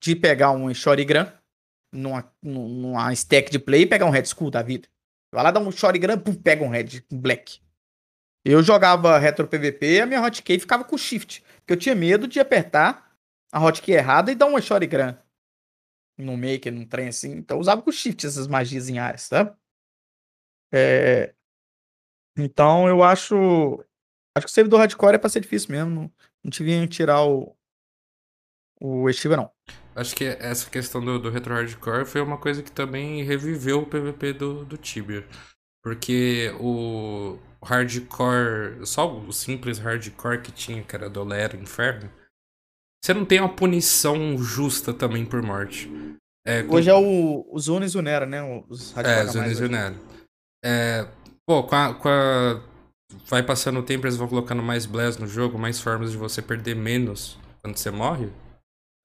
[0.00, 1.32] de pegar um Shorigram
[1.92, 4.86] numa, numa stack de play e pegar um Red Skull da vida.
[5.32, 7.60] Vai lá, dá um Shorigram, pum, pega um Red, um Black.
[8.44, 11.42] Eu jogava retro PVP e a minha hotkey ficava com shift.
[11.56, 13.07] Porque eu tinha medo de apertar
[13.52, 15.16] a hotkey errada e dar um Shorigram
[16.16, 17.32] no maker, num trem assim.
[17.32, 19.56] Então usava com shift essas magias em áreas, sabe?
[20.72, 21.34] É...
[22.36, 23.84] Então eu acho.
[24.36, 25.90] Acho que o servidor hardcore é pra ser difícil mesmo.
[25.90, 26.02] Não,
[26.44, 27.56] não devia tirar o.
[28.80, 29.50] O Estiva, não.
[29.94, 33.86] Acho que essa questão do, do retro hardcore foi uma coisa que também reviveu o
[33.86, 35.26] PVP do, do Tibia.
[35.82, 42.08] Porque o hardcore, só o simples hardcore que tinha, que era Dolero Inferno,
[43.02, 45.90] você não tem uma punição justa também por morte.
[46.46, 48.42] É, Hoje é o, o Zona e Zunera, né?
[48.68, 49.94] Os é, Zona e Zunera.
[50.64, 51.06] É,
[51.46, 52.62] pô, com a, com a,
[53.26, 56.42] Vai passando o tempo, eles vão colocando mais blast no jogo, mais formas de você
[56.42, 58.28] perder menos quando você morre.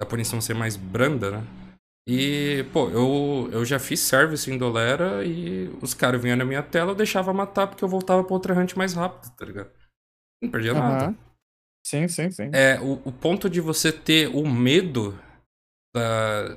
[0.01, 1.43] A punição ser mais branda, né?
[2.07, 6.61] E, pô, eu, eu já fiz service em Dolera e os caras vinham na minha
[6.61, 9.71] tela, eu deixava matar porque eu voltava pro outra hunt mais rápido, tá ligado?
[10.41, 10.79] Não perdia uhum.
[10.79, 11.15] nada.
[11.83, 12.49] Sim, sim, sim.
[12.53, 15.19] É, o, o ponto de você ter o medo
[15.93, 16.55] da,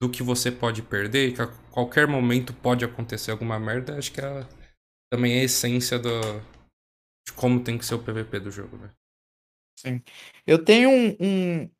[0.00, 4.20] do que você pode perder, que a qualquer momento pode acontecer alguma merda, acho que
[4.20, 4.46] é
[5.10, 6.20] também a essência do,
[7.26, 8.90] de como tem que ser o PVP do jogo, né?
[9.78, 10.02] Sim.
[10.46, 11.70] Eu tenho um, um,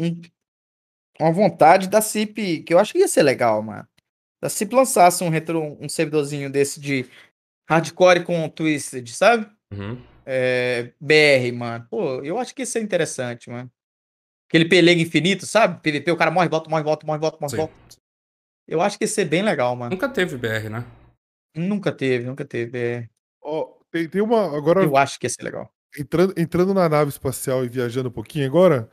[0.00, 0.20] um,
[1.20, 3.86] uma vontade da CIP, que eu acho que ia ser legal, mano.
[4.42, 7.08] Da CIP lançasse um retro, um servidorzinho desse de
[7.68, 9.50] hardcore com twisted, sabe?
[9.72, 10.15] Uhum.
[10.26, 11.86] É, BR, mano.
[11.88, 13.70] Pô, eu acho que ia ser interessante, mano.
[14.48, 15.80] Aquele pelego infinito, sabe?
[15.80, 17.56] PVP, o cara morre, volta, morre, volta, morre, volta, morre, Sim.
[17.56, 17.74] volta.
[18.66, 19.92] Eu acho que ia ser bem legal, mano.
[19.92, 20.84] Nunca teve BR, né?
[21.54, 23.08] Nunca teve, nunca teve BR.
[23.40, 24.56] Ó, tem, tem uma.
[24.56, 24.82] Agora.
[24.82, 25.72] Eu acho que ia ser legal.
[25.96, 28.90] Entrando, entrando na nave espacial e viajando um pouquinho agora.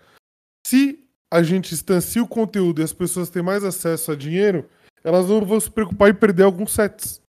[0.65, 4.69] Se a gente instancia o conteúdo e as pessoas têm mais acesso a dinheiro,
[5.03, 7.21] elas não vão se preocupar em perder alguns sets.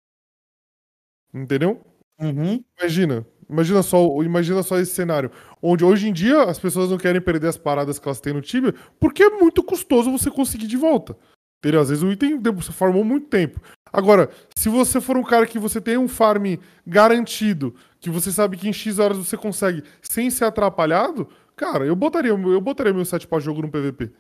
[1.34, 1.82] Entendeu?
[2.20, 2.64] Uhum.
[2.78, 3.26] Imagina.
[3.54, 5.30] Imagina só, imagina só esse cenário.
[5.62, 8.42] Onde hoje em dia as pessoas não querem perder as paradas que elas têm no
[8.42, 11.16] Tibia, porque é muito custoso você conseguir de volta.
[11.60, 11.80] Entendeu?
[11.80, 13.62] Às vezes o item você formou muito tempo.
[13.92, 18.58] Agora, se você for um cara que você tem um farm garantido, que você sabe
[18.58, 23.06] que em X horas você consegue sem ser atrapalhado, cara, eu botaria, eu botaria meu
[23.06, 24.12] set pra jogo no PVP.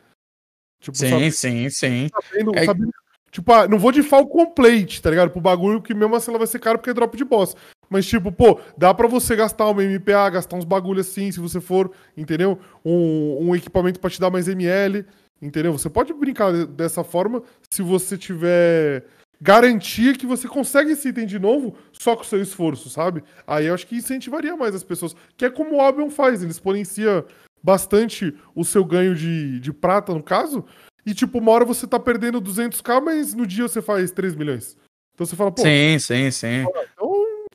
[0.79, 2.07] Tipo, sim, sabe, sim, sim.
[2.13, 2.65] Sabendo, é...
[2.65, 2.91] sabendo,
[3.31, 5.31] tipo, ah, não vou de Falcon Plate, tá ligado?
[5.31, 7.55] Pro bagulho que mesmo assim ela vai ser caro porque é drop de boss.
[7.93, 11.61] Mas, tipo, pô, dá pra você gastar uma MPA, gastar uns bagulho assim, se você
[11.61, 12.57] for, entendeu?
[12.83, 15.05] Um, um equipamento pra te dar mais ML,
[15.39, 15.71] entendeu?
[15.73, 19.05] Você pode brincar dessa forma se você tiver
[19.39, 23.23] garantia que você consegue esse item de novo só com o seu esforço, sabe?
[23.45, 25.15] Aí eu acho que incentivaria mais as pessoas.
[25.37, 27.23] Que é como o Albion faz, ele exponencia
[27.61, 30.65] bastante o seu ganho de, de prata, no caso.
[31.05, 34.75] E, tipo, uma hora você tá perdendo 200k, mas no dia você faz 3 milhões.
[35.13, 35.61] Então você fala, pô.
[35.61, 36.61] Sim, sim, sim.
[36.61, 36.71] Então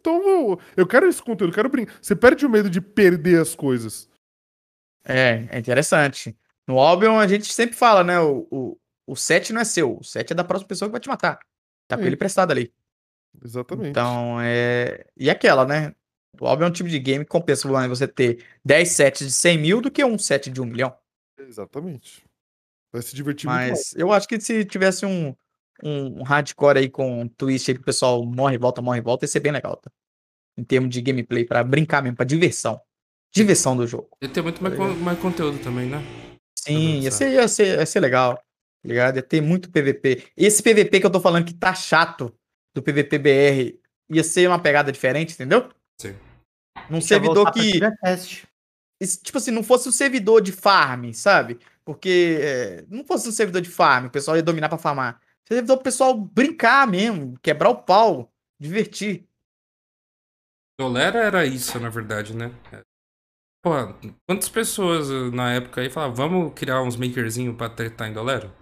[0.09, 1.95] então eu, quero esse conteúdo, eu quero brincar.
[2.01, 4.09] Você perde o medo de perder as coisas.
[5.05, 6.37] É, é interessante.
[6.67, 8.19] No Albion a gente sempre fala, né?
[8.20, 11.01] O, o, o set não é seu, o set é da próxima pessoa que vai
[11.01, 11.39] te matar.
[11.87, 12.73] Tá com ele prestado ali.
[13.43, 13.91] Exatamente.
[13.91, 15.07] Então, é.
[15.17, 15.95] E aquela, né?
[16.41, 19.59] O Albion é um tipo de game que compensa você ter 10 sets de 100
[19.59, 20.95] mil do que um set de 1 milhão.
[21.39, 22.25] Exatamente.
[22.93, 23.47] Vai se divertir.
[23.47, 25.35] Mas eu acho que se tivesse um,
[25.83, 29.29] um, hardcore aí com um twist aí que o pessoal morre, volta, morre, volta, ia
[29.29, 29.91] ser bem legal, tá?
[30.57, 32.81] Em termos de gameplay, pra brincar mesmo, pra diversão.
[33.33, 34.11] Diversão do jogo.
[34.23, 36.03] Ia ter muito mais, tá mais conteúdo também, né?
[36.59, 38.37] Sim, ia ser, ia, ser, ia ser legal.
[38.37, 39.17] Tá ligado?
[39.17, 40.25] Ia ter muito PVP.
[40.37, 42.35] Esse PVP que eu tô falando que tá chato
[42.75, 43.79] do PVP BR
[44.11, 45.69] ia ser uma pegada diferente, entendeu?
[46.01, 46.15] Sim.
[46.89, 47.81] Num servidor que.
[49.23, 51.59] Tipo assim, não fosse um servidor de farm, sabe?
[51.85, 55.21] Porque é, não fosse um servidor de farm, o pessoal ia dominar pra farmar.
[55.49, 59.27] Servidor pro pessoal brincar mesmo, quebrar o pau, divertir.
[60.78, 62.52] Dolera era isso, na verdade, né?
[63.65, 63.70] Pô,
[64.28, 68.55] quantas pessoas eh, na época aí falavam, vamos criar uns makerzinhos pra tretar em Dolera?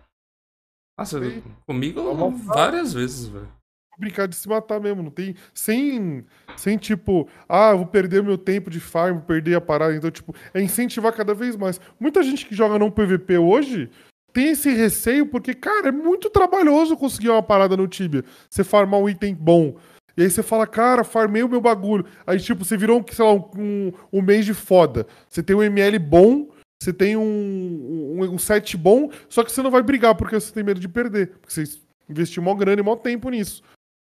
[0.97, 1.43] Nossa, Sim.
[1.67, 3.53] comigo várias vezes, velho.
[3.99, 5.35] Brincar de se matar mesmo, não tem.
[5.53, 6.25] Sem,
[6.57, 9.97] sem tipo, ah, vou perder meu tempo de farm, vou perder a parada.
[9.97, 11.81] Então, tipo, é incentivar cada vez mais.
[11.99, 13.91] Muita gente que joga não PVP hoje
[14.37, 18.23] tem esse receio porque, cara, é muito trabalhoso conseguir uma parada no Tibia.
[18.51, 19.77] Você farmar um item bom.
[20.15, 22.05] E aí você fala, cara, farmei o meu bagulho.
[22.27, 25.07] Aí, tipo, você virou, sei lá, um, um, mês de foda.
[25.27, 29.63] Você tem um ML bom, você tem um, um, um set bom, só que você
[29.63, 31.29] não vai brigar porque você tem medo de perder.
[31.41, 31.65] Porque você
[32.07, 33.63] investiu mó grana e mó tempo nisso.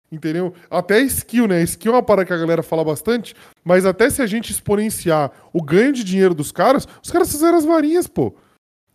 [0.09, 0.53] Entendeu?
[0.69, 1.61] Até skill, né?
[1.63, 3.35] Skill é uma parada que a galera fala bastante,
[3.65, 7.57] mas até se a gente exponenciar o ganho de dinheiro dos caras, os caras fizeram
[7.57, 8.33] as varinhas, pô.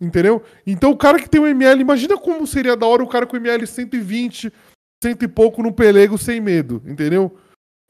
[0.01, 0.43] Entendeu?
[0.67, 3.37] Então o cara que tem um ML, imagina como seria da hora o cara com
[3.37, 4.53] ML 120,
[5.03, 7.35] cento e pouco no pelego sem medo, entendeu?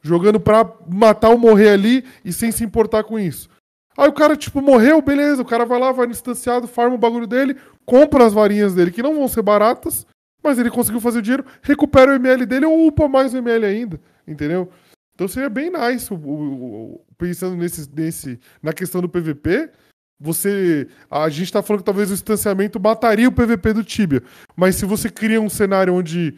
[0.02, 3.49] Jogando pra matar ou morrer ali e sem se importar com isso.
[3.97, 5.43] Aí o cara, tipo, morreu, beleza.
[5.43, 8.91] O cara vai lá, vai no instanciado, farma o bagulho dele, compra as varinhas dele,
[8.91, 10.07] que não vão ser baratas,
[10.43, 13.65] mas ele conseguiu fazer o dinheiro, recupera o ML dele ou upa mais o ML
[13.65, 14.68] ainda, entendeu?
[15.15, 19.70] Então seria bem nice, o, o, o, pensando nesse, nesse, na questão do PVP.
[20.19, 20.89] Você.
[21.11, 24.23] A gente tá falando que talvez o distanciamento mataria o PVP do Tibia.
[24.57, 26.35] Mas se você cria um cenário onde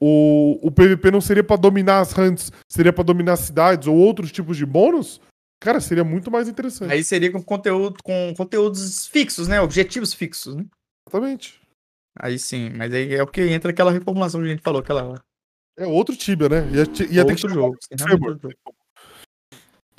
[0.00, 3.96] o, o PVP não seria para dominar as hunts, seria para dominar as cidades ou
[3.96, 5.20] outros tipos de bônus,
[5.60, 6.90] cara, seria muito mais interessante.
[6.90, 9.60] Aí seria com conteúdo com conteúdos fixos, né?
[9.60, 10.64] Objetivos fixos, né?
[11.08, 11.60] Exatamente.
[12.18, 15.22] Aí sim, mas aí é o que entra aquela reformulação que a gente falou aquela.
[15.78, 16.68] É outro Tibia, né?
[16.70, 17.76] Ia, ia ter que Outro chamar jogo.
[17.76, 18.32] o sim, de realmente Femur.
[18.32, 18.76] outro jogo.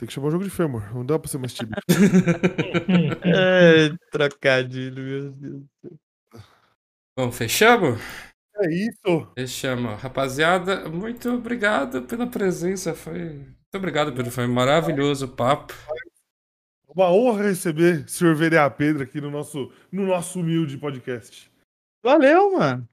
[0.03, 0.93] Tem que chamar o jogo de Femur.
[0.93, 1.77] Não dá pra ser mais Tibia.
[3.25, 5.64] É, trocadilho, meu Deus.
[7.17, 8.01] Bom, fechamos?
[8.57, 9.32] é isso.
[9.33, 10.01] Fechamos.
[10.01, 12.93] Rapaziada, muito obrigado pela presença.
[12.93, 13.17] Foi.
[13.17, 14.30] Muito obrigado, Pedro.
[14.30, 15.73] Foi maravilhoso o papo.
[16.90, 21.49] Uma honra receber o senhor VDA Pedro aqui no nosso, no nosso humilde podcast.
[22.03, 22.85] Valeu, mano.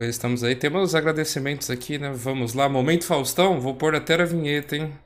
[0.00, 0.54] Estamos aí.
[0.54, 2.12] Temos os agradecimentos aqui, né?
[2.12, 2.68] Vamos lá.
[2.68, 3.60] Momento Faustão.
[3.60, 4.96] Vou pôr até a vinheta, hein?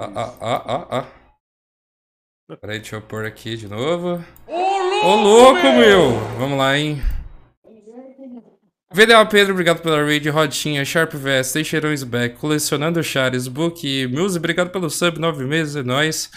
[0.00, 2.56] Ah, ah, ah, ah, ah.
[2.60, 4.24] Peraí, deixa eu pôr aqui de novo.
[4.46, 6.12] Ô, louco, meu!
[6.38, 7.02] Vamos lá, hein?
[8.92, 14.38] VDA Pedro, obrigado pela raid, Rodinha, Sharp Vest, Teixeirões Back, Colecionando Chares, Book e Muse,
[14.38, 16.30] obrigado pelo sub, nove meses, é nóis.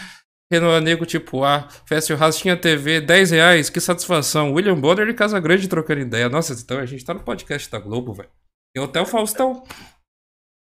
[0.51, 4.53] Renan Nego Tipo A, Fest Rastinha TV, 10 reais, que satisfação.
[4.53, 6.27] William Bonner e Casa Grande trocando ideia.
[6.27, 8.29] Nossa, então a gente tá no podcast da Globo, velho.
[8.73, 9.63] Tem Hotel Faustão.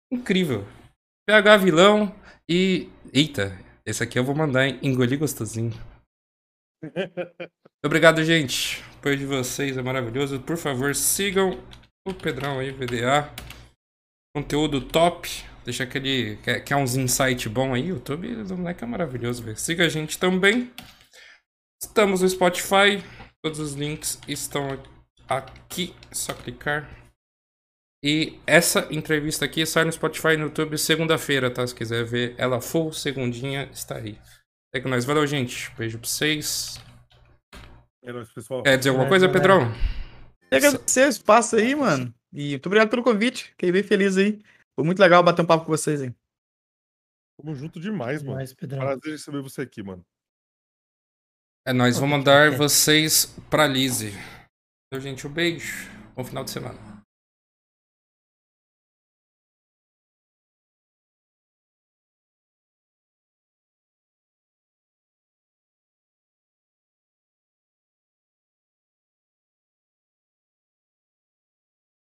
[0.09, 0.65] Incrível.
[1.27, 2.90] PH Vilão e.
[3.14, 4.80] Eita, esse aqui eu vou mandar, hein?
[4.82, 5.74] Engolir gostosinho.
[7.85, 8.82] Obrigado, gente.
[8.82, 10.40] O apoio de vocês é maravilhoso.
[10.40, 11.64] Por favor, sigam
[12.07, 13.32] o Pedrão aí, VDA.
[14.35, 15.30] Conteúdo top.
[15.64, 16.38] Deixa aquele.
[16.38, 17.91] Quer, quer uns insight bom aí?
[17.91, 19.57] O YouTube do moleque é maravilhoso, velho.
[19.57, 20.72] Siga a gente também.
[21.82, 23.03] Estamos no Spotify.
[23.43, 24.80] Todos os links estão
[25.27, 25.95] aqui.
[26.11, 27.05] É só clicar.
[28.08, 31.66] E essa entrevista aqui sai no Spotify e no YouTube segunda-feira, tá?
[31.66, 34.19] Se quiser ver ela full, segundinha, está aí.
[34.72, 35.06] É que nós.
[35.06, 35.74] Valeu, gente.
[35.75, 36.80] Beijo pra vocês.
[38.03, 38.61] É nóis, pessoal.
[38.61, 39.42] Quer dizer alguma É, coisa, galera.
[39.42, 39.72] Pedrão?
[40.51, 42.14] Eu agradecer o espaço aí, mano.
[42.32, 43.45] E muito obrigado pelo convite.
[43.45, 44.40] Fiquei bem feliz aí.
[44.75, 46.14] Foi muito legal bater um papo com vocês aí.
[47.42, 48.34] Tamo junto demais, mano.
[48.34, 48.82] Demais, Pedrão.
[48.82, 50.06] Prazer receber você aqui, mano.
[51.67, 54.14] É nóis, vou Ok, mandar vocês pra Lise.
[54.85, 55.90] Então, gente, um beijo.
[56.16, 56.94] Bom final de semana.